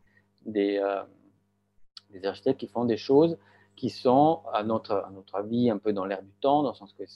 des, 0.45 0.77
euh, 0.83 1.03
des, 2.09 2.25
architectes 2.25 2.59
qui 2.59 2.67
font 2.67 2.83
des 2.83 2.97
choses 2.97 3.37
qui 3.75 3.89
sont, 3.89 4.41
à 4.53 4.63
notre, 4.63 4.93
à 4.93 5.09
notre 5.09 5.35
avis, 5.35 5.69
un 5.69 5.77
peu 5.77 5.93
dans 5.93 6.05
l'air 6.05 6.21
du 6.21 6.33
temps, 6.41 6.63
dans 6.63 6.69
le 6.69 6.75
sens 6.75 6.93
que 6.93 7.03
qui 7.03 7.11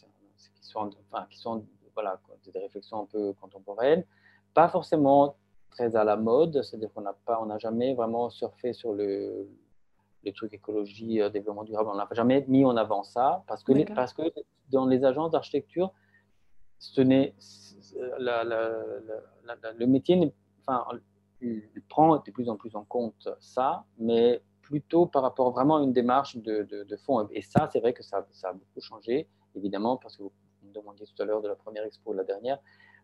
sont, 0.61 0.89
enfin, 1.11 1.25
qui 1.29 1.37
sont 1.39 1.65
voilà, 1.93 2.19
des 2.53 2.59
réflexions 2.59 3.01
un 3.01 3.05
peu 3.05 3.33
contemporaines, 3.33 4.03
pas 4.53 4.69
forcément 4.69 5.35
très 5.71 5.95
à 5.95 6.03
la 6.03 6.15
mode, 6.15 6.61
c'est-à-dire 6.63 6.91
qu'on 6.93 7.01
n'a 7.01 7.13
pas, 7.13 7.39
on 7.41 7.47
n'a 7.47 7.57
jamais 7.57 7.93
vraiment 7.93 8.29
surfé 8.29 8.73
sur 8.73 8.93
le, 8.93 9.47
les 10.23 10.33
trucs 10.33 10.53
écologie, 10.53 11.21
euh, 11.21 11.29
développement 11.29 11.63
durable, 11.63 11.89
on 11.91 11.95
n'a 11.95 12.07
jamais 12.11 12.45
mis 12.47 12.65
en 12.65 12.77
avant 12.77 13.03
ça, 13.03 13.43
parce 13.47 13.63
que, 13.63 13.93
parce 13.93 14.13
que 14.13 14.23
dans 14.69 14.85
les 14.85 15.05
agences 15.05 15.31
d'architecture, 15.31 15.91
ce 16.79 17.01
n'est 17.01 17.33
le 18.19 19.85
métier, 19.85 20.33
enfin, 20.61 20.85
il 21.41 21.81
prend 21.89 22.17
de 22.17 22.31
plus 22.31 22.49
en 22.49 22.55
plus 22.55 22.75
en 22.75 22.83
compte 22.83 23.29
ça, 23.39 23.85
mais 23.97 24.41
plutôt 24.67 25.05
par 25.05 25.21
rapport 25.21 25.51
vraiment 25.51 25.77
à 25.77 25.81
une 25.81 25.93
démarche 25.93 26.35
de, 26.35 26.63
de, 26.63 26.97
fond. 26.97 27.25
Et 27.31 27.41
ça, 27.41 27.69
c'est 27.71 27.79
vrai 27.79 27.93
que 27.93 28.03
ça, 28.03 28.27
ça, 28.31 28.49
a 28.49 28.53
beaucoup 28.53 28.81
changé, 28.81 29.27
évidemment, 29.55 29.95
parce 29.95 30.17
que 30.17 30.23
vous 30.23 30.33
me 30.61 30.73
demandiez 30.73 31.05
tout 31.05 31.21
à 31.21 31.25
l'heure 31.25 31.41
de 31.41 31.47
la 31.47 31.55
première 31.55 31.85
expo 31.85 32.11
ou 32.11 32.13
la 32.13 32.25
dernière. 32.25 32.59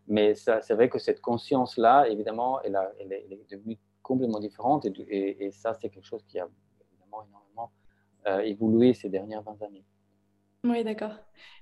Mais 0.06 0.34
c'est 0.34 0.74
vrai 0.74 0.90
que 0.90 0.98
cette 0.98 1.22
conscience-là, 1.22 2.06
évidemment, 2.10 2.60
elle, 2.60 2.78
elle, 3.00 3.12
est 3.12 3.50
devenue 3.50 3.78
complètement 4.02 4.40
différente. 4.40 4.84
Et, 4.84 5.46
et, 5.46 5.50
ça, 5.50 5.72
c'est 5.72 5.88
quelque 5.88 6.04
chose 6.04 6.22
qui 6.28 6.38
a 6.38 6.46
évidemment 6.90 7.24
énormément 7.24 7.72
euh, 8.26 8.40
évolué 8.40 8.92
ces 8.92 9.08
dernières 9.08 9.42
20 9.42 9.62
années. 9.62 9.84
Oui, 10.64 10.84
d'accord. 10.84 11.14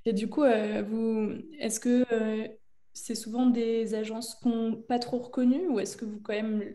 Et 0.05 0.13
du 0.13 0.29
coup, 0.29 0.43
euh, 0.43 1.39
est-ce 1.61 1.79
que 1.79 2.05
euh, 2.13 2.49
c'est 2.93 3.15
souvent 3.15 3.47
des 3.47 3.95
agences 3.95 4.35
qu'on 4.35 4.83
pas 4.89 4.99
trop 4.99 5.19
reconnues 5.19 5.69
ou 5.69 5.79
est-ce 5.79 5.97
que 5.97 6.05
vous 6.05 6.21
quand 6.21 6.35
même 6.35 6.75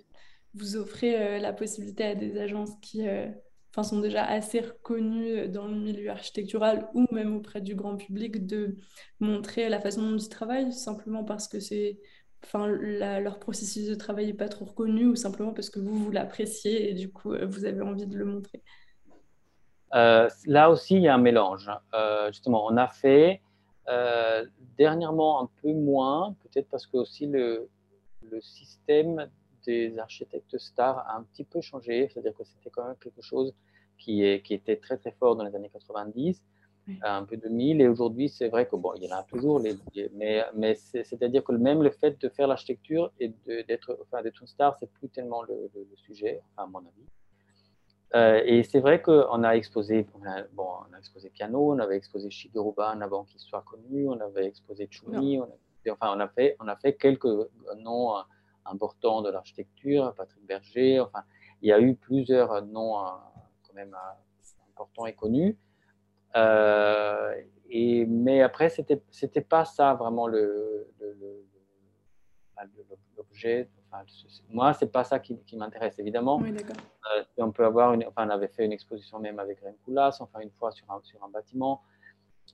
vous 0.57 0.75
offrez 0.75 1.39
la 1.39 1.53
possibilité 1.53 2.03
à 2.03 2.15
des 2.15 2.39
agences 2.39 2.71
qui 2.81 3.05
sont 3.83 3.99
déjà 3.99 4.23
assez 4.23 4.61
reconnus 4.61 5.49
dans 5.49 5.67
le 5.67 5.75
milieu 5.75 6.09
architectural 6.09 6.89
ou 6.93 7.05
même 7.11 7.35
auprès 7.35 7.61
du 7.61 7.75
grand 7.75 7.97
public 7.97 8.45
de 8.45 8.75
montrer 9.19 9.69
la 9.69 9.79
façon 9.79 10.01
dont 10.01 10.17
ils 10.17 10.29
travaillent, 10.29 10.73
simplement 10.73 11.23
parce 11.23 11.47
que 11.47 11.59
c'est, 11.59 11.99
enfin, 12.43 12.67
leur 12.67 13.39
processus 13.39 13.87
de 13.87 13.95
travail 13.95 14.27
n'est 14.27 14.33
pas 14.33 14.49
trop 14.49 14.65
reconnu 14.65 15.05
ou 15.05 15.15
simplement 15.15 15.53
parce 15.53 15.69
que 15.69 15.79
vous, 15.79 15.95
vous 15.95 16.11
l'appréciez 16.11 16.89
et 16.89 16.93
du 16.93 17.11
coup, 17.11 17.33
euh, 17.33 17.45
vous 17.45 17.65
avez 17.65 17.81
envie 17.81 18.07
de 18.07 18.17
le 18.17 18.25
montrer? 18.25 18.61
Euh, 19.93 20.29
Là 20.45 20.69
aussi, 20.69 20.95
il 20.95 21.01
y 21.01 21.07
a 21.07 21.15
un 21.15 21.19
mélange. 21.19 21.69
Euh, 21.93 22.27
justement, 22.31 22.65
on 22.65 22.77
a 22.77 22.87
fait 22.87 23.41
dernièrement 24.77 25.41
un 25.41 25.49
peu 25.61 25.71
moins, 25.71 26.35
peut-être 26.43 26.67
parce 26.69 26.85
que 26.85 26.97
aussi 26.97 27.25
le 27.25 27.69
système 28.41 29.29
des 29.67 29.99
architectes 29.99 30.57
stars 30.57 30.99
a 31.09 31.17
un 31.17 31.23
petit 31.23 31.43
peu 31.43 31.59
changé, 31.61 32.09
c'est-à-dire 32.09 32.35
que 32.37 32.43
c'était 32.43 32.71
quand 32.71 32.85
même 32.87 32.95
quelque 33.05 33.21
chose 33.21 33.53
qui, 33.97 34.23
est, 34.23 34.41
qui 34.45 34.53
était 34.53 34.77
très 34.77 34.97
très 34.97 35.11
fort 35.19 35.35
dans 35.35 35.43
les 35.43 35.55
années 35.55 35.69
90, 35.69 36.41
un 37.03 37.25
peu 37.25 37.35
2000, 37.35 37.81
et 37.81 37.87
aujourd'hui 37.89 38.29
c'est 38.29 38.47
vrai 38.47 38.65
que 38.65 38.77
bon, 38.77 38.93
il 38.95 39.03
y 39.03 39.11
en 39.11 39.17
a 39.17 39.23
toujours, 39.23 39.59
les, 39.59 39.75
mais, 40.13 40.45
mais 40.55 40.75
c'est-à-dire 40.75 41.43
que 41.43 41.51
même 41.51 41.83
le 41.83 41.89
fait 41.89 42.15
de 42.21 42.29
faire 42.29 42.47
l'architecture 42.47 43.11
et 43.19 43.33
d'être 43.67 43.89
enfin, 44.03 44.23
une 44.23 44.47
star, 44.47 44.77
c'est 44.79 44.89
plus 44.89 45.09
tellement 45.09 45.41
le, 45.43 45.69
sujet, 45.95 46.41
à 46.55 46.65
mon 46.65 46.79
avis. 46.79 47.07
Euh, 48.15 48.41
et 48.45 48.63
c'est 48.63 48.79
vrai 48.79 49.01
qu'on 49.01 49.43
a 49.43 49.51
exposé, 49.51 50.07
on 50.17 50.25
a, 50.25 50.43
bon, 50.53 50.69
on 50.89 50.93
a 50.95 50.97
exposé 50.97 51.29
piano, 51.29 51.73
on 51.73 51.79
avait 51.79 51.97
exposé 51.97 52.29
Shigeru 52.29 52.71
Ban 52.77 53.01
avant 53.01 53.25
qu'il 53.25 53.41
soit 53.41 53.65
connu, 53.71 54.07
on 54.07 54.19
avait 54.21 54.45
exposé 54.45 54.87
Chuni, 54.89 55.41
on 55.41 55.49
enfin 55.91 56.13
on 56.15 56.19
a 56.19 56.27
fait, 56.27 56.55
on 56.59 56.67
a 56.67 56.75
fait 56.75 56.93
quelques 56.93 57.35
noms 57.77 58.13
important 58.71 59.21
de 59.21 59.29
l'architecture, 59.29 60.13
Patrick 60.15 60.45
Berger. 60.45 60.99
Enfin, 60.99 61.23
il 61.61 61.69
y 61.69 61.73
a 61.73 61.79
eu 61.79 61.95
plusieurs 61.95 62.61
noms 62.65 62.99
euh, 62.99 63.09
quand 63.65 63.73
même 63.73 63.93
euh, 63.93 64.71
importants 64.71 65.05
et 65.05 65.13
connus. 65.13 65.57
Euh, 66.35 67.41
et, 67.69 68.05
mais 68.05 68.41
après, 68.41 68.69
c'était 68.69 69.01
c'était 69.09 69.41
pas 69.41 69.65
ça 69.65 69.93
vraiment 69.93 70.27
le, 70.27 70.87
l'objet. 73.15 73.69
Enfin, 73.89 74.03
moi, 74.49 74.73
c'est 74.73 74.91
pas 74.91 75.03
ça 75.03 75.19
qui, 75.19 75.39
qui 75.45 75.55
m'intéresse 75.57 75.97
évidemment. 75.99 76.37
Oui, 76.37 76.55
on 77.37 77.51
peut 77.51 77.65
avoir 77.65 77.93
une, 77.93 78.05
enfin, 78.05 78.27
on 78.27 78.29
avait 78.29 78.49
fait 78.49 78.65
une 78.65 78.73
exposition 78.73 79.19
même 79.19 79.39
avec 79.39 79.59
Rennes 79.61 79.77
Koulas, 79.85 80.17
enfin 80.19 80.39
une 80.39 80.51
fois 80.51 80.71
sur 80.71 80.89
un, 80.91 81.01
sur 81.03 81.23
un 81.23 81.29
bâtiment. 81.29 81.81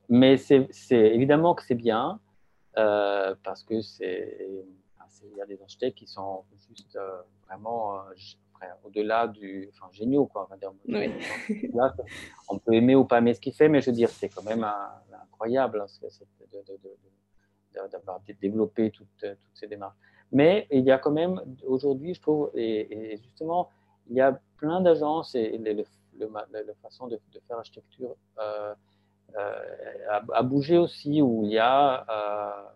Mais 0.10 0.38
c'est 0.38 0.68
évidemment 0.92 1.56
que 1.56 1.64
c'est 1.64 1.76
bien 1.76 2.20
parce 2.74 3.64
que 3.64 3.82
c'est 3.82 4.66
il 5.32 5.38
y 5.38 5.42
a 5.42 5.46
des 5.46 5.62
architectes 5.62 5.98
qui 5.98 6.08
sont 6.08 6.44
juste 6.70 6.96
euh, 6.96 7.22
vraiment 7.48 7.96
euh, 7.96 8.00
au-delà 8.84 9.28
du, 9.28 9.70
enfin, 9.74 9.90
géniaux, 9.92 10.26
quoi. 10.26 10.50
On, 12.50 12.60
peut 12.60 12.74
aimer 12.74 12.96
ou 12.96 13.06
pas 13.06 13.18
aimer 13.18 13.34
ce 13.34 13.42
qu'il 13.42 13.54
fait, 13.54 13.68
mais 13.68 13.82
je 13.82 13.90
veux 13.90 13.96
dire, 13.96 14.10
c'est 14.10 14.30
quand 14.30 14.44
même 14.44 14.66
incroyable 15.22 15.82
hein, 15.82 15.88
d'avoir 17.92 18.22
développé 18.42 18.92
toutes, 18.92 19.08
toutes, 19.18 19.56
ces 19.56 19.68
démarches. 19.68 19.98
Mais 20.32 20.68
il 20.72 20.84
y 20.84 20.92
a 20.92 20.98
quand 20.98 21.12
même, 21.12 21.42
aujourd'hui, 21.66 22.14
je 22.14 22.22
trouve, 22.22 22.52
et, 22.56 23.18
justement, 23.22 23.70
il 24.10 24.16
y 24.16 24.22
a 24.22 24.40
plein 24.58 24.82
d'agences 24.82 25.36
et, 25.36 25.58
la 25.58 26.74
façon 26.82 27.08
de, 27.08 27.20
faire 27.48 27.58
architecture 27.58 28.16
euh, 28.40 28.74
a, 30.10 30.44
bougé 30.44 30.78
aussi, 30.78 31.22
où 31.22 31.44
il 31.44 31.52
y 31.52 31.60
a 31.60 32.74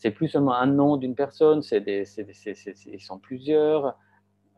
c'est 0.00 0.10
plus 0.10 0.28
seulement 0.28 0.54
un 0.54 0.66
nom 0.66 0.96
d'une 0.96 1.14
personne, 1.14 1.60
c'est 1.62 1.84
ils 1.86 3.00
sont 3.00 3.18
plusieurs 3.18 3.96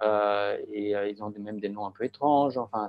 euh, 0.03 0.57
et 0.73 0.95
euh, 0.95 1.09
ils 1.09 1.23
ont 1.23 1.33
même 1.39 1.59
des 1.59 1.69
noms 1.69 1.85
un 1.85 1.91
peu 1.91 2.05
étranges. 2.05 2.57
Enfin, 2.59 2.89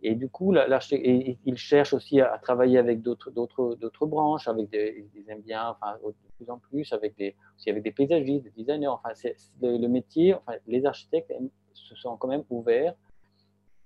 et, 0.00 0.14
du 0.14 0.28
coup, 0.28 0.54
ils 0.54 1.56
cherchent 1.56 1.92
aussi 1.92 2.20
à, 2.20 2.38
travailler 2.38 2.78
avec 2.78 3.02
d'autres, 3.02 4.06
branches, 4.06 4.46
avec 4.46 4.70
des, 4.70 5.10
ils 5.16 5.28
aiment 5.28 5.42
bien, 5.42 5.70
enfin, 5.70 5.96
de 6.04 6.14
plus 6.36 6.48
en 6.48 6.58
plus, 6.58 6.92
avec 6.92 7.16
des, 7.16 7.34
aussi 7.56 7.70
avec 7.70 7.82
des 7.82 7.90
paysagistes, 7.90 8.44
des 8.44 8.50
designers. 8.50 8.86
Enfin, 8.86 9.10
c'est, 9.14 9.34
le, 9.60 9.88
métier, 9.88 10.36
les 10.68 10.86
architectes 10.86 11.32
se 11.72 11.96
sont 11.96 12.16
quand 12.16 12.28
même 12.28 12.44
ouverts. 12.50 12.94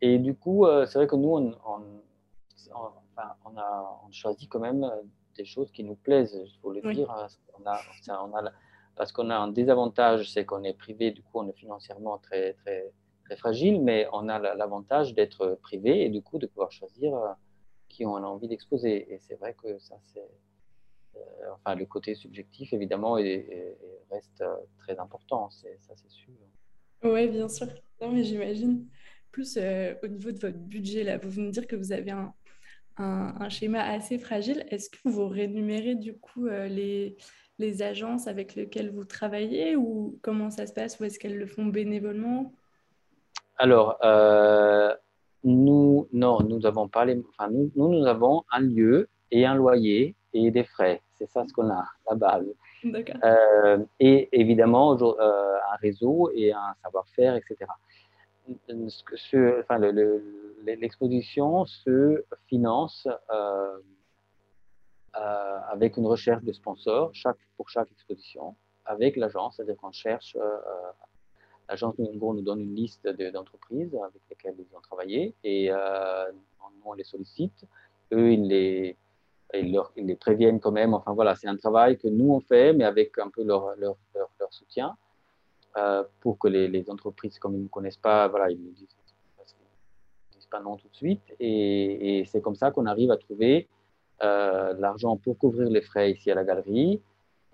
Et 0.03 0.19
du 0.19 0.35
coup, 0.35 0.67
euh, 0.67 0.85
c'est 0.85 0.99
vrai 0.99 1.07
que 1.07 1.17
nous, 1.17 1.31
on, 1.31 1.55
a 3.57 4.09
choisit 4.11 4.51
quand 4.51 4.61
même 4.61 4.87
des 5.37 5.45
choses 5.45 5.71
qui 5.73 5.85
nous 5.85 5.97
plaisent, 5.97 6.39
il 6.45 6.59
faut 6.61 6.73
le 6.73 6.81
dire. 6.93 7.11
Hein. 7.11 7.27
On 7.59 7.67
a, 7.67 7.81
on 8.25 8.35
a, 8.35 8.53
parce 8.97 9.13
qu'on 9.13 9.31
a 9.31 9.37
un 9.37 9.49
désavantage, 9.49 10.31
c'est 10.33 10.45
qu'on 10.45 10.65
est 10.65 10.75
privé, 10.75 11.11
du 11.11 11.23
coup 11.23 11.41
on 11.41 11.49
est 11.49 11.57
financièrement 11.57 12.19
très, 12.19 12.55
très, 12.55 12.93
très 13.25 13.37
fragile, 13.37 13.81
mais 13.81 14.07
on 14.13 14.29
a 14.29 14.39
l'avantage 14.55 15.15
d'être 15.15 15.59
privé 15.63 16.05
et 16.05 16.09
du 16.09 16.23
coup 16.23 16.39
de 16.39 16.47
pouvoir 16.47 16.71
choisir 16.73 17.15
euh, 17.15 17.33
qui 17.89 18.05
on 18.05 18.17
a 18.17 18.23
envie 18.23 18.49
d'exposer. 18.49 19.13
Et 19.13 19.19
c'est 19.19 19.37
vrai 19.37 19.55
que 19.55 19.79
ça, 19.79 19.97
c'est. 20.13 20.29
Euh, 21.17 21.21
enfin, 21.55 21.75
le 21.75 21.85
côté 21.85 22.15
subjectif, 22.15 22.73
évidemment, 22.73 23.13
reste 23.13 24.41
euh, 24.41 24.57
très 24.79 24.99
important, 24.99 25.51
ça 25.51 25.69
c'est 25.79 26.11
sûr. 26.11 26.33
Oui, 27.05 27.29
bien 27.29 27.49
sûr. 27.49 27.67
Non, 28.01 28.13
mais 28.13 28.25
j'imagine. 28.25 28.87
Plus 29.31 29.57
au 29.57 30.07
niveau 30.09 30.31
de 30.31 30.39
votre 30.39 30.59
budget, 30.59 31.05
là, 31.05 31.17
vous 31.17 31.31
venez 31.31 31.47
de 31.47 31.53
dire 31.53 31.67
que 31.67 31.77
vous 31.77 31.93
avez 31.93 32.11
un, 32.11 32.35
un, 32.97 33.49
schéma 33.49 33.83
assez 33.83 34.19
fragile. 34.19 34.65
Est-ce 34.71 34.91
que 34.91 35.09
vous 35.09 35.29
rémunérez 35.29 35.95
du 35.95 36.15
coup 36.15 36.47
euh, 36.47 36.69
les, 36.69 37.17
les 37.59 37.83
agences 37.83 38.27
avec 38.27 38.55
lesquelles 38.55 38.91
vous 38.91 39.05
travaillez 39.05 39.77
ou 39.77 40.19
comment 40.23 40.51
ça 40.51 40.67
se 40.67 40.73
passe 40.73 40.99
ou 41.01 41.05
est-ce 41.05 41.19
qu'elles 41.19 41.39
le 41.39 41.47
font 41.47 41.67
bénévolement? 41.67 42.53
Alors, 43.57 43.99
euh, 44.05 44.95
nous, 45.45 46.09
non, 46.13 46.41
nous 46.41 46.67
avons 46.67 46.89
pas 46.89 47.05
les, 47.05 47.21
enfin, 47.31 47.51
nous, 47.51 47.71
nous, 47.77 48.07
avons 48.07 48.45
un 48.51 48.61
lieu 48.61 49.09
et 49.31 49.47
un 49.47 49.55
loyer 49.55 50.15
et 50.33 50.51
des 50.51 50.65
frais. 50.65 51.01
C'est 51.19 51.29
ça 51.29 51.45
ce 51.47 51.53
qu'on 51.53 51.71
a, 51.71 51.85
la 52.09 52.17
base. 52.17 52.47
Euh, 52.85 53.79
et 54.01 54.29
évidemment, 54.33 54.97
un 55.01 55.77
réseau 55.81 56.31
et 56.35 56.53
un 56.53 56.75
savoir-faire, 56.83 57.37
etc. 57.37 57.71
enfin, 59.61 59.79
l'exposition 60.65 61.65
se 61.67 62.25
finance 62.47 63.09
euh, 63.31 63.79
euh, 65.17 65.59
avec 65.71 65.97
une 65.97 66.07
recherche 66.07 66.43
de 66.43 66.53
sponsors 66.53 67.13
pour 67.57 67.69
chaque 67.69 67.91
exposition, 67.91 68.57
avec 68.85 69.17
l'agence, 69.17 69.57
c'est-à-dire 69.57 69.77
qu'on 69.77 69.93
cherche, 69.93 70.37
euh, 70.41 70.59
l'agence 71.69 71.95
nous 71.99 72.41
donne 72.43 72.61
une 72.61 72.75
liste 72.75 73.07
d'entreprises 73.07 73.95
avec 73.95 74.23
lesquelles 74.31 74.57
ils 74.59 74.77
ont 74.77 74.81
travaillé 74.81 75.35
et 75.45 75.71
on 76.85 76.93
les 76.95 77.05
sollicite. 77.05 77.65
Eux, 78.13 78.33
ils 78.33 78.47
les, 78.49 78.97
ils, 79.55 79.79
les 79.97 80.17
préviennent 80.17 80.61
quand 80.61 80.73
même. 80.73 80.95
Enfin 80.95 81.13
voilà, 81.13 81.35
c'est 81.37 81.47
un 81.47 81.57
travail 81.57 81.97
que 81.97 82.09
nous 82.09 82.33
on 82.33 82.41
fait, 82.41 82.73
mais 82.73 82.85
avec 82.85 83.17
un 83.19 83.31
peu 83.31 83.45
leur, 83.45 83.77
leur, 83.77 83.97
leur, 84.15 84.53
soutien 84.53 84.97
pour 86.21 86.39
que 86.39 86.49
les, 86.49 86.69
les, 86.69 86.91
entreprises, 86.91 87.39
comme 87.39 87.55
ils 87.55 87.59
ne 87.59 87.63
nous 87.63 87.69
connaissent 87.69 87.97
pas, 87.97 88.29
voilà, 88.29 88.51
ils 88.51 88.61
nous 88.61 88.73
disent 88.73 88.95
pas 90.53 90.61
non 90.61 90.77
tout 90.77 90.89
de 90.89 90.95
suite. 90.95 91.23
Et, 91.41 92.25
c'est 92.31 92.41
comme 92.41 92.55
ça 92.55 92.71
qu'on 92.71 92.87
arrive 92.87 93.11
à 93.11 93.17
trouver 93.17 93.69
euh, 94.23 94.75
l'argent 94.79 95.17
pour 95.17 95.37
couvrir 95.39 95.69
les 95.69 95.83
frais 95.83 96.13
ici 96.13 96.31
à 96.31 96.35
la 96.35 96.45
galerie 96.45 97.01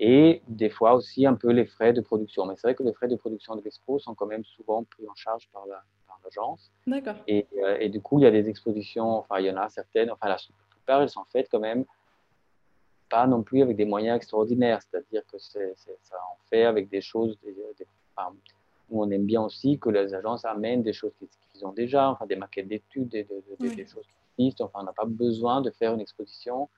et 0.01 0.43
des 0.47 0.69
fois 0.69 0.95
aussi 0.95 1.27
un 1.27 1.35
peu 1.35 1.51
les 1.51 1.65
frais 1.65 1.93
de 1.93 2.01
production. 2.01 2.45
Mais 2.47 2.55
c'est 2.57 2.67
vrai 2.69 2.75
que 2.75 2.83
les 2.83 2.93
frais 2.93 3.09
de 3.09 3.17
production 3.17 3.57
de 3.57 3.63
l'expo 3.63 3.99
sont 3.99 4.15
quand 4.15 4.27
même 4.27 4.45
souvent 4.45 4.85
pris 4.85 5.09
en 5.09 5.15
charge 5.15 5.49
par 5.53 5.65
l'agence. 6.25 6.71
D'accord. 6.87 7.17
Et, 7.27 7.47
euh, 7.63 7.79
et, 7.81 7.89
du 7.89 8.01
coup, 8.01 8.19
il 8.19 8.25
y 8.25 8.27
a 8.27 8.31
des 8.31 8.49
expositions, 8.49 9.11
enfin, 9.21 9.39
il 9.41 9.47
y 9.47 9.51
en 9.51 9.57
a 9.57 9.69
certaines, 9.69 10.11
enfin, 10.11 10.29
la, 10.29 10.37
plupart, 10.71 11.03
elles 11.03 11.09
sont 11.09 11.25
faites 11.33 11.49
quand 11.51 11.61
même 11.61 11.85
pas 13.09 13.27
non 13.27 13.43
plus 13.43 13.63
avec 13.63 13.77
des 13.77 13.87
moyens 13.87 14.17
extraordinaires. 14.17 14.81
C'est-à-dire 14.83 15.23
que 15.27 15.39
c'est, 15.39 15.75
ça 16.03 16.17
en 16.33 16.39
fait 16.51 16.65
avec 16.65 16.91
des 16.91 17.01
choses, 17.01 17.39
des, 17.43 17.55
on 18.91 19.11
aime 19.11 19.25
bien 19.25 19.43
aussi 19.43 19.79
que 19.79 19.91
les 19.91 20.15
agences 20.15 20.45
amènent 20.45 20.83
des 20.83 20.93
choses 20.93 21.13
qu'ils 21.59 21.67
ont 21.67 21.73
déjà, 21.73 22.09
enfin 22.11 22.27
des 22.27 22.37
maquettes 22.37 22.69
d'études, 22.69 23.09
des, 23.09 23.27
choses 23.27 24.05
qui 24.37 24.45
existent. 24.45 24.65
Enfin, 24.65 24.81
on 24.81 24.85
n'a 24.85 24.93
pas 24.93 25.05
besoin 25.05 25.61
de 25.61 25.71
faire 25.71 25.95
une 25.95 26.01
exposition 26.01 26.69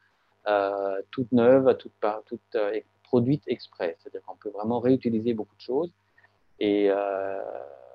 euh, 0.48 1.02
toute 1.10 1.30
neuve, 1.32 1.76
toute, 1.76 1.92
toute 2.26 2.40
euh, 2.54 2.80
produite 3.02 3.42
exprès. 3.46 3.96
C'est-à-dire 3.98 4.22
qu'on 4.26 4.36
peut 4.36 4.50
vraiment 4.50 4.80
réutiliser 4.80 5.34
beaucoup 5.34 5.54
de 5.56 5.60
choses. 5.60 5.92
Et 6.58 6.90
euh, 6.90 7.42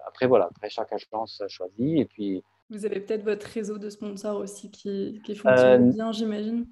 après, 0.05 0.27
voilà, 0.27 0.45
après 0.45 0.69
chaque 0.69 0.93
agence 0.93 1.41
choisit. 1.47 1.99
Et 1.99 2.05
puis, 2.05 2.43
vous 2.69 2.85
avez 2.85 2.99
peut-être 2.99 3.23
votre 3.23 3.45
réseau 3.47 3.77
de 3.77 3.89
sponsors 3.89 4.37
aussi 4.37 4.71
qui, 4.71 5.21
qui 5.23 5.35
fonctionne 5.35 5.91
bien, 5.91 6.11
j'imagine 6.11 6.65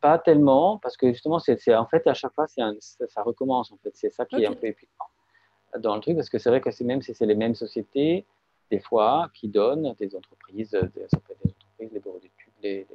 Pas 0.00 0.18
tellement, 0.18 0.78
parce 0.78 0.96
que 0.96 1.12
justement, 1.12 1.40
c'est 1.40 1.74
en 1.74 1.86
fait, 1.86 2.06
à 2.06 2.14
chaque 2.14 2.32
fois, 2.34 2.46
ça, 2.46 2.70
ça, 3.08 3.22
recommence. 3.22 3.72
En 3.72 3.76
fait. 3.78 3.90
C'est 3.94 4.10
ça 4.10 4.24
qui 4.26 4.36
est 4.42 4.46
un 4.46 4.54
peu 4.54 4.68
épuisant 4.68 4.92
dans 5.78 5.96
le 5.96 6.00
truc, 6.00 6.16
parce 6.16 6.28
que 6.28 6.38
c'est 6.38 6.50
vrai 6.50 6.60
que 6.60 6.84
même 6.84 7.02
si 7.02 7.14
c'est 7.14 7.26
les 7.26 7.34
mêmes 7.34 7.54
sociétés, 7.54 8.26
des 8.74 8.80
fois, 8.80 9.30
qui 9.34 9.48
donnent 9.48 9.94
des 10.00 10.16
entreprises, 10.16 10.70
des, 10.70 11.06
ça 11.08 11.18
peut 11.20 11.32
être 11.32 11.44
des 11.44 11.52
entreprises, 11.52 11.90
les 11.92 12.00
bureaux 12.00 12.18
d'études, 12.20 12.52
les, 12.62 12.86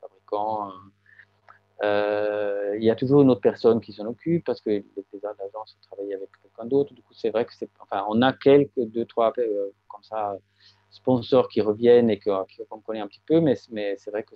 fabricants. 0.00 0.70
Euh, 1.82 2.76
il 2.78 2.84
y 2.84 2.90
a 2.90 2.94
toujours 2.94 3.22
une 3.22 3.30
autre 3.30 3.40
personne 3.40 3.80
qui 3.80 3.92
s'en 3.92 4.06
occupe 4.06 4.44
parce 4.44 4.60
que 4.60 4.70
les 4.70 5.24
agences 5.46 5.76
travaillent 5.82 6.14
avec 6.14 6.30
quelqu'un 6.40 6.66
d'autre. 6.66 6.94
Du 6.94 7.02
coup, 7.02 7.14
c'est 7.14 7.30
vrai 7.30 7.44
que 7.44 7.52
c'est, 7.52 7.68
enfin, 7.80 8.04
on 8.08 8.22
a 8.22 8.32
quelques 8.32 8.84
deux, 8.94 9.06
trois 9.06 9.32
euh, 9.38 9.70
comme 9.88 10.04
ça 10.04 10.38
sponsors 10.90 11.48
qui 11.48 11.60
reviennent 11.60 12.10
et 12.10 12.20
qu'on 12.20 12.80
connaît 12.86 13.00
un 13.00 13.08
petit 13.08 13.22
peu, 13.26 13.40
mais, 13.40 13.56
mais 13.72 13.96
c'est 13.98 14.12
vrai 14.12 14.22
que 14.22 14.34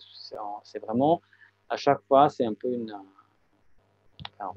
c'est, 0.64 0.80
vraiment 0.80 1.22
à 1.68 1.76
chaque 1.76 2.00
fois, 2.08 2.28
c'est 2.28 2.44
un 2.44 2.54
peu 2.54 2.72
une. 2.72 2.92
On 4.40 4.52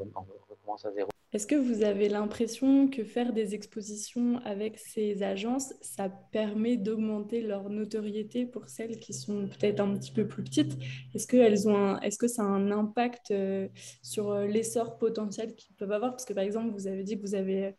recommence 0.50 0.86
à 0.86 0.92
zéro. 0.92 1.10
Est-ce 1.34 1.48
que 1.48 1.56
vous 1.56 1.82
avez 1.84 2.10
l'impression 2.10 2.90
que 2.90 3.06
faire 3.06 3.32
des 3.32 3.56
expositions 3.56 4.40
avec 4.44 4.78
ces 4.78 5.24
agences, 5.24 5.74
ça 5.80 6.10
permet 6.10 6.76
d'augmenter 6.76 7.42
leur 7.42 7.70
notoriété 7.70 8.46
pour 8.46 8.68
celles 8.68 9.00
qui 9.00 9.14
sont 9.14 9.48
peut-être 9.48 9.80
un 9.80 9.96
petit 9.96 10.12
peu 10.12 10.28
plus 10.28 10.44
petites? 10.44 10.78
Est-ce 11.14 11.28
que, 11.28 11.70
ont 11.70 11.98
est-ce 12.02 12.18
que 12.18 12.28
ça 12.28 12.42
a 12.42 12.46
un 12.46 12.70
impact 12.70 13.32
euh, 13.32 13.70
sur 14.02 14.32
euh, 14.32 14.46
l'essor 14.46 14.98
potentiel 14.98 15.56
qu'ils 15.56 15.74
peuvent 15.76 15.94
avoir? 15.94 16.12
Parce 16.12 16.26
que 16.26 16.34
par 16.34 16.44
exemple, 16.44 16.74
vous 16.74 16.88
avez 16.88 17.04
dit 17.04 17.16
que 17.16 17.22
vous 17.22 17.36
avez 17.36 17.76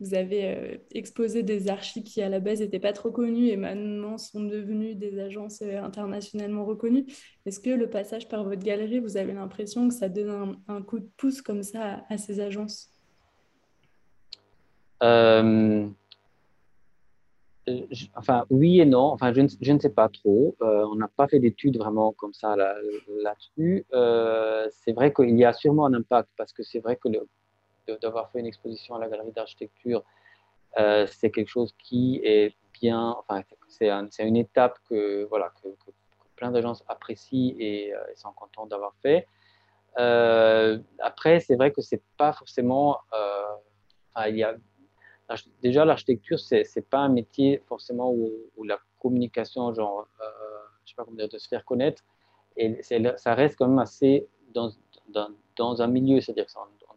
vous 0.00 0.14
avez 0.14 0.48
euh, 0.48 0.76
exposé 0.92 1.42
des 1.42 1.68
archives 1.68 2.02
qui 2.02 2.22
à 2.22 2.28
la 2.28 2.40
base 2.40 2.60
n'étaient 2.60 2.80
pas 2.80 2.94
trop 2.94 3.10
connues 3.10 3.48
et 3.48 3.56
maintenant 3.56 4.16
sont 4.16 4.42
devenues 4.42 4.94
des 4.94 5.20
agences 5.20 5.60
euh, 5.62 5.82
internationalement 5.82 6.64
reconnues. 6.64 7.06
Est-ce 7.44 7.60
que 7.60 7.70
le 7.70 7.88
passage 7.88 8.28
par 8.28 8.42
votre 8.44 8.62
galerie, 8.62 8.98
vous 8.98 9.18
avez 9.18 9.34
l'impression 9.34 9.88
que 9.88 9.94
ça 9.94 10.08
donne 10.08 10.56
un, 10.66 10.82
coup 10.82 11.00
de 11.00 11.08
pouce 11.18 11.42
comme 11.42 11.62
ça 11.62 12.04
à, 12.08 12.16
ces 12.16 12.40
agences? 12.40 12.88
Euh, 15.02 15.86
Enfin, 18.16 18.46
oui 18.50 18.80
et 18.80 18.84
non. 18.84 19.12
Enfin, 19.12 19.32
je 19.32 19.42
ne, 19.72 19.78
sais 19.78 19.90
pas 19.90 20.08
trop. 20.08 20.56
on 20.60 20.96
n'a 20.96 21.06
pas 21.08 21.28
fait 21.28 21.38
d'études 21.38 21.76
vraiment 21.76 22.12
comme 22.12 22.32
ça 22.32 22.56
là-dessus. 22.56 23.86
c'est 24.72 24.92
vrai 24.92 25.12
qu'il 25.12 25.38
y 25.38 25.44
a 25.44 25.52
sûrement 25.52 25.86
un 25.86 25.94
impact 25.94 26.30
parce 26.36 26.52
que 26.52 26.64
c'est 26.64 26.80
vrai 26.80 26.96
que 26.96 27.08
le, 27.08 27.28
d'avoir 28.02 28.30
fait 28.30 28.40
une 28.40 28.46
exposition 28.46 28.94
à 28.94 28.98
la 28.98 29.08
galerie 29.08 29.32
d'architecture, 29.32 30.04
euh, 30.78 31.06
c'est 31.06 31.30
quelque 31.30 31.48
chose 31.48 31.74
qui 31.78 32.20
est 32.22 32.54
bien, 32.80 33.16
enfin, 33.18 33.42
c'est 33.68 34.26
une 34.26 34.36
étape 34.36 34.78
que, 34.88 35.24
voilà, 35.24 35.52
que, 35.62 35.68
plein 36.36 36.50
d'agences 36.50 36.82
apprécient 36.88 37.54
et, 37.58 37.92
euh, 37.92 37.98
sont 38.14 38.32
contents 38.32 38.66
d'avoir 38.66 38.94
fait. 39.02 39.26
Euh, 39.98 40.78
après, 41.00 41.40
c'est 41.40 41.56
vrai 41.56 41.70
que 41.72 41.82
c'est 41.82 42.02
pas 42.16 42.32
forcément, 42.32 42.98
il 44.26 44.36
y 44.36 44.42
a, 44.44 44.56
déjà 45.62 45.84
l'architecture, 45.84 46.38
c'est 46.38 46.64
n'est 46.76 46.82
pas 46.82 46.98
un 46.98 47.08
métier 47.08 47.62
forcément 47.66 48.12
où, 48.12 48.64
la 48.64 48.78
communication, 49.00 49.74
genre, 49.74 50.06
je 50.84 50.90
sais 50.90 50.96
pas 50.96 51.04
comment 51.04 51.16
dire, 51.16 51.28
de 51.28 51.38
se 51.38 51.48
faire 51.48 51.64
connaître, 51.64 52.02
et 52.56 52.80
ça 52.82 53.34
reste 53.34 53.56
quand 53.56 53.66
même 53.66 53.78
assez 53.78 54.28
dans, 54.54 54.70
dans, 55.08 55.30
dans 55.56 55.82
un 55.82 55.86
milieu, 55.86 56.20
c'est-à-dire 56.20 56.46
que 56.46 56.52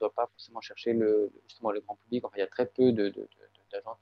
pas 0.09 0.27
forcément 0.27 0.61
chercher 0.61 0.93
le, 0.93 1.31
justement 1.47 1.71
le 1.71 1.81
grand 1.81 1.95
public. 1.95 2.25
Enfin, 2.25 2.35
il 2.37 2.41
y 2.41 2.43
a 2.43 2.47
très 2.47 2.65
peu 2.65 2.91
d'agences 2.91 3.99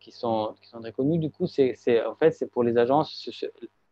qui 0.00 0.12
sont, 0.12 0.54
qui 0.60 0.68
sont 0.68 0.80
très 0.80 0.92
connues. 0.92 1.18
Du 1.18 1.30
coup, 1.30 1.46
c'est, 1.46 1.74
en 2.04 2.14
fait, 2.14 2.32
c'est 2.32 2.50
pour 2.50 2.62
les 2.62 2.76
agences, 2.76 3.28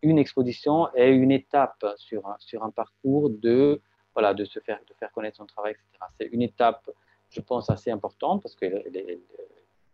une 0.03 0.19
exposition 0.19 0.93
est 0.95 1.11
une 1.11 1.31
étape 1.31 1.85
sur 1.97 2.27
un, 2.27 2.37
sur 2.39 2.63
un 2.65 2.71
parcours 2.71 3.31
de, 3.31 3.81
voilà, 4.15 4.35
de 4.35 4.45
se 4.45 4.59
faire, 4.61 4.81
de 4.89 4.95
faire 4.95 5.11
connaître 5.13 5.37
son 5.37 5.47
travail, 5.47 5.73
etc. 5.73 6.05
C'est 6.19 6.27
une 6.27 6.43
étape, 6.43 6.91
je 7.31 7.41
pense, 7.41 7.71
assez 7.71 7.91
importante 7.91 8.43
parce 8.43 8.55
qu'elle 8.55 9.21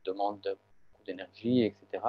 demande 0.05 0.41
beaucoup 0.41 1.05
d'énergie, 1.05 1.65
etc. 1.65 2.03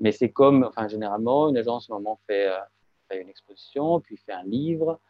Mais 0.00 0.12
c'est 0.12 0.30
comme, 0.30 0.64
enfin, 0.64 0.88
généralement, 0.88 1.48
une 1.48 1.56
agence, 1.56 1.88
au 1.90 1.94
moment, 1.94 2.18
fait, 2.26 2.48
euh, 2.48 2.58
fait 3.08 3.20
une 3.20 3.28
exposition, 3.28 4.00
puis 4.00 4.16
fait 4.16 4.32
un 4.32 4.42
livre, 4.44 5.00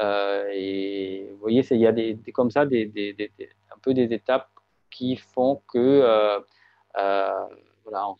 et 0.00 1.28
vous 1.32 1.38
voyez, 1.38 1.64
il 1.70 1.78
y 1.78 1.86
a 1.86 1.92
des, 1.92 2.18
comme 2.32 2.50
ça 2.50 2.66
des, 2.66 2.86
des, 2.86 3.30
un 3.70 3.78
peu 3.82 3.94
des 3.94 4.12
étapes 4.12 4.48
qui 4.90 5.16
font 5.16 5.62
que 5.72 5.78
euh, 5.78 6.40
euh, 6.98 7.46
voilà, 7.84 8.08
on, 8.08 8.16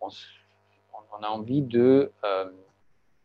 on, 0.00 0.08
on, 0.08 1.22
a 1.22 1.28
envie 1.28 1.62
de, 1.62 2.12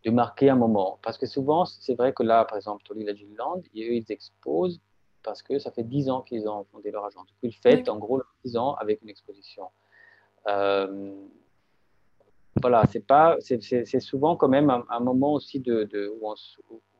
de 0.06 0.12
marquer 0.12 0.50
un 0.50 0.56
moment. 0.56 1.00
Parce 1.02 1.18
que 1.18 1.26
souvent, 1.26 1.66
c'est 1.66 1.96
vrai 1.96 2.14
que 2.14 2.24
là, 2.24 2.46
par 2.46 2.58
exemple, 2.58 2.84
Tolly 2.84 3.06
Land, 3.36 3.62
ils 3.74 4.06
exposent 4.10 4.80
parce 5.24 5.42
que 5.42 5.60
ça 5.60 5.72
fait 5.72 5.84
10 5.84 6.10
ans 6.10 6.22
qu'ils 6.22 6.48
ont 6.48 6.64
fondé 6.72 6.92
leur 6.92 7.04
agence. 7.06 7.28
ils 7.42 7.54
fêtent 7.54 7.90
en 7.90 7.98
gros 7.98 8.22
10 8.46 8.56
ans 8.58 8.76
avec 8.76 9.02
une 9.02 9.10
exposition. 9.10 9.70
voilà, 10.46 11.12
c'est 12.92 13.06
pas, 13.06 13.38
c'est 13.40 14.00
souvent 14.00 14.36
quand 14.36 14.50
même 14.50 14.70
un, 14.90 15.00
moment 15.00 15.34
aussi 15.34 15.60
de, 15.60 15.84
de 15.86 16.08
où, 16.08 16.30
on, 16.30 16.36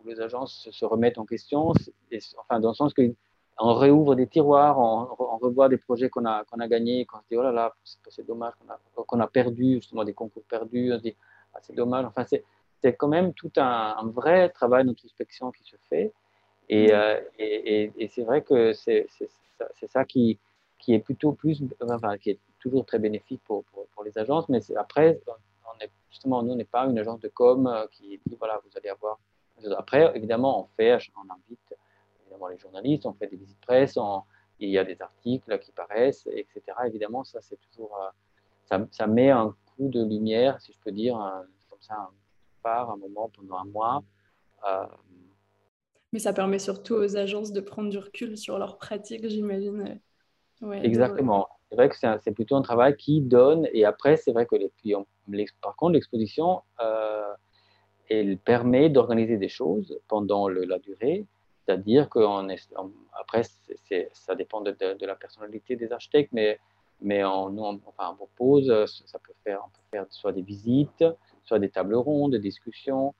les 0.06 0.20
agences 0.22 0.70
se 0.72 0.86
remettent 0.86 1.18
en 1.18 1.26
question, 1.26 1.74
enfin, 2.38 2.60
dans 2.60 2.70
le 2.70 2.76
sens 2.76 2.93
qu'on 2.93 3.74
réouvre 3.74 4.16
des 4.16 4.28
tiroirs, 4.28 4.80
on, 4.80 5.38
revoit 5.38 5.70
des 5.70 5.78
projets 5.78 6.10
qu'on 6.10 6.26
a, 6.26 6.43
qu'on 6.45 6.60
a 6.60 6.68
gagnés, 6.68 7.06
qu'on 7.06 7.18
se 7.18 7.28
dit, 7.30 7.38
oh 7.38 7.43
là 7.43 7.52
là, 7.52 7.76
c'est 8.10 8.26
dommage 8.26 8.54
qu'on 9.06 9.20
a, 9.20 9.24
a, 9.24 9.28
perdu, 9.28 9.76
justement 9.76 10.04
des 10.04 10.14
concours 10.14 10.43
perdus, 10.50 10.91
on 10.93 10.98
se 10.98 11.04
dit, 11.04 11.16
ah, 11.54 11.60
c'est 11.62 11.76
dommage. 11.76 12.06
Enfin, 12.06 12.26
c'est 12.26 12.93
quand 12.93 13.08
même 13.08 13.34
tout 13.34 13.52
un, 13.58 13.95
vrai 14.08 14.50
travail 14.50 14.86
d'introspection 14.86 15.52
qui 15.52 15.64
se 15.64 15.76
fait. 15.89 16.12
Et, 16.70 16.93
euh, 16.93 17.20
et, 17.39 17.91
et, 17.98 18.08
c'est 18.10 18.24
vrai 18.24 18.41
que 18.41 18.74
c'est 18.74 19.08
ça 19.88 20.04
qui, 20.06 20.38
qui 20.80 20.93
est 20.93 21.00
plutôt 21.00 21.32
plus, 21.32 21.64
enfin, 21.82 22.18
qui 22.18 22.32
est 22.32 22.39
toujours 22.60 22.86
très 22.86 23.00
bénéfique 23.00 23.41
pour, 23.45 23.64
pour, 23.66 24.04
les 24.04 24.18
agences, 24.18 24.48
mais 24.48 24.60
après, 24.76 25.20
on 25.28 25.84
est, 25.84 25.89
justement, 26.10 26.43
nous, 26.43 26.54
on 26.54 26.56
n'est 26.56 26.64
pas 26.64 26.86
une 26.86 26.98
agence 26.98 27.20
de 27.20 27.28
com 27.28 27.68
euh, 27.68 27.86
qui 27.91 28.20
dit, 28.26 28.36
voilà, 28.39 28.62
vous 28.64 28.70
allez 28.78 28.89
avoir 28.89 29.20
après, 29.78 30.12
évidemment, 30.16 30.64
on 30.64 30.68
fait, 30.76 30.97
on 31.16 31.34
invite 31.34 31.74
évidemment 32.22 32.47
les 32.47 32.58
journalistes, 32.58 33.05
on 33.05 33.14
fait 33.14 33.28
des 33.28 33.38
visites 33.38 33.60
presse, 33.62 33.97
il 34.60 34.70
y 34.70 34.78
a 34.78 34.84
des 34.84 35.01
articles 35.01 35.60
qui 35.60 35.72
paraissent, 35.72 36.28
etc. 36.32 36.62
Évidemment, 36.86 37.24
ça, 37.24 37.39
c'est 37.41 37.60
toujours, 37.70 37.97
euh, 38.72 38.86
ça, 38.91 39.08
met 39.08 39.30
un 39.30 39.55
coup 39.76 39.89
de 39.89 40.03
lumière, 40.03 40.60
si 40.62 40.74
je 40.74 40.80
peux 40.80 40.91
dire, 40.91 41.16
comme 41.70 41.82
ça, 41.82 41.95
un 41.95 42.10
part, 42.64 42.91
un 42.91 42.97
moment 42.97 43.30
pendant 43.30 43.58
un 43.58 43.66
mois. 43.66 44.03
Euh, 44.68 44.86
Mais 46.14 46.20
ça 46.20 46.34
permet 46.34 46.60
surtout 46.60 46.95
aux 46.95 47.16
agences 47.18 47.51
de 47.51 47.62
prendre 47.62 47.89
du 47.89 47.97
recul 47.97 48.38
sur 48.38 48.58
leurs 48.58 48.78
pratiques, 48.78 49.28
j'imagine. 49.28 49.99
Exactement. 50.82 51.47
C'est 51.70 51.76
vrai 51.76 51.89
que 51.89 51.95
c'est 51.97 52.32
plutôt 52.32 52.55
un 52.55 52.62
travail 52.62 52.95
qui 52.95 53.22
donne, 53.22 53.68
et 53.74 53.86
après, 53.86 54.18
c'est 54.18 54.32
vrai 54.32 54.45
que 54.45 54.55
les, 54.55 54.72
par 55.62 55.76
contre, 55.76 55.93
l'exposition, 55.93 56.62
euh, 56.82 57.34
elle 58.10 58.38
permet 58.38 58.89
d'organiser 58.89 59.38
des 59.38 59.49
choses 59.49 59.99
pendant 60.08 60.47
la 60.47 60.80
durée, 60.80 61.26
c'est-à-dire 61.66 62.10
qu'après, 62.10 63.43
ça 64.14 64.36
dépend 64.36 64.62
de, 64.62 65.05
la 65.05 65.16
personnalité 65.16 65.76
des 65.76 65.91
architectes, 65.91 66.32
mais, 66.32 66.60
mais 67.01 67.24
on, 67.26 67.82
enfin, 67.86 68.12
on 68.12 68.16
propose, 68.16 68.86
ça 69.05 69.20
peut 69.20 69.34
faire, 69.43 69.62
on 69.66 69.70
peut 69.70 69.86
faire 69.91 70.05
soit 70.10 70.32
des 70.32 70.41
visites, 70.41 71.03
soit 71.43 71.60
des 71.60 71.70
tables 71.70 71.95
rondes, 71.95 72.32
des 72.32 72.39
discussions, 72.39 73.14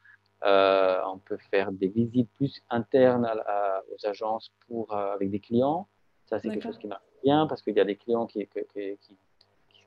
euh, 0.45 0.99
on 1.07 1.17
peut 1.17 1.38
faire 1.49 1.71
des 1.71 1.88
visites 1.88 2.29
plus 2.33 2.61
internes 2.69 3.27
aux 3.91 4.07
agences 4.07 4.51
pour, 4.67 4.93
euh, 4.93 5.13
avec 5.13 5.31
des 5.31 5.39
clients. 5.39 5.88
Ça, 6.25 6.39
c'est 6.39 6.49
quelque 6.49 6.63
chose 6.63 6.77
qui 6.77 6.88
marche 6.88 7.01
bien 7.23 7.47
parce 7.47 7.61
qu'il 7.61 7.75
y 7.75 7.79
a 7.79 7.85
des 7.85 7.95
clients 7.95 8.27
qui, 8.27 8.47
qui, 8.47 8.97
qui, 9.01 9.17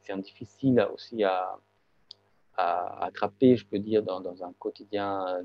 sont 0.07 0.17
difficiles 0.19 0.87
aussi 0.93 1.23
à, 1.23 1.57
à, 2.61 3.05
attraper, 3.07 3.57
je 3.57 3.67
peux 3.67 3.79
dire, 3.79 4.03
dans, 4.03 4.43
un 4.43 4.53
quotidien 4.59 5.27
euh, 5.29 5.43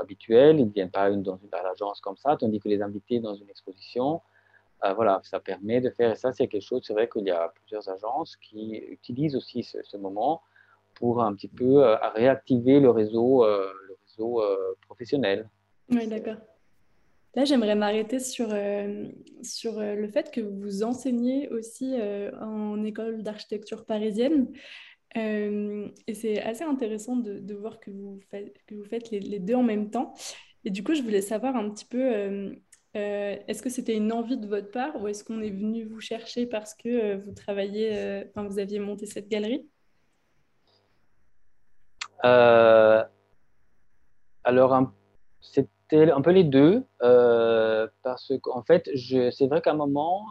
habituel. 0.00 0.58
Ils 0.60 0.66
ne 0.66 0.72
viennent 0.72 0.90
pas 0.90 1.10
dans 1.10 1.36
une 1.36 1.48
agence 1.52 2.00
comme 2.00 2.16
ça, 2.16 2.36
tandis 2.36 2.60
que 2.60 2.68
les 2.68 2.82
invités 2.82 3.20
dans 3.20 3.34
une 3.34 3.48
exposition, 3.48 4.20
voilà, 4.94 5.20
ça 5.24 5.40
permet 5.40 5.80
de 5.80 5.90
faire. 5.90 6.12
Et 6.12 6.16
ça, 6.16 6.32
c'est 6.32 6.46
quelque 6.46 6.62
chose, 6.62 6.82
c'est 6.86 6.92
vrai 6.92 7.08
qu'il 7.08 7.24
y 7.24 7.30
a 7.30 7.48
plusieurs 7.48 7.88
agences 7.88 8.36
qui 8.36 8.76
utilisent 8.76 9.34
aussi 9.34 9.64
ce, 9.64 9.96
moment 9.96 10.42
pour 10.94 11.22
un 11.22 11.34
petit 11.34 11.48
peu 11.48 11.82
réactiver 12.14 12.78
le 12.78 12.90
réseau, 12.90 13.44
euh, 14.20 14.74
professionnel. 14.86 15.48
Oui, 15.90 16.06
d'accord. 16.06 16.36
Là, 17.34 17.44
j'aimerais 17.44 17.74
m'arrêter 17.74 18.18
sur, 18.18 18.48
euh, 18.50 19.04
sur 19.42 19.78
euh, 19.78 19.94
le 19.94 20.08
fait 20.08 20.30
que 20.30 20.40
vous 20.40 20.82
enseignez 20.82 21.50
aussi 21.50 21.96
en 22.40 22.82
école 22.82 23.22
d'architecture 23.22 23.84
parisienne. 23.84 24.48
Et 25.14 26.14
c'est 26.14 26.42
assez 26.42 26.64
intéressant 26.64 27.16
de, 27.16 27.54
voir 27.54 27.80
que 27.80 27.90
vous 27.90 28.20
faites, 28.30 29.10
les, 29.10 29.38
deux 29.38 29.54
en 29.54 29.62
même 29.62 29.90
temps. 29.90 30.14
Et 30.64 30.70
du 30.70 30.82
coup, 30.82 30.94
je 30.94 31.02
voulais 31.02 31.22
savoir 31.22 31.56
un 31.56 31.70
petit 31.70 31.86
peu, 31.86 32.56
est-ce 32.94 33.62
que 33.62 33.70
c'était 33.70 33.96
une 33.96 34.12
envie 34.12 34.36
de 34.36 34.46
votre 34.46 34.70
part 34.70 35.00
ou 35.00 35.08
est-ce 35.08 35.24
qu'on 35.24 35.40
est 35.40 35.50
venu 35.50 35.84
vous 35.84 36.00
chercher 36.00 36.46
parce 36.46 36.74
que 36.74 37.16
vous 37.16 37.32
travailliez, 37.32 38.24
enfin, 38.28 38.46
vous 38.46 38.58
aviez 38.58 38.78
monté 38.78 39.06
cette 39.06 39.28
galerie? 39.28 39.66
Alors, 44.46 44.92
c'était 45.40 46.10
un 46.10 46.20
peu 46.20 46.30
les 46.30 46.44
deux, 46.44 46.84
euh, 47.02 47.88
parce 48.02 48.32
qu'en 48.42 48.62
fait, 48.62 48.88
c'est 48.94 49.46
vrai 49.48 49.60
qu'à 49.60 49.72
un 49.72 49.74
moment, 49.74 50.24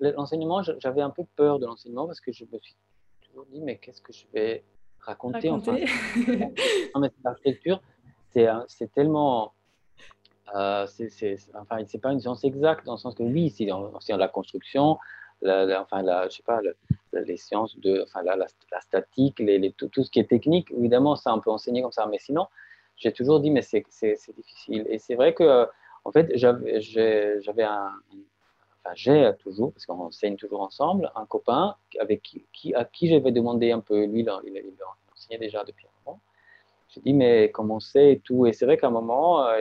l'enseignement, 0.00 0.62
j'avais 0.62 1.00
un 1.00 1.10
peu 1.10 1.24
peur 1.36 1.58
de 1.58 1.66
l'enseignement 1.66 2.06
parce 2.06 2.20
que 2.20 2.32
je 2.32 2.44
me 2.44 2.58
suis 2.60 2.76
toujours 3.36 3.52
dit, 3.52 3.60
mais 3.60 3.76
qu'est-ce 3.76 4.00
que 4.00 4.12
je 4.12 4.24
vais 4.32 4.64
raconter, 5.00 5.50
raconter. 5.50 5.84
Enfin, 6.94 7.08
l'architecture, 7.24 7.82
c'est 8.30 8.92
tellement. 8.94 9.52
Euh, 10.54 10.86
c'est 10.86 11.36
enfin, 11.54 11.78
pas 12.00 12.12
une 12.12 12.20
science 12.20 12.44
exacte 12.44 12.86
dans 12.86 12.92
le 12.92 12.98
sens 12.98 13.14
que 13.14 13.22
oui, 13.22 13.50
c'est 13.50 13.66
dans, 13.66 13.90
la 14.08 14.28
construction, 14.28 14.96
la, 15.42 15.82
enfin, 15.82 16.02
la, 16.02 16.28
je 16.28 16.36
sais 16.36 16.42
pas, 16.44 16.60
les 17.12 17.36
sciences 17.36 17.78
de, 17.80 18.02
enfin, 18.04 18.22
la, 18.22 18.36
la, 18.36 18.46
statique, 18.80 19.40
les, 19.40 19.72
tout, 19.72 19.88
tout, 19.88 20.04
ce 20.04 20.10
qui 20.10 20.20
est 20.20 20.28
technique, 20.28 20.70
évidemment, 20.70 21.16
ça 21.16 21.34
on 21.34 21.40
peut 21.40 21.50
enseigner 21.50 21.82
comme 21.82 21.92
ça, 21.92 22.06
mais 22.06 22.18
sinon, 22.18 22.46
j'ai 22.96 23.12
toujours 23.12 23.40
dit, 23.40 23.50
mais 23.50 23.62
c'est 23.62 23.84
difficile. 24.36 24.86
Et 24.88 24.98
c'est 24.98 25.16
vrai 25.16 25.34
que, 25.34 25.66
en 26.04 26.12
fait, 26.12 26.30
j'avais 26.36 27.64
un, 27.64 27.92
enfin, 28.86 28.94
j'ai 28.94 29.30
toujours, 29.40 29.72
parce 29.72 29.86
qu'on 29.86 30.00
enseigne 30.00 30.36
toujours 30.36 30.60
ensemble, 30.60 31.10
un 31.14 31.26
copain 31.26 31.76
avec 31.98 32.22
qui, 32.22 32.74
à 32.74 32.84
qui 32.84 33.08
j'avais 33.08 33.32
demandé 33.32 33.72
un 33.72 33.80
peu, 33.80 34.04
lui, 34.04 34.20
il, 34.20 34.52
il, 34.54 34.74
enseignait 35.12 35.38
déjà 35.38 35.64
depuis 35.64 35.86
un 35.86 35.90
moment. 36.04 36.20
J'ai 36.88 37.00
dit, 37.00 37.12
mais 37.12 37.50
comment 37.50 37.80
c'est 37.80 38.12
et 38.12 38.20
tout. 38.20 38.46
Et 38.46 38.52
c'est 38.52 38.64
vrai 38.64 38.76
qu'à 38.76 38.86
un 38.86 38.90
moment, 38.90 39.46
euh, 39.46 39.58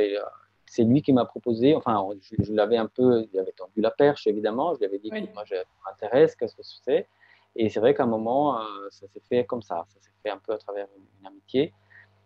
c'est 0.66 0.84
lui 0.84 1.02
qui 1.02 1.14
m'a 1.14 1.26
proposé, 1.26 1.76
enfin, 1.76 2.08
je, 2.40 2.54
l'avais 2.54 2.78
un 2.78 2.88
peu, 2.88 3.28
il 3.34 3.40
avait 3.40 3.52
tendu 3.52 3.82
la 3.82 3.92
perche, 3.92 4.28
évidemment. 4.28 4.74
Je 4.74 4.80
lui 4.80 4.86
avais 4.86 5.00
dit, 5.00 5.10
que 5.10 5.34
moi, 5.34 5.44
je 5.46 5.56
m'intéresse, 5.86 6.36
qu'est-ce 6.36 6.56
que 6.56 6.64
c'est 6.64 7.08
Et 7.56 7.70
c'est 7.70 7.80
vrai 7.80 7.94
qu'à 7.94 8.04
un 8.04 8.08
moment, 8.08 8.60
euh, 8.60 8.64
ça 8.92 9.08
s'est 9.08 9.22
fait 9.28 9.46
comme 9.46 9.62
ça. 9.62 9.86
Ça 9.90 10.00
s'est 10.00 10.12
fait 10.24 10.30
un 10.30 10.38
peu 10.38 10.54
à 10.54 10.58
travers 10.58 10.88
une 10.98 11.28
amitié. 11.28 11.74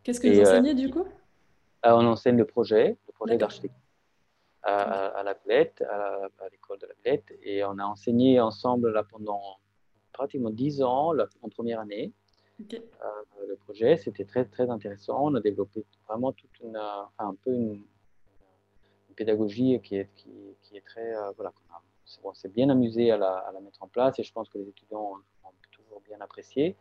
Qu'est-ce 0.03 0.19
que 0.19 0.27
vous 0.27 0.41
enseignez 0.41 0.73
du 0.73 0.89
coup? 0.89 1.05
euh, 1.85 1.91
On 1.91 2.05
enseigne 2.05 2.37
le 2.37 2.45
projet, 2.45 2.97
le 3.07 3.13
projet 3.13 3.37
d'architecture 3.37 3.88
à, 4.63 5.23
la 5.23 5.33
Glette, 5.33 5.81
à, 5.81 6.29
l'école 6.51 6.79
de 6.79 6.87
la 6.87 6.93
Glette. 7.03 7.33
Et 7.43 7.63
on 7.63 7.77
a 7.77 7.83
enseigné 7.83 8.39
ensemble 8.39 8.91
là, 8.91 9.03
pendant 9.03 9.41
pratiquement 10.11 10.49
dix 10.49 10.81
ans, 10.81 11.13
en 11.41 11.49
première 11.49 11.79
année. 11.79 12.13
Euh, 12.73 12.77
le 13.47 13.55
projet, 13.55 13.95
c'était 13.95 14.25
très, 14.25 14.45
très 14.45 14.69
intéressant. 14.69 15.19
On 15.21 15.35
a 15.35 15.39
développé 15.39 15.85
vraiment 16.07 16.33
toute 16.33 16.59
une, 16.59 16.77
un 17.17 17.35
peu 17.35 17.53
une, 17.53 17.83
pédagogie 19.15 19.79
qui 19.81 19.97
est, 19.97 20.07
qui, 20.15 20.29
qui 20.61 20.77
est 20.77 20.85
très. 20.85 21.13
Euh, 21.13 21.31
voilà, 21.35 21.51
on 22.23 22.33
s'est 22.33 22.49
bien 22.49 22.69
amusé 22.69 23.11
à 23.11 23.17
la, 23.17 23.33
à 23.33 23.51
la, 23.51 23.59
mettre 23.59 23.81
en 23.83 23.87
place 23.87 24.17
et 24.19 24.23
je 24.23 24.31
pense 24.31 24.49
que 24.49 24.57
les 24.57 24.67
étudiants 24.67 25.13
ont, 25.43 25.49
toujours 25.71 26.01
bien 26.07 26.17
apprécié. 26.21 26.75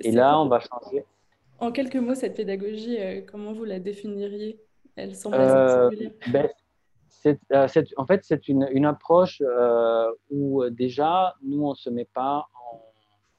Et 0.00 0.12
là, 0.12 0.40
on 0.40 0.48
va 0.48 0.60
changer. 0.60 1.04
En 1.58 1.70
quelques 1.70 1.96
mots, 1.96 2.14
cette 2.14 2.34
pédagogie, 2.34 2.98
euh, 2.98 3.20
comment 3.30 3.52
vous 3.52 3.64
la 3.64 3.78
définiriez? 3.78 4.58
Elle 4.96 5.14
semble 5.14 5.36
euh, 5.38 5.90
ben, 6.32 6.48
euh, 7.26 7.68
En 7.96 8.06
fait, 8.06 8.24
c'est 8.24 8.48
une, 8.48 8.68
une, 8.72 8.86
approche 8.86 9.42
où 10.30 10.64
déjà, 10.70 11.34
nous, 11.42 11.64
on 11.64 11.70
ne 11.70 11.74
se 11.74 11.90
met 11.90 12.04
pas 12.04 12.48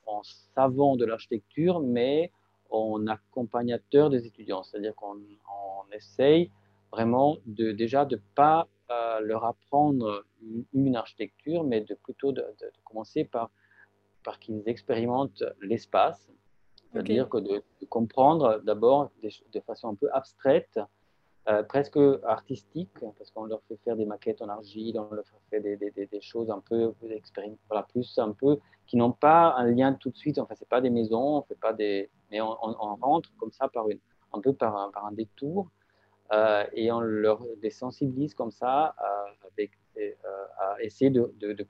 en, 0.06 0.22
savant 0.56 0.96
de 0.96 1.06
l'architecture, 1.06 1.80
mais 1.80 2.32
en 2.70 3.08
accompagnateur 3.08 4.10
des 4.10 4.26
étudiants. 4.28 4.64
C'est-à-dire 4.64 4.96
qu'on 4.96 5.18
essaye 5.92 6.52
vraiment 6.92 7.38
de, 7.46 7.72
déjà 7.72 8.06
de 8.06 8.16
ne 8.16 8.22
pas 8.36 8.68
leur 9.22 9.46
apprendre 9.46 10.24
une, 10.74 10.96
architecture, 10.96 11.64
mais 11.64 11.82
de 11.82 11.96
plutôt 11.96 12.32
de, 12.32 12.42
de 12.42 12.72
commencer 12.84 13.24
par, 13.26 13.50
par 14.24 14.40
qu'ils 14.40 14.62
expérimentent 14.68 15.44
l'espace, 15.62 16.32
c'est-à-dire 16.94 17.28
que 17.28 17.38
de, 17.38 17.64
comprendre 17.90 18.62
d'abord 18.64 19.12
de 19.24 19.60
façon 19.62 19.90
un 19.90 19.96
peu 19.96 20.10
abstraite, 20.14 20.80
euh, 21.50 21.62
presque 21.62 22.00
artistique, 22.24 22.90
parce 23.18 23.30
qu'on 23.32 23.44
leur 23.44 23.62
fait 23.68 23.76
faire 23.84 23.98
des 23.98 24.06
maquettes 24.06 24.42
en 24.42 24.48
argile, 24.48 24.98
on 24.98 25.14
leur 25.14 25.26
fait 25.50 25.60
des, 25.60 25.76
des, 25.76 25.92
des 25.92 26.22
choses 26.22 26.50
un 26.50 26.62
peu 26.62 26.94
voilà, 27.68 27.84
plus 27.84 28.18
un 28.18 28.32
peu 28.32 28.60
qui 28.88 28.96
n'ont 28.96 29.12
pas 29.12 29.54
un 29.58 29.66
lien 29.66 29.94
tout 29.94 30.10
de 30.10 30.16
suite. 30.16 30.40
Enfin, 30.40 30.56
c'est 30.58 30.70
pas 30.70 30.80
des 30.80 30.90
maisons, 30.90 31.38
on 31.38 31.42
fait 31.42 31.60
pas 31.60 31.74
des, 31.74 32.10
mais 32.32 32.40
on, 32.40 32.56
rentre 32.56 33.30
comme 33.38 33.52
ça 33.52 33.68
par 33.68 33.90
une, 33.90 34.00
un 34.32 34.40
peu 34.40 34.54
par 34.54 34.78
un, 34.78 34.90
par 34.92 35.06
un 35.06 35.12
détour, 35.12 35.70
euh, 36.32 36.64
et 36.72 36.94
on 36.94 37.02
leur 37.02 37.44
les 37.62 37.72
sensibilise 37.72 38.34
comme 38.34 38.52
ça 38.52 38.96
euh, 39.04 39.48
avec, 39.52 39.72
à 40.60 40.82
essayer 40.82 41.12
de, 41.12 41.34
de, 41.40 41.52
de, 41.52 41.68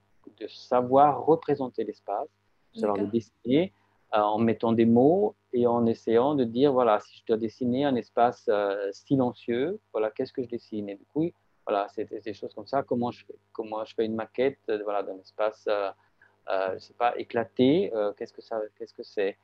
savoir 0.48 1.26
représenter 1.26 1.84
l'espace, 1.84 2.30
savoir 2.76 2.98
le 2.98 3.08
dessiner 3.08 3.74
en 4.22 4.38
mettant 4.38 4.74
des 4.74 4.86
mots 4.86 5.36
et 5.54 5.66
en 5.68 5.86
essayant 5.86 6.36
de 6.36 6.44
dire, 6.44 6.72
voilà, 6.72 7.00
si 7.00 7.18
je 7.20 7.26
dois 7.26 7.38
dessiner 7.38 7.86
un 7.86 7.96
espace 7.96 8.46
euh, 8.50 8.90
silencieux, 8.92 9.80
voilà, 9.92 10.12
qu'est-ce 10.12 10.34
que 10.34 10.44
je 10.44 10.50
dessine? 10.50 10.90
Et 10.90 10.96
du 10.96 11.06
coup, 11.06 11.30
voilà, 11.66 11.88
c'est 11.90 12.12
des 12.24 12.34
choses 12.34 12.54
comme 12.54 12.68
ça. 12.68 12.84
Comment 12.84 13.12
je, 13.12 13.26
comment 13.52 13.84
je 13.86 13.96
fais 13.96 14.06
une 14.06 14.16
maquette 14.16 14.60
euh, 14.70 14.82
voilà, 14.84 15.04
d'un 15.04 15.18
espace, 15.20 15.68
je 15.68 16.80
sais 16.80 16.94
pas, 16.94 17.18
éclaté, 17.18 17.92
qu'est-ce 18.18 18.34
que 18.34 18.42
ça, 18.42 18.62
qu'est-ce 18.78 18.94
que 18.94 19.04
c'est? 19.04 19.38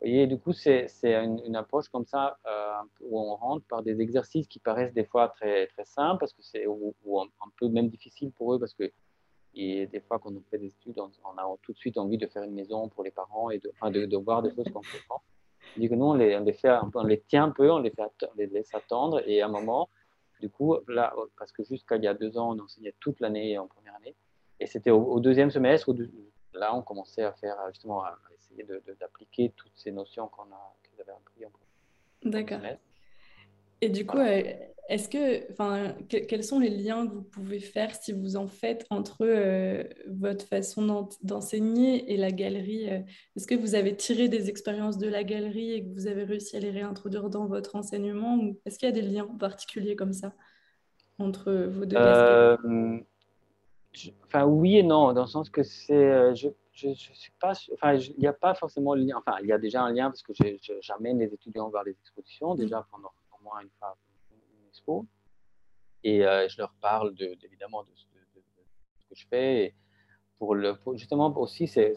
Vous 0.00 0.06
voyez, 0.06 0.26
du 0.28 0.38
coup, 0.38 0.52
c'est 0.52 0.88
une, 1.04 1.56
approche 1.56 1.88
comme 1.88 2.06
ça 2.06 2.38
où 3.00 3.20
on 3.20 3.34
rentre 3.34 3.66
par 3.66 3.82
des 3.82 4.00
exercices 4.00 4.46
qui 4.46 4.60
paraissent 4.60 4.94
des 4.94 5.04
fois 5.04 5.28
très, 5.28 5.66
très 5.66 5.84
simples 5.84 6.20
parce 6.20 6.32
que 6.32 6.42
c'est 6.42 6.66
ou, 6.66 6.94
un, 7.20 7.24
un, 7.24 7.50
peu 7.58 7.68
même 7.68 7.88
difficile 7.88 8.30
pour 8.32 8.54
eux 8.54 8.58
parce 8.58 8.74
que 8.74 8.90
et 9.58 9.86
des 9.88 10.00
fois, 10.00 10.18
quand 10.20 10.30
on 10.30 10.42
fait 10.50 10.58
des 10.58 10.68
études, 10.68 11.00
on, 11.00 11.36
a 11.36 11.56
tout 11.62 11.72
de 11.72 11.78
suite 11.78 11.98
envie 11.98 12.16
de 12.16 12.26
faire 12.26 12.44
une 12.44 12.54
maison 12.54 12.88
pour 12.88 13.02
les 13.02 13.10
parents 13.10 13.50
et 13.50 13.58
de, 13.58 14.06
de, 14.06 14.16
voir 14.16 14.42
des 14.42 14.54
choses 14.54 14.68
concrètement. 14.72 15.20
dit 15.76 15.88
que 15.88 15.94
nous, 15.94 16.04
on 16.04 16.14
les, 16.14 16.36
on 16.36 16.44
les, 16.44 16.52
fait, 16.52 16.70
on 16.94 17.02
les 17.04 17.20
tient 17.22 17.44
un 17.44 17.50
peu, 17.50 17.68
on 17.70 17.78
les, 17.78 17.90
fait, 17.90 18.04
les 18.36 18.46
laisse 18.46 18.72
attendre. 18.72 19.20
Et 19.26 19.42
à 19.42 19.46
un 19.46 19.50
moment, 19.50 19.88
du 20.40 20.48
coup, 20.48 20.76
là, 20.86 21.12
parce 21.36 21.50
que 21.50 21.64
jusqu'à 21.64 21.96
il 21.96 22.04
y 22.04 22.06
a 22.06 22.14
deux 22.14 22.38
ans, 22.38 22.54
on 22.56 22.62
enseignait 22.62 22.94
toute 23.00 23.18
l'année 23.18 23.58
en 23.58 23.66
première 23.66 23.96
année. 23.96 24.14
Et 24.60 24.66
c'était 24.66 24.90
au, 24.90 25.18
deuxième 25.18 25.50
semestre 25.50 25.88
où 25.88 25.96
là, 26.52 26.74
on 26.74 26.82
commençait 26.82 27.24
à 27.24 27.32
faire 27.32 27.56
justement 27.70 28.04
à, 28.04 28.16
essayer 28.36 28.64
d'appliquer 29.00 29.52
toutes 29.56 29.76
ces 29.76 29.90
notions 29.90 30.28
qu'on 30.28 30.44
a, 30.44 30.76
qu'ils 30.84 31.00
avaient 31.00 31.12
appris 31.12 31.44
en 31.44 31.50
D'accord. 32.22 32.60
Et 33.80 33.88
du 33.88 34.06
coup, 34.06 34.18
euh, 34.18 34.42
est-ce 34.88 35.08
que, 35.08 35.50
enfin, 35.52 35.94
quels 36.08 36.42
sont 36.42 36.58
les 36.58 36.70
liens 36.70 37.06
que 37.06 37.12
vous 37.12 37.22
pouvez 37.22 37.60
faire 37.60 37.94
si 37.94 38.12
vous 38.12 38.36
en 38.36 38.48
faites 38.48 38.86
entre 38.90 39.18
euh, 39.22 39.84
votre 40.08 40.46
façon 40.46 41.08
d'enseigner 41.22 42.12
et 42.12 42.16
la 42.16 42.30
galerie 42.30 42.88
euh? 42.90 43.00
Est-ce 43.36 43.46
que 43.46 43.54
vous 43.54 43.74
avez 43.74 43.94
tiré 43.94 44.28
des 44.28 44.48
expériences 44.48 44.98
de 44.98 45.08
la 45.08 45.24
galerie 45.24 45.72
et 45.72 45.84
que 45.84 45.92
vous 45.92 46.06
avez 46.06 46.24
réussi 46.24 46.56
à 46.56 46.60
les 46.60 46.70
réintroduire 46.70 47.28
dans 47.28 47.46
votre 47.46 47.76
enseignement 47.76 48.36
ou 48.36 48.58
est-ce 48.64 48.78
qu'il 48.78 48.88
y 48.88 48.92
a 48.92 48.94
des 48.94 49.02
liens 49.02 49.26
particuliers 49.38 49.94
comme 49.94 50.12
ça 50.12 50.32
entre 51.18 51.52
vos 51.52 51.84
deux 51.84 51.96
casquettes? 51.96 53.04
Enfin, 54.26 54.44
oui 54.44 54.78
et 54.78 54.82
non, 54.82 55.12
dans 55.12 55.22
le 55.22 55.28
sens 55.28 55.50
que 55.50 55.62
c'est, 55.62 56.34
je, 56.36 56.48
je, 56.72 56.92
suis 56.94 57.32
pas, 57.40 57.52
enfin, 57.74 57.94
il 57.94 58.18
n'y 58.18 58.26
a 58.26 58.32
pas 58.32 58.54
forcément 58.54 58.94
le 58.94 59.02
lien. 59.02 59.16
Enfin, 59.18 59.38
il 59.42 59.48
y 59.48 59.52
a 59.52 59.58
déjà 59.58 59.82
un 59.82 59.92
lien 59.92 60.10
parce 60.10 60.22
que 60.22 60.32
j'amène 60.80 61.18
les 61.18 61.32
étudiants 61.34 61.68
vers 61.68 61.82
les 61.82 61.92
expositions 61.92 62.54
déjà 62.54 62.86
pendant 62.90 63.10
moins 63.48 63.60
une 63.60 64.68
expo, 64.68 65.06
et 66.04 66.20
je 66.20 66.58
leur 66.58 66.72
parle 66.80 67.14
de, 67.14 67.36
évidemment 67.42 67.82
de, 67.82 67.90
de, 67.90 68.42
ce 69.00 69.06
que 69.08 69.14
je 69.14 69.26
fais. 69.28 69.64
Et 69.64 69.74
pour 70.38 70.54
le, 70.54 70.76
justement 70.94 71.36
aussi, 71.38 71.66
c'est 71.66 71.94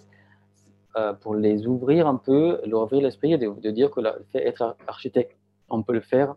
pour 1.21 1.35
les 1.35 1.67
ouvrir 1.67 2.07
un 2.07 2.17
peu, 2.17 2.61
leur 2.65 2.83
ouvrir 2.83 3.01
l'esprit 3.01 3.33
et 3.33 3.37
de, 3.37 3.71
dire 3.71 3.91
que 3.91 4.01
fait 4.31 4.45
être 4.47 4.75
architecte, 4.87 5.37
on 5.69 5.83
peut 5.83 5.93
le 5.93 6.01
faire 6.01 6.35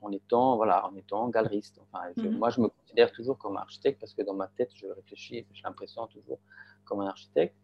en 0.00 0.12
étant, 0.12 0.56
voilà, 0.56 0.86
en 0.86 0.94
étant 0.96 1.28
galeriste. 1.28 1.80
Enfin, 1.82 2.04
mhm. 2.16 2.38
Moi, 2.38 2.50
je 2.50 2.60
me 2.60 2.68
considère 2.68 3.10
toujours 3.12 3.38
comme 3.38 3.56
architecte 3.56 4.00
parce 4.00 4.14
que 4.14 4.22
dans 4.22 4.34
ma 4.34 4.48
tête, 4.48 4.70
je 4.74 4.86
réfléchis, 4.86 5.46
j'ai 5.52 5.62
l'impression 5.62 6.06
toujours 6.06 6.38
comme 6.84 7.00
un 7.00 7.06
architecte. 7.06 7.56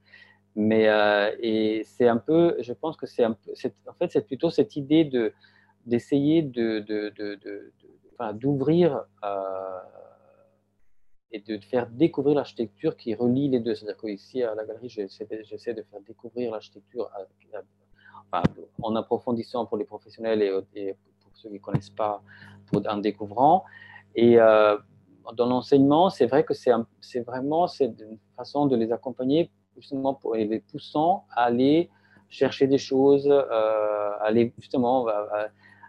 Mais 0.56 0.88
euh, 0.88 1.34
et 1.40 1.82
c'est 1.84 2.06
un 2.06 2.16
peu, 2.16 2.56
je 2.60 2.72
pense 2.72 2.96
que 2.96 3.06
c'est 3.06 3.24
un 3.24 3.32
peu, 3.32 3.52
en 3.88 3.92
fait, 3.94 4.10
c'est 4.12 4.26
plutôt 4.26 4.50
cette 4.50 4.76
idée 4.76 5.04
de 5.04 5.32
d'essayer 5.86 6.42
de, 6.42 6.80
de, 6.80 7.10
de, 7.10 7.34
de 7.36 7.72
d'ouvrir 8.32 9.04
euh, 9.24 9.78
et 11.32 11.40
de 11.40 11.58
faire 11.58 11.88
découvrir 11.88 12.36
l'architecture 12.36 12.96
qui 12.96 13.14
relie 13.14 13.48
les 13.48 13.60
deux. 13.60 13.74
C'est-à-dire 13.74 13.96
qu'ici, 13.96 14.42
à 14.42 14.54
la 14.54 14.64
galerie, 14.64 14.88
j'essaie 14.88 15.74
de 15.74 15.82
faire 15.82 16.00
découvrir 16.06 16.52
l'architecture 16.52 17.10
en 18.82 18.96
approfondissant 18.96 19.66
pour 19.66 19.76
les 19.76 19.84
professionnels 19.84 20.42
et, 20.74 20.94
pour 21.20 21.32
ceux 21.34 21.48
qui 21.48 21.54
ne 21.54 21.60
connaissent 21.60 21.90
pas, 21.90 22.22
en 22.88 22.98
découvrant. 22.98 23.64
Et 24.14 24.38
euh, 24.40 24.76
dans 25.34 25.46
l'enseignement, 25.46 26.10
c'est 26.10 26.26
vrai 26.26 26.44
que 26.44 26.54
c'est 26.54 27.20
vraiment 27.20 27.66
une 27.66 28.18
façon 28.36 28.66
de 28.66 28.76
les 28.76 28.92
accompagner 28.92 29.50
justement 29.76 30.14
pour 30.14 30.36
les 30.36 30.60
poussant 30.60 31.24
à 31.30 31.44
aller 31.44 31.90
chercher 32.28 32.66
des 32.68 32.78
choses, 32.78 33.28
euh, 33.28 34.10
aller 34.20 34.52
justement, 34.58 35.06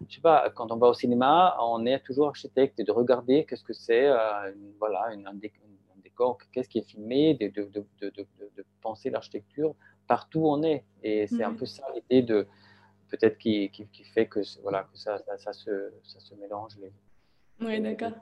je 0.07 0.15
sais 0.15 0.21
pas, 0.21 0.49
quand 0.55 0.71
on 0.71 0.77
va 0.77 0.87
au 0.87 0.93
cinéma, 0.93 1.57
on 1.61 1.85
est 1.85 1.99
toujours 1.99 2.27
architecte 2.27 2.79
et 2.79 2.83
de 2.83 2.91
regarder 2.91 3.45
qu'est-ce 3.45 3.63
que 3.63 3.73
c'est, 3.73 4.07
euh, 4.07 4.51
voilà, 4.79 5.09
un, 5.25 5.33
décor, 6.03 6.37
qu'est-ce 6.51 6.69
qui 6.69 6.79
est 6.79 6.89
filmé, 6.89 7.33
de, 7.35 7.47
de, 7.47 7.69
de, 8.01 8.11
de 8.11 8.65
penser 8.81 9.09
l'architecture 9.09 9.75
partout 10.07 10.41
où 10.41 10.49
on 10.49 10.63
est. 10.63 10.83
Et 11.03 11.27
c'est 11.27 11.43
un 11.43 11.53
peu 11.53 11.65
ça 11.65 11.83
l'idée 11.93 12.21
de 12.21 12.47
peut-être 13.09 13.37
qui, 13.37 13.69
qui, 13.71 13.87
qui, 13.87 14.03
fait 14.03 14.27
que 14.27 14.41
voilà 14.61 14.83
que 14.83 14.97
ça, 14.97 15.17
ça, 15.37 15.53
se, 15.53 15.93
ça 16.03 16.19
se 16.19 16.33
mélange. 16.35 16.77
Les, 16.79 16.91
oui, 17.61 17.79
d'accord. 17.81 18.13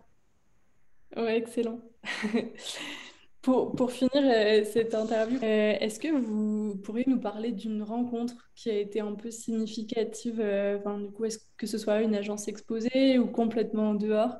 Oui, 1.15 1.31
excellent. 1.31 1.79
Pour, 3.43 3.91
finir 3.91 4.23
euh, 4.23 4.63
cette 4.63 4.95
interview, 4.95 5.37
euh, 5.43 5.75
est-ce 5.81 5.99
que 5.99 6.07
vous 6.07 6.77
pourriez 6.77 7.03
nous 7.07 7.19
parler 7.19 7.51
d'une 7.51 7.83
rencontre 7.83 8.35
qui 8.55 8.69
a 8.69 8.77
été 8.79 9.01
un 9.01 9.15
peu 9.15 9.31
significative, 9.31 10.39
euh, 10.39 10.77
du 10.97 11.11
coup, 11.11 11.25
est-ce 11.25 11.39
que 11.57 11.67
ce 11.67 11.77
soit 11.77 12.01
une 12.01 12.15
agence 12.15 12.47
exposée 12.47 13.19
ou 13.19 13.27
complètement 13.27 13.89
en 13.89 13.93
dehors, 13.95 14.37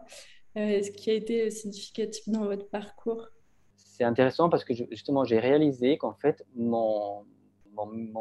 est-ce 0.56 0.92
qui 0.92 1.10
a 1.10 1.16
été 1.16 1.52
significatif 1.52 2.30
dans 2.30 2.46
votre 2.46 2.70
parcours? 2.70 3.28
C'est 3.76 4.06
intéressant 4.06 4.50
parce 4.50 4.64
que 4.64 4.74
justement, 4.74 5.26
j'ai 5.26 5.40
réalisé 5.40 5.98
qu'en 5.98 6.14
fait, 6.14 6.46
mon, 6.56 7.26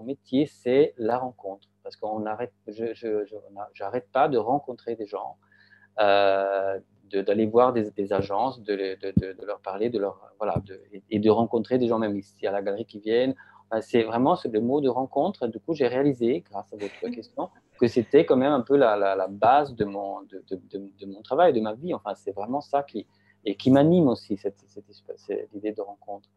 métier, 0.03 0.47
c'est 0.47 0.95
la 0.97 1.17
rencontre. 1.17 1.69
Parce 1.85 1.95
qu'on 1.95 2.27
arrête, 2.27 2.55
je 2.67 3.23
n'arrête 3.79 4.11
pas 4.11 4.29
de 4.29 4.39
rencontrer 4.39 4.97
des 4.97 5.07
gens 5.07 5.37
d'aller 7.21 7.47
voir 7.47 7.73
des, 7.73 8.13
agences, 8.13 8.63
de, 8.63 8.75
de, 8.75 9.47
leur 9.47 9.61
parler, 9.61 9.91
de 9.91 9.99
leur, 9.99 10.21
voilà, 10.39 10.55
et 11.11 11.19
de 11.19 11.31
rencontrer 11.31 11.79
des 11.79 11.89
gens 11.89 11.99
même 11.99 12.17
ici 12.17 12.47
à 12.47 12.53
la 12.53 12.63
galerie 12.63 12.87
qui 12.87 13.01
viennent. 13.01 13.35
C'est 13.81 14.03
vraiment 14.03 14.37
le 14.45 14.61
mot 14.61 14.81
de 14.81 14.89
rencontre. 14.89 15.47
Du 15.47 15.59
coup, 15.59 15.75
j'ai 15.75 15.89
réalisé, 15.89 16.45
grâce 16.51 16.73
à 16.73 16.77
votre 16.77 17.15
question, 17.15 17.49
que 17.81 17.87
c'était 17.87 18.27
quand 18.27 18.37
même 18.37 18.53
un 18.53 18.61
peu 18.61 18.77
la, 18.77 18.97
la, 18.97 19.27
base 19.29 19.75
de 19.75 19.85
mon, 19.85 20.21
de, 20.23 21.07
mon 21.07 21.23
travail, 21.23 21.53
de 21.53 21.61
ma 21.61 21.73
vie. 21.73 21.95
Enfin, 21.95 22.15
c'est 22.15 22.33
vraiment 22.33 22.61
ça 22.61 22.83
qui, 22.83 23.07
et 23.45 23.57
qui 23.57 23.71
m'anime 23.71 24.09
aussi, 24.09 24.37
cette, 24.37 24.63
cette, 24.67 25.55
idée 25.55 25.73
de 25.73 25.81
rencontre. 25.81 26.29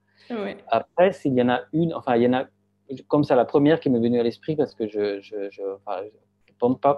Après, 0.70 1.12
s'il 1.12 1.34
y 1.34 1.42
en 1.42 1.50
a 1.50 1.62
une, 1.74 1.94
enfin, 1.94 2.16
il 2.16 2.24
y 2.24 2.28
en 2.28 2.34
a 2.34 2.46
comme 3.08 3.24
ça 3.24 3.36
la 3.36 3.46
première 3.46 3.80
qui 3.80 3.90
m'est 3.90 4.00
venue 4.00 4.20
à 4.20 4.24
l'esprit 4.24 4.56
parce 4.56 4.74
que 4.74 4.88
je, 4.88 5.20
je, 5.22 5.62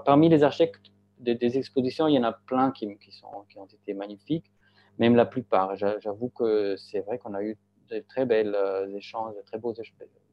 parmi 0.06 0.30
les 0.30 0.44
architectes 0.44 0.92
des, 1.20 1.58
expositions, 1.58 2.08
il 2.08 2.16
y 2.16 2.20
en 2.20 2.24
a 2.24 2.34
plein 2.34 2.72
qui, 2.72 2.98
sont, 3.12 3.46
qui 3.50 3.58
ont 3.58 3.66
été 3.66 3.94
magnifiques, 3.94 4.52
même 5.00 5.16
la 5.16 5.26
plupart. 5.26 5.76
J'avoue 5.76 6.30
que 6.30 6.76
c'est 6.78 7.02
vrai 7.02 7.18
qu'on 7.18 7.34
a 7.34 7.44
eu 7.44 7.58
de 7.90 8.00
très 8.00 8.26
belles 8.26 8.56
euh, 8.56 8.94
échanges, 8.96 9.36
de 9.36 9.42
très 9.42 9.58
beaux, 9.58 9.74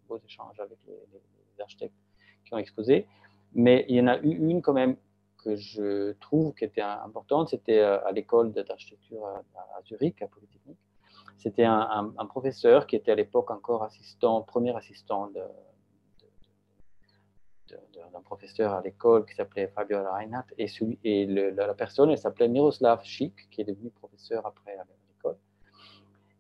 beaux 0.08 0.18
échanges 0.18 0.58
avec 0.58 0.78
les, 0.86 0.94
architectes 1.60 1.94
qui 2.44 2.52
ont 2.52 2.58
exposé. 2.58 3.06
Mais 3.54 3.86
il 3.88 3.94
y 3.94 4.00
en 4.00 4.08
a 4.08 4.18
eu 4.18 4.30
une 4.30 4.60
quand 4.60 4.72
même 4.72 4.96
que 5.38 5.54
je 5.54 6.12
trouve 6.14 6.52
qui 6.54 6.64
était 6.64 6.80
importante, 6.80 7.50
c'était 7.50 7.78
euh, 7.78 8.04
à 8.04 8.12
l'école 8.12 8.52
d'architecture 8.52 9.24
à, 9.26 9.82
Zurich, 9.86 10.20
à 10.20 10.26
Polytechnique. 10.26 10.78
C'était 11.36 11.64
un, 11.64 12.12
un, 12.16 12.26
professeur 12.26 12.86
qui 12.86 12.96
était 12.96 13.12
à 13.12 13.14
l'époque 13.14 13.50
encore 13.50 13.84
assistant, 13.84 14.40
premier 14.40 14.74
assistant 14.74 15.28
de, 15.28 15.42
d'un 17.68 18.20
professeur 18.20 18.72
à 18.74 18.82
l'école 18.82 19.24
qui 19.24 19.34
s'appelait 19.34 19.68
Fabio 19.68 19.98
Reinhardt 19.98 20.46
et, 20.58 20.66
et 21.04 21.26
la 21.26 21.74
personne, 21.74 22.10
elle 22.10 22.18
s'appelait 22.18 22.48
Miroslav 22.48 23.02
Schick, 23.04 23.48
qui 23.50 23.62
est 23.62 23.64
devenu 23.64 23.90
professeur 23.90 24.46
après 24.46 24.76
à 24.76 24.84
l'école, 25.08 25.36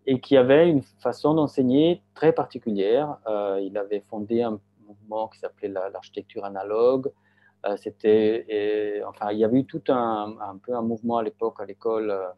et 0.06 0.20
qui 0.20 0.36
avait 0.36 0.68
une 0.68 0.82
façon 0.82 1.34
d'enseigner 1.34 2.02
très 2.14 2.32
particulière. 2.32 3.16
Euh, 3.26 3.60
il 3.62 3.76
avait 3.78 4.00
fondé 4.00 4.42
un 4.42 4.60
mouvement 4.86 5.28
qui 5.28 5.38
s'appelait 5.38 5.68
l'architecture 5.68 6.44
analogue. 6.44 7.10
Euh, 7.64 7.76
c'était, 7.78 9.02
enfin, 9.06 9.32
il 9.32 9.38
y 9.38 9.44
avait 9.44 9.60
eu 9.60 9.64
tout 9.64 9.82
un, 9.88 10.36
un 10.40 10.58
peu 10.58 10.74
un 10.74 10.82
mouvement 10.82 11.16
à 11.18 11.22
l'époque 11.22 11.60
à 11.60 11.64
l'école 11.64 12.10
euh, 12.10 12.28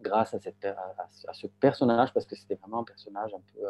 grâce 0.00 0.34
à, 0.34 0.40
cette, 0.40 0.64
à, 0.64 1.32
ce 1.32 1.46
personnage, 1.46 2.12
parce 2.12 2.26
que 2.26 2.34
c'était 2.34 2.56
vraiment 2.56 2.80
un 2.80 2.84
personnage 2.84 3.32
un 3.34 3.42
peu 3.54 3.66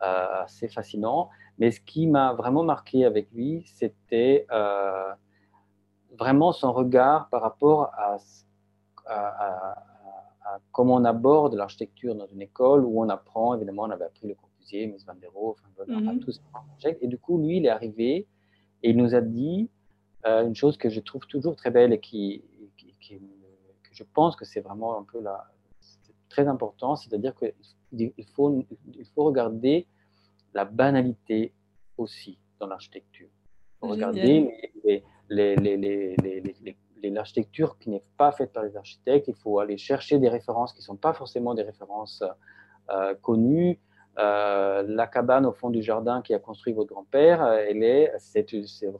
assez 0.00 0.68
fascinant. 0.68 1.28
Mais 1.58 1.70
ce 1.70 1.80
qui 1.80 2.06
m'a 2.06 2.32
vraiment 2.34 2.62
marqué 2.62 3.04
avec 3.04 3.30
lui, 3.32 3.64
c'était 3.66 4.46
euh, 4.50 5.12
vraiment 6.16 6.52
son 6.52 6.72
regard 6.72 7.28
par 7.28 7.42
rapport 7.42 7.90
à, 7.94 8.16
comment 10.72 10.94
on 10.94 11.04
aborde 11.04 11.54
l'architecture 11.54 12.14
dans 12.14 12.26
une 12.26 12.42
école 12.42 12.84
où 12.84 13.02
on 13.02 13.08
apprend, 13.08 13.54
évidemment, 13.54 13.82
on 13.82 13.90
avait 13.90 14.04
appris 14.04 14.28
le 14.28 14.34
Corbusier, 14.34 14.86
Mies 14.86 15.04
van 15.06 15.14
der 15.14 15.30
Rohe, 15.32 15.56
enfin, 15.80 16.14
mm 16.14 16.20
tout 16.20 16.32
ça. 16.32 16.42
Et 17.00 17.06
du 17.06 17.18
coup, 17.18 17.38
lui, 17.38 17.56
il 17.58 17.66
est 17.66 17.70
arrivé 17.70 18.28
et 18.82 18.90
il 18.90 18.96
nous 18.96 19.14
a 19.14 19.20
dit 19.20 19.70
euh, 20.26 20.46
une 20.46 20.54
chose 20.54 20.76
que 20.76 20.88
je 20.88 21.00
trouve 21.00 21.26
toujours 21.26 21.56
très 21.56 21.70
belle 21.70 21.92
et 21.92 22.00
qui, 22.00 22.44
que 22.76 23.14
je 23.92 24.04
pense 24.14 24.36
que 24.36 24.44
c'est 24.44 24.60
vraiment 24.60 24.98
un 24.98 25.02
peu 25.02 25.20
la, 25.20 25.50
très 26.38 26.48
important, 26.48 26.94
c'est-à-dire 26.94 27.34
que 27.34 27.46
il 27.92 28.26
faut, 28.34 28.64
il 29.02 29.06
faut 29.12 29.24
regarder 29.24 29.86
la 30.54 30.64
banalité 30.64 31.52
aussi 31.96 32.38
dans 32.60 32.68
l'architecture. 32.68 33.30
Regarder 33.80 34.34
l'architecture 37.02 37.76
qui 37.78 37.90
n'est 37.90 38.02
pas 38.16 38.30
faite 38.32 38.52
par 38.52 38.62
les 38.62 38.76
architectes. 38.76 39.26
Il 39.28 39.34
faut 39.34 39.58
aller 39.58 39.78
chercher 39.78 40.18
des 40.20 40.28
références 40.28 40.72
qui 40.74 40.80
ne 40.80 40.88
sont 40.90 40.96
pas 40.96 41.12
forcément 41.12 41.54
des 41.54 41.62
références 41.72 42.22
euh, 42.90 43.14
connues. 43.16 43.80
Euh, 44.18 44.84
la 44.86 45.06
cabane 45.08 45.46
au 45.46 45.52
fond 45.52 45.70
du 45.70 45.82
jardin 45.82 46.22
qui 46.22 46.34
a 46.34 46.38
construit 46.38 46.72
votre 46.72 46.92
grand-père, 46.92 47.40
elle 47.70 47.82
est, 47.84 48.12
c'est, 48.18 48.46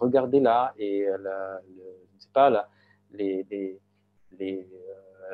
regardez 0.06 0.40
là 0.40 0.72
et 0.76 1.06
la, 1.26 1.60
le, 1.76 1.86
je 2.14 2.22
sais 2.22 2.28
pas, 2.32 2.50
la, 2.50 2.68
les, 3.12 3.44
les, 3.50 3.80
les 4.38 4.68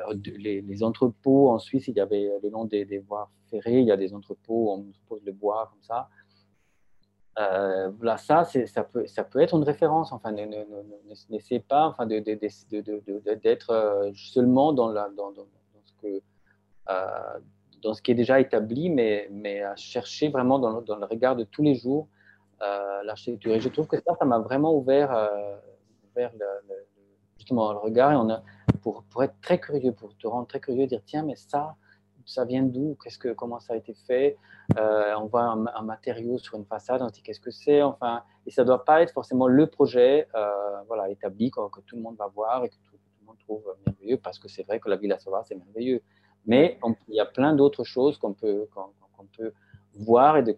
euh, 0.09 0.13
les, 0.37 0.83
entrepôts 0.83 1.49
en 1.49 1.59
Suisse, 1.59 1.87
il 1.87 1.95
y 1.95 1.99
avait 1.99 2.29
le 2.41 2.49
long 2.49 2.65
des, 2.65 2.99
voies 2.99 3.29
ferrées, 3.49 3.79
il 3.79 3.87
y 3.87 3.91
a 3.91 3.97
des 3.97 4.13
entrepôts, 4.13 4.71
on 4.71 4.85
pose 5.07 5.23
le 5.25 5.31
bois 5.31 5.69
comme 5.71 5.81
ça. 5.81 6.09
Euh, 7.37 7.89
voilà, 7.97 8.17
ça, 8.17 8.45
ça 8.45 8.83
peut, 8.83 9.05
ça 9.07 9.23
peut 9.23 9.39
être 9.39 9.55
une 9.55 9.63
référence. 9.63 10.11
Enfin, 10.11 10.33
n'essayez 11.29 11.59
pas 11.59 11.87
enfin, 11.87 12.05
d'être 12.05 13.69
euh, 13.71 14.11
seulement 14.15 14.73
dans, 14.73 14.89
la, 14.89 15.09
dans, 15.09 15.31
dans, 15.31 15.45
ce 15.83 15.93
que, 16.01 16.21
dans 17.81 17.93
ce 17.93 18.01
qui 18.01 18.11
est 18.11 18.15
déjà 18.15 18.39
établi, 18.39 18.89
mais, 18.89 19.27
mais 19.31 19.61
à 19.61 19.75
chercher 19.75 20.29
vraiment 20.29 20.59
dans 20.59 20.79
le, 20.79 21.05
regard 21.05 21.35
de 21.35 21.43
tous 21.43 21.61
les 21.61 21.75
jours 21.75 22.07
l'architecture. 22.59 23.53
Et 23.53 23.59
je 23.59 23.69
trouve 23.69 23.87
que 23.87 23.97
ça, 23.97 24.15
ça 24.17 24.25
m'a 24.25 24.39
vraiment 24.39 24.73
ouvert, 24.75 25.09
ouvert 26.09 26.31
le, 26.39 26.75
justement 27.37 27.73
le 27.73 27.79
regard. 27.79 28.11
Pour, 29.09 29.23
être 29.23 29.35
très 29.41 29.59
curieux, 29.59 29.91
pour 29.91 30.15
te 30.15 30.27
rendre 30.27 30.47
très 30.47 30.59
curieux, 30.59 30.85
dire 30.85 31.01
tiens, 31.05 31.23
mais 31.23 31.35
ça, 31.35 31.75
ça 32.25 32.45
vient 32.45 32.63
d'où? 32.63 32.97
Qu'est-ce 33.03 33.17
que, 33.17 33.29
Comment 33.29 33.59
ça 33.59 33.73
a 33.73 33.75
été 33.77 33.93
fait? 33.93 34.37
Euh, 34.77 35.13
On 35.17 35.25
voit 35.25 35.43
un, 35.43 35.81
matériau 35.81 36.37
sur 36.37 36.55
une 36.55 36.65
façade, 36.65 37.01
on 37.01 37.07
dit 37.07 37.21
qu'est-ce 37.21 37.39
que 37.39 37.51
c'est? 37.51 37.81
Enfin, 37.81 38.23
et 38.45 38.51
ça 38.51 38.61
ne 38.61 38.67
doit 38.67 38.85
pas 38.85 39.01
être 39.01 39.11
forcément 39.11 39.47
le 39.47 39.67
projet 39.67 40.27
euh, 40.35 40.81
voilà, 40.87 41.09
établi 41.09 41.51
que, 41.51 41.81
tout 41.81 41.95
le 41.95 42.01
monde 42.01 42.15
va 42.17 42.27
voir 42.27 42.63
et 42.63 42.69
que 42.69 42.75
tout, 42.75 42.95
le 43.21 43.27
monde 43.27 43.37
trouve 43.39 43.63
merveilleux, 43.85 44.17
parce 44.17 44.39
que 44.39 44.47
c'est 44.47 44.63
vrai 44.63 44.79
que 44.79 44.89
la 44.89 44.97
Villa 44.97 45.17
Sauvage, 45.19 45.45
c'est 45.47 45.55
merveilleux. 45.55 46.01
Mais 46.45 46.79
il 47.07 47.15
y 47.15 47.19
a 47.19 47.25
plein 47.25 47.53
d'autres 47.53 47.83
choses 47.83 48.19
qu'on 48.19 48.33
peut, 48.33 48.67
qu'on 48.71 49.25
peut 49.35 49.51
voir 49.95 50.37
et 50.37 50.43
de, 50.43 50.55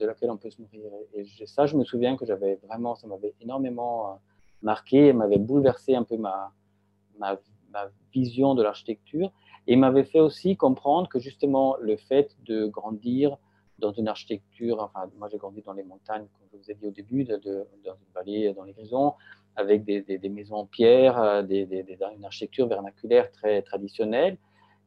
laquelle 0.00 0.30
on 0.30 0.36
peut 0.36 0.50
se 0.50 0.60
nourrir. 0.60 0.90
Et 1.14 1.24
ça, 1.46 1.64
je 1.64 1.76
me 1.76 1.84
souviens 1.84 2.16
que 2.16 2.26
j'avais 2.26 2.56
vraiment, 2.66 2.94
ça 2.94 3.06
m'avait 3.06 3.34
énormément 3.40 4.10
euh, 4.10 4.14
marqué 4.62 5.08
et 5.08 5.12
m'avait 5.14 5.38
bouleversé 5.38 5.94
un 5.94 6.02
peu 6.02 6.18
ma, 6.18 6.52
ma, 7.18 7.38
ma 7.72 7.88
vision 8.12 8.54
de 8.54 8.62
l'architecture 8.62 9.30
et 9.66 9.76
m'avait 9.76 10.04
fait 10.04 10.20
aussi 10.20 10.56
comprendre 10.56 11.08
que 11.08 11.18
justement 11.18 11.76
le 11.80 11.96
fait 11.96 12.36
de 12.44 12.66
grandir 12.66 13.36
dans 13.78 13.92
une 13.92 14.08
architecture, 14.08 14.80
enfin 14.80 15.10
moi 15.18 15.28
j'ai 15.30 15.38
grandi 15.38 15.62
dans 15.62 15.72
les 15.72 15.84
montagnes, 15.84 16.26
comme 16.26 16.48
je 16.52 16.58
vous 16.58 16.70
ai 16.70 16.74
dit 16.74 16.86
au 16.86 16.90
début, 16.90 17.24
dans 17.24 17.36
une 17.38 18.12
vallée 18.14 18.52
dans 18.52 18.64
les 18.64 18.72
Grisons, 18.72 19.14
avec 19.56 19.84
des, 19.84 20.02
des, 20.02 20.28
maisons 20.28 20.56
en 20.56 20.66
pierre, 20.66 21.20
euh, 21.20 21.42
des, 21.42 21.66
une 22.16 22.24
architecture 22.24 22.68
vernaculaire 22.68 23.30
très 23.32 23.62
traditionnelle, 23.62 24.36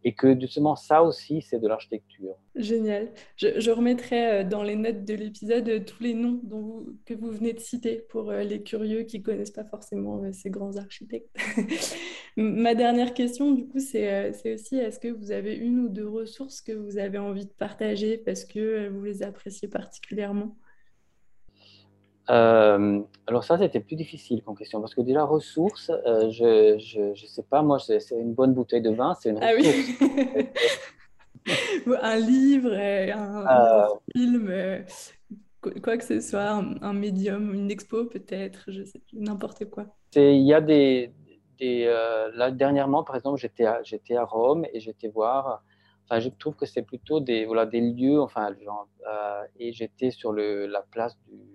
et 0.04 0.14
que 0.14 0.39
justement 0.39 0.76
ça 0.76 1.04
aussi 1.04 1.41
c'est 1.41 1.60
de 1.60 1.68
l'architecture. 1.68 2.36
Génial. 2.56 3.12
Je, 3.38 3.72
remettrai 3.72 4.28
euh, 4.28 4.43
dans 4.43 4.64
les 4.64 4.76
notes 4.76 5.06
de 5.06 5.14
l'épisode 5.14 5.68
euh, 5.70 5.80
tous 5.80 6.04
les 6.04 6.14
noms 6.14 6.41
que 7.06 7.14
vous 7.14 7.32
venez 7.32 7.54
de 7.54 7.60
citer 7.60 8.06
pour 8.10 8.30
euh, 8.30 8.43
les 8.43 8.62
curieux 8.62 9.04
qui 9.04 9.22
connaissent 9.22 9.51
pas 9.51 9.66
forcément 9.66 10.22
ces 10.32 10.49
grands 10.49 10.78
architectes. 10.78 11.36
Ma 12.38 12.76
dernière 12.76 13.14
question 13.14 13.51
du 13.51 13.68
coup 13.68 13.80
c'est 13.80 14.54
aussi 14.54 14.78
est-ce 14.78 14.99
que 14.99 15.08
vous 15.08 15.32
avez 15.32 15.56
une 15.56 15.80
ou 15.80 15.89
deux 15.89 16.08
ressources 16.08 16.62
que 16.62 16.74
vous 16.74 16.97
avez 16.97 17.18
envie 17.18 17.45
de 17.45 17.51
partager 17.51 18.18
parce 18.18 18.45
que 18.45 18.89
vous 18.89 19.04
les 19.04 19.24
appréciez 19.24 19.68
particulièrement? 19.68 20.56
Euh, 22.30 23.01
alors 23.28 23.43
ça, 23.43 23.57
c'était 23.57 23.80
plus 23.80 23.95
difficile 23.95 24.43
comme 24.43 24.57
question, 24.57 24.80
parce 24.80 24.95
que 24.95 25.01
déjà, 25.01 25.24
ressources, 25.24 25.91
euh, 26.05 26.30
je 26.32 27.09
ne 27.09 27.15
sais 27.15 27.43
pas, 27.43 27.61
moi, 27.61 27.80
c'est 27.80 27.99
une 28.11 28.34
bonne 28.34 28.53
bouteille 28.53 28.82
de 28.82 28.91
vin, 28.91 29.13
c'est 29.15 29.30
une 29.30 29.39
ah 29.41 29.51
ressource. 29.51 29.88
oui. 31.86 31.95
un 32.01 32.15
livre, 32.17 32.71
un, 32.74 33.45
euh, 33.45 33.88
film, 34.15 34.86
quoi 35.82 35.97
que 35.97 36.03
ce 36.03 36.21
soit, 36.21 36.63
un, 36.82 36.93
médium, 36.93 37.53
une 37.53 37.69
expo 37.69 38.05
peut-être, 38.05 38.63
je 38.67 38.84
sais, 38.84 39.01
n'importe 39.11 39.65
quoi. 39.65 39.86
Il 40.15 40.45
y 40.45 40.53
a 40.53 40.61
des... 40.61 41.11
des 41.59 41.86
là, 42.36 42.51
dernièrement, 42.51 43.03
par 43.03 43.17
exemple, 43.17 43.39
j'étais 43.39 43.65
à, 43.65 43.82
à 43.82 44.24
Rome 44.24 44.65
et 44.74 44.80
j'étais 44.80 45.09
voir... 45.09 45.63
Enfin, 46.05 46.19
je 46.19 46.28
trouve 46.28 46.55
que 46.55 46.65
c'est 46.65 46.82
plutôt 46.82 47.21
des, 47.21 47.45
voilà, 47.45 47.65
des 47.65 47.80
lieux, 47.80 48.21
enfin, 48.21 48.49
genre, 48.61 48.88
et 49.57 49.71
j'étais 49.71 50.11
sur 50.11 50.34
le, 50.34 50.65
la 50.65 50.82
place 50.82 51.17
du 51.28 51.53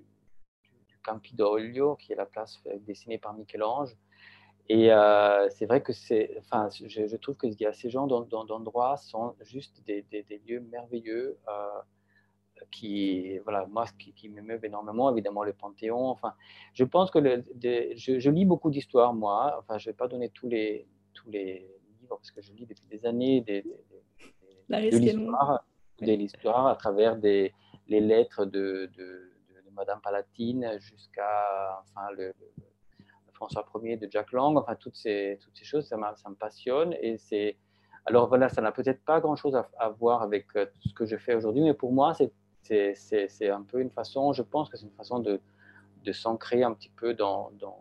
Campidoglio, 1.08 1.96
qui 1.96 2.12
est 2.12 2.16
la 2.16 2.26
place 2.26 2.60
dessinée 2.86 3.18
par 3.18 3.34
Michel-Ange. 3.34 3.96
Et 4.68 4.92
euh, 4.92 5.48
c'est 5.50 5.64
vrai 5.64 5.82
que 5.82 5.92
c'est, 5.94 6.36
enfin, 6.38 6.68
je, 6.70 7.16
trouve 7.16 7.36
qu'il 7.36 7.58
y 7.58 7.64
a 7.64 7.72
ces 7.72 7.88
gens 7.88 8.06
d'endroits 8.06 8.98
sont 8.98 9.34
juste 9.40 9.82
des, 9.86 10.04
lieux 10.46 10.60
merveilleux 10.60 11.38
euh, 11.48 12.62
qui, 12.70 13.38
voilà, 13.38 13.64
moi, 13.66 13.86
qui, 13.98 14.12
qui 14.12 14.28
m'émeuvent 14.28 14.64
énormément, 14.64 15.10
évidemment 15.10 15.42
le 15.42 15.54
Panthéon. 15.54 16.08
Enfin, 16.08 16.34
je 16.74 16.84
pense 16.84 17.10
que 17.10 17.18
le, 17.18 17.44
je, 17.96 18.30
lis 18.30 18.44
beaucoup 18.44 18.70
d'histoires, 18.70 19.14
moi. 19.14 19.56
Enfin, 19.58 19.78
je 19.78 19.88
vais 19.88 19.96
pas 19.96 20.06
donner 20.06 20.28
tous 20.28 20.48
les, 20.48 20.86
tous 21.14 21.30
les 21.30 21.66
livres 22.00 22.16
parce 22.16 22.30
que 22.30 22.42
je 22.42 22.52
lis 22.52 22.66
depuis 22.66 22.86
des 22.90 23.06
années 23.06 23.40
des, 23.40 23.64
de 24.68 26.12
l'histoire, 26.12 26.66
à 26.66 26.76
travers 26.76 27.16
des, 27.16 27.54
les 27.86 28.00
lettres 28.00 28.44
de 28.44 28.90
Madame 29.78 30.00
Palatine 30.00 30.76
jusqu'à 30.78 31.82
enfin, 31.82 32.10
le, 32.16 32.34
François 33.32 33.64
Ier 33.82 33.96
de 33.96 34.08
Jack 34.10 34.32
Lang, 34.32 34.56
enfin 34.58 34.74
toutes 34.74 34.96
ces, 34.96 35.38
toutes 35.40 35.56
ces 35.56 35.64
choses, 35.64 35.86
ça, 35.86 35.96
ça 36.16 36.28
me 36.28 36.34
passionne. 36.34 36.94
Et 37.00 37.16
c'est 37.18 37.56
alors 38.08 38.26
voilà, 38.28 38.48
ça 38.48 38.62
n'a 38.62 38.72
peut-être 38.72 39.04
pas 39.04 39.20
grand-chose 39.20 39.54
à, 39.54 39.88
voir 39.90 40.22
avec 40.22 40.46
euh, 40.56 40.66
ce 40.86 40.94
que 40.94 41.04
je 41.04 41.16
fais 41.16 41.34
aujourd'hui, 41.34 41.62
mais 41.62 41.74
pour 41.74 41.92
moi, 41.92 42.14
c'est 42.14 43.50
un 43.50 43.62
peu 43.62 43.80
une 43.80 43.90
façon, 43.90 44.32
je 44.32 44.42
pense 44.42 44.70
que 44.70 44.76
c'est 44.78 44.86
une 44.86 44.92
façon 44.92 45.18
de, 45.20 45.40
de 46.04 46.12
s'ancrer 46.12 46.62
un 46.62 46.72
petit 46.72 46.90
peu 46.90 47.12
dans, 47.14 47.50
dans, 47.60 47.78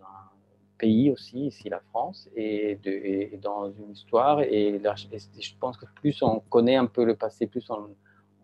un 0.00 0.30
pays 0.78 1.10
aussi, 1.10 1.46
ici 1.46 1.68
la 1.68 1.80
France, 1.80 2.28
et, 2.36 2.76
de, 2.76 2.90
et 2.90 3.38
dans 3.42 3.70
une 3.72 3.90
histoire. 3.90 4.40
Et, 4.42 4.68
et, 4.68 5.40
je 5.40 5.56
pense 5.58 5.76
que 5.76 5.86
plus 5.96 6.22
on 6.22 6.38
connaît 6.48 6.76
un 6.76 6.86
peu 6.86 7.04
le 7.04 7.16
passé, 7.16 7.48
plus 7.48 7.68
on, 7.70 7.88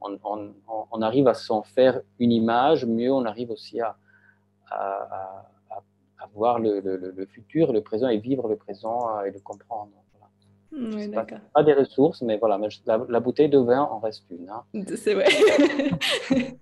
on, 0.01 1.03
arrive 1.03 1.29
à 1.29 1.35
s'en 1.35 1.63
faire 1.63 2.01
une 2.19 2.33
image, 2.33 2.85
mieux 2.85 3.13
on 3.13 3.25
arrive 3.25 3.51
aussi 3.51 3.81
à, 3.81 3.97
voir 6.35 6.59
le, 6.59 7.27
futur, 7.27 7.73
le 7.73 7.83
présent 7.83 8.09
et 8.09 8.19
vivre 8.19 8.49
le 8.49 8.57
présent 8.57 9.21
et 9.23 9.31
le 9.31 9.41
comprendre. 9.41 9.93
Oui. 10.77 11.11
Pas, 11.55 11.62
des 11.62 11.72
ressources, 11.72 12.22
mais 12.22 12.37
voilà, 12.39 12.59
la, 12.87 13.20
bouteille 13.20 13.49
de 13.49 13.59
vin 13.59 13.83
en 13.83 14.01
reste 14.01 14.25
une. 14.31 14.49
Hein. 14.49 14.64
C'est 14.97 15.14
vrai. 15.14 15.27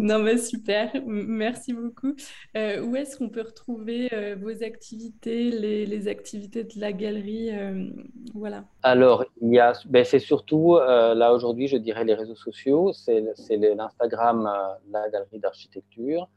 non, 0.00 0.18
mais 0.18 0.38
super. 0.38 0.90
Merci 1.06 1.72
beaucoup. 1.72 2.14
Euh, 2.56 2.82
où 2.82 2.96
est-ce 2.96 3.16
qu'on 3.16 3.28
peut 3.28 3.42
retrouver 3.42 4.08
euh, 4.12 4.36
vos 4.36 4.64
activités, 4.64 5.50
les, 5.50 6.08
activités 6.08 6.64
de 6.64 6.80
la 6.80 6.92
galerie 6.92 7.50
euh, 7.56 7.88
Voilà. 8.34 8.64
Alors, 8.82 9.24
il 9.40 9.52
y 9.52 9.60
a, 9.60 9.72
ben, 9.86 10.04
c'est 10.04 10.18
surtout 10.18 10.76
là 10.76 11.32
aujourd'hui, 11.32 11.68
je 11.68 11.76
dirais 11.76 12.04
les 12.04 12.14
réseaux 12.14 12.36
sociaux. 12.36 12.92
C'est, 12.92 13.20
l'Instagram, 13.50 14.50
la 14.90 15.08
galerie 15.10 15.38
d'architecture, 15.38 16.28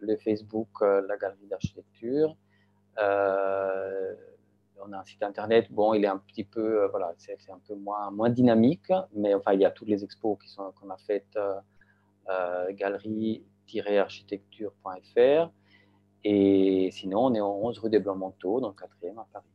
le 0.00 0.16
Facebook, 0.16 0.68
la 0.80 1.16
galerie 1.16 1.46
d'architecture 1.48 2.36
on 4.86 4.92
a 4.92 4.98
un 4.98 5.04
site 5.04 5.22
internet, 5.22 5.68
bon, 5.70 5.94
il 5.94 6.04
est 6.04 6.08
un 6.08 6.18
petit 6.18 6.44
peu, 6.44 6.82
euh, 6.82 6.88
voilà, 6.88 7.14
c'est 7.16 7.38
un 7.50 7.60
peu 7.66 7.74
moins, 7.74 8.30
dynamique, 8.30 8.92
mais 9.14 9.34
enfin, 9.34 9.52
il 9.52 9.60
y 9.60 9.64
a 9.64 9.70
toutes 9.70 9.88
les 9.88 10.04
expos 10.04 10.36
qu'on 10.56 10.90
a 10.90 10.96
faites, 10.98 11.36
euh, 11.36 11.54
euh 12.28 12.72
galerie-architecture.fr. 12.72 15.50
Et 16.24 16.88
sinon, 16.92 17.26
on 17.26 17.34
est 17.34 17.40
en 17.40 17.58
11 17.62 17.78
rue 17.80 17.90
des 17.90 17.98
Blancs-Manteaux, 17.98 18.60
dans 18.60 18.68
le 18.68 18.74
4e 18.74 19.18
à 19.18 19.26
Paris. 19.32 19.46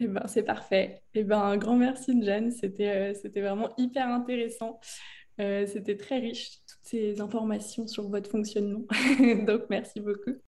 Eh 0.00 0.06
ben, 0.06 0.22
c'est 0.26 0.44
parfait. 0.44 1.02
Eh 1.14 1.24
ben, 1.24 1.40
un 1.40 1.56
grand 1.56 1.76
merci, 1.76 2.20
Jeanne. 2.22 2.50
C'était 2.50 3.14
c'était 3.14 3.40
vraiment 3.40 3.70
hyper 3.76 4.08
intéressant. 4.08 4.80
C'était 5.38 5.96
très 5.96 6.18
riche, 6.18 6.60
toutes 6.66 6.84
ces 6.84 7.20
informations 7.20 7.86
sur 7.88 8.08
votre 8.08 8.30
fonctionnement. 8.30 8.84
Donc, 9.46 9.62
merci 9.70 10.00
beaucoup. 10.00 10.43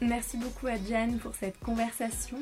Merci 0.00 0.36
beaucoup 0.36 0.68
à 0.68 0.78
Diane 0.78 1.18
pour 1.18 1.34
cette 1.34 1.58
conversation. 1.58 2.38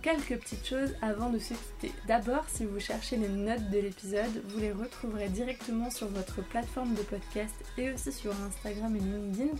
Quelques 0.00 0.38
petites 0.38 0.66
choses 0.66 0.94
avant 1.02 1.28
de 1.28 1.38
se 1.38 1.52
quitter. 1.52 1.92
D'abord, 2.08 2.46
si 2.48 2.64
vous 2.64 2.80
cherchez 2.80 3.18
les 3.18 3.28
notes 3.28 3.68
de 3.68 3.78
l'épisode, 3.78 4.42
vous 4.48 4.58
les 4.58 4.72
retrouverez 4.72 5.28
directement 5.28 5.90
sur 5.90 6.08
votre 6.08 6.42
plateforme 6.42 6.94
de 6.94 7.02
podcast 7.02 7.54
et 7.76 7.92
aussi 7.92 8.10
sur 8.10 8.32
Instagram 8.46 8.96
et 8.96 9.00
LinkedIn. 9.00 9.52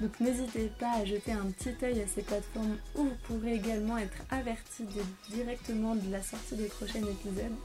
Donc 0.00 0.20
n'hésitez 0.20 0.70
pas 0.78 0.92
à 0.92 1.04
jeter 1.04 1.32
un 1.32 1.46
petit 1.46 1.74
œil 1.84 2.00
à 2.00 2.06
ces 2.06 2.22
plateformes 2.22 2.76
où 2.94 3.02
vous 3.02 3.16
pourrez 3.24 3.54
également 3.54 3.98
être 3.98 4.22
averti 4.30 4.84
directement 5.30 5.96
de 5.96 6.12
la 6.12 6.22
sortie 6.22 6.54
des 6.54 6.66
prochains 6.66 7.02
épisodes. 7.02 7.56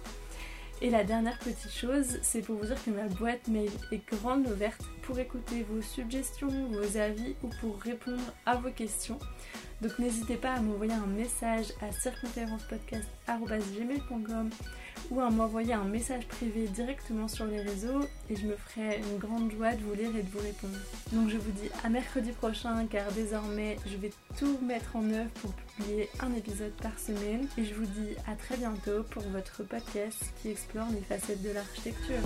Et 0.81 0.89
la 0.89 1.03
dernière 1.03 1.37
petite 1.39 1.71
chose, 1.71 2.19
c'est 2.21 2.41
pour 2.41 2.55
vous 2.55 2.65
dire 2.65 2.81
que 2.83 2.89
ma 2.89 3.09
boîte 3.09 3.49
mail 3.49 3.69
est 3.91 4.01
grande 4.09 4.47
ouverte 4.47 4.81
pour 5.01 5.19
écouter 5.19 5.65
vos 5.69 5.81
suggestions, 5.81 6.69
vos 6.69 6.95
avis 6.97 7.35
ou 7.43 7.49
pour 7.59 7.77
répondre 7.81 8.23
à 8.45 8.55
vos 8.55 8.71
questions. 8.71 9.19
Donc 9.81 9.99
n'hésitez 9.99 10.37
pas 10.37 10.53
à 10.53 10.61
m'envoyer 10.61 10.93
un 10.93 11.05
message 11.05 11.73
à 11.81 11.91
circonférencepodcast.gmail.com 11.91 14.49
ou 15.11 15.19
à 15.19 15.29
m'envoyer 15.29 15.73
un 15.73 15.85
message 15.85 16.27
privé 16.27 16.67
directement 16.67 17.27
sur 17.27 17.45
les 17.45 17.61
réseaux 17.61 18.01
et 18.29 18.35
je 18.35 18.45
me 18.45 18.55
ferai 18.55 18.99
une 18.99 19.17
grande 19.17 19.51
joie 19.51 19.73
de 19.73 19.81
vous 19.81 19.93
lire 19.93 20.15
et 20.15 20.23
de 20.23 20.29
vous 20.29 20.39
répondre. 20.39 20.77
Donc 21.11 21.29
je 21.29 21.37
vous 21.37 21.51
dis 21.51 21.69
à 21.83 21.89
mercredi 21.89 22.31
prochain 22.31 22.85
car 22.87 23.11
désormais 23.11 23.77
je 23.85 23.97
vais 23.97 24.11
tout 24.37 24.57
mettre 24.61 24.95
en 24.95 25.09
œuvre 25.09 25.29
pour 25.41 25.53
publier 25.53 26.09
un 26.19 26.33
épisode 26.33 26.73
par 26.81 26.97
semaine 26.99 27.47
et 27.57 27.65
je 27.65 27.73
vous 27.73 27.85
dis 27.85 28.15
à 28.27 28.35
très 28.35 28.57
bientôt 28.57 29.03
pour 29.09 29.23
votre 29.23 29.63
podcast 29.63 30.33
qui 30.41 30.49
explore 30.49 30.87
les 30.91 31.01
facettes 31.01 31.41
de 31.41 31.51
l'architecture. 31.51 32.21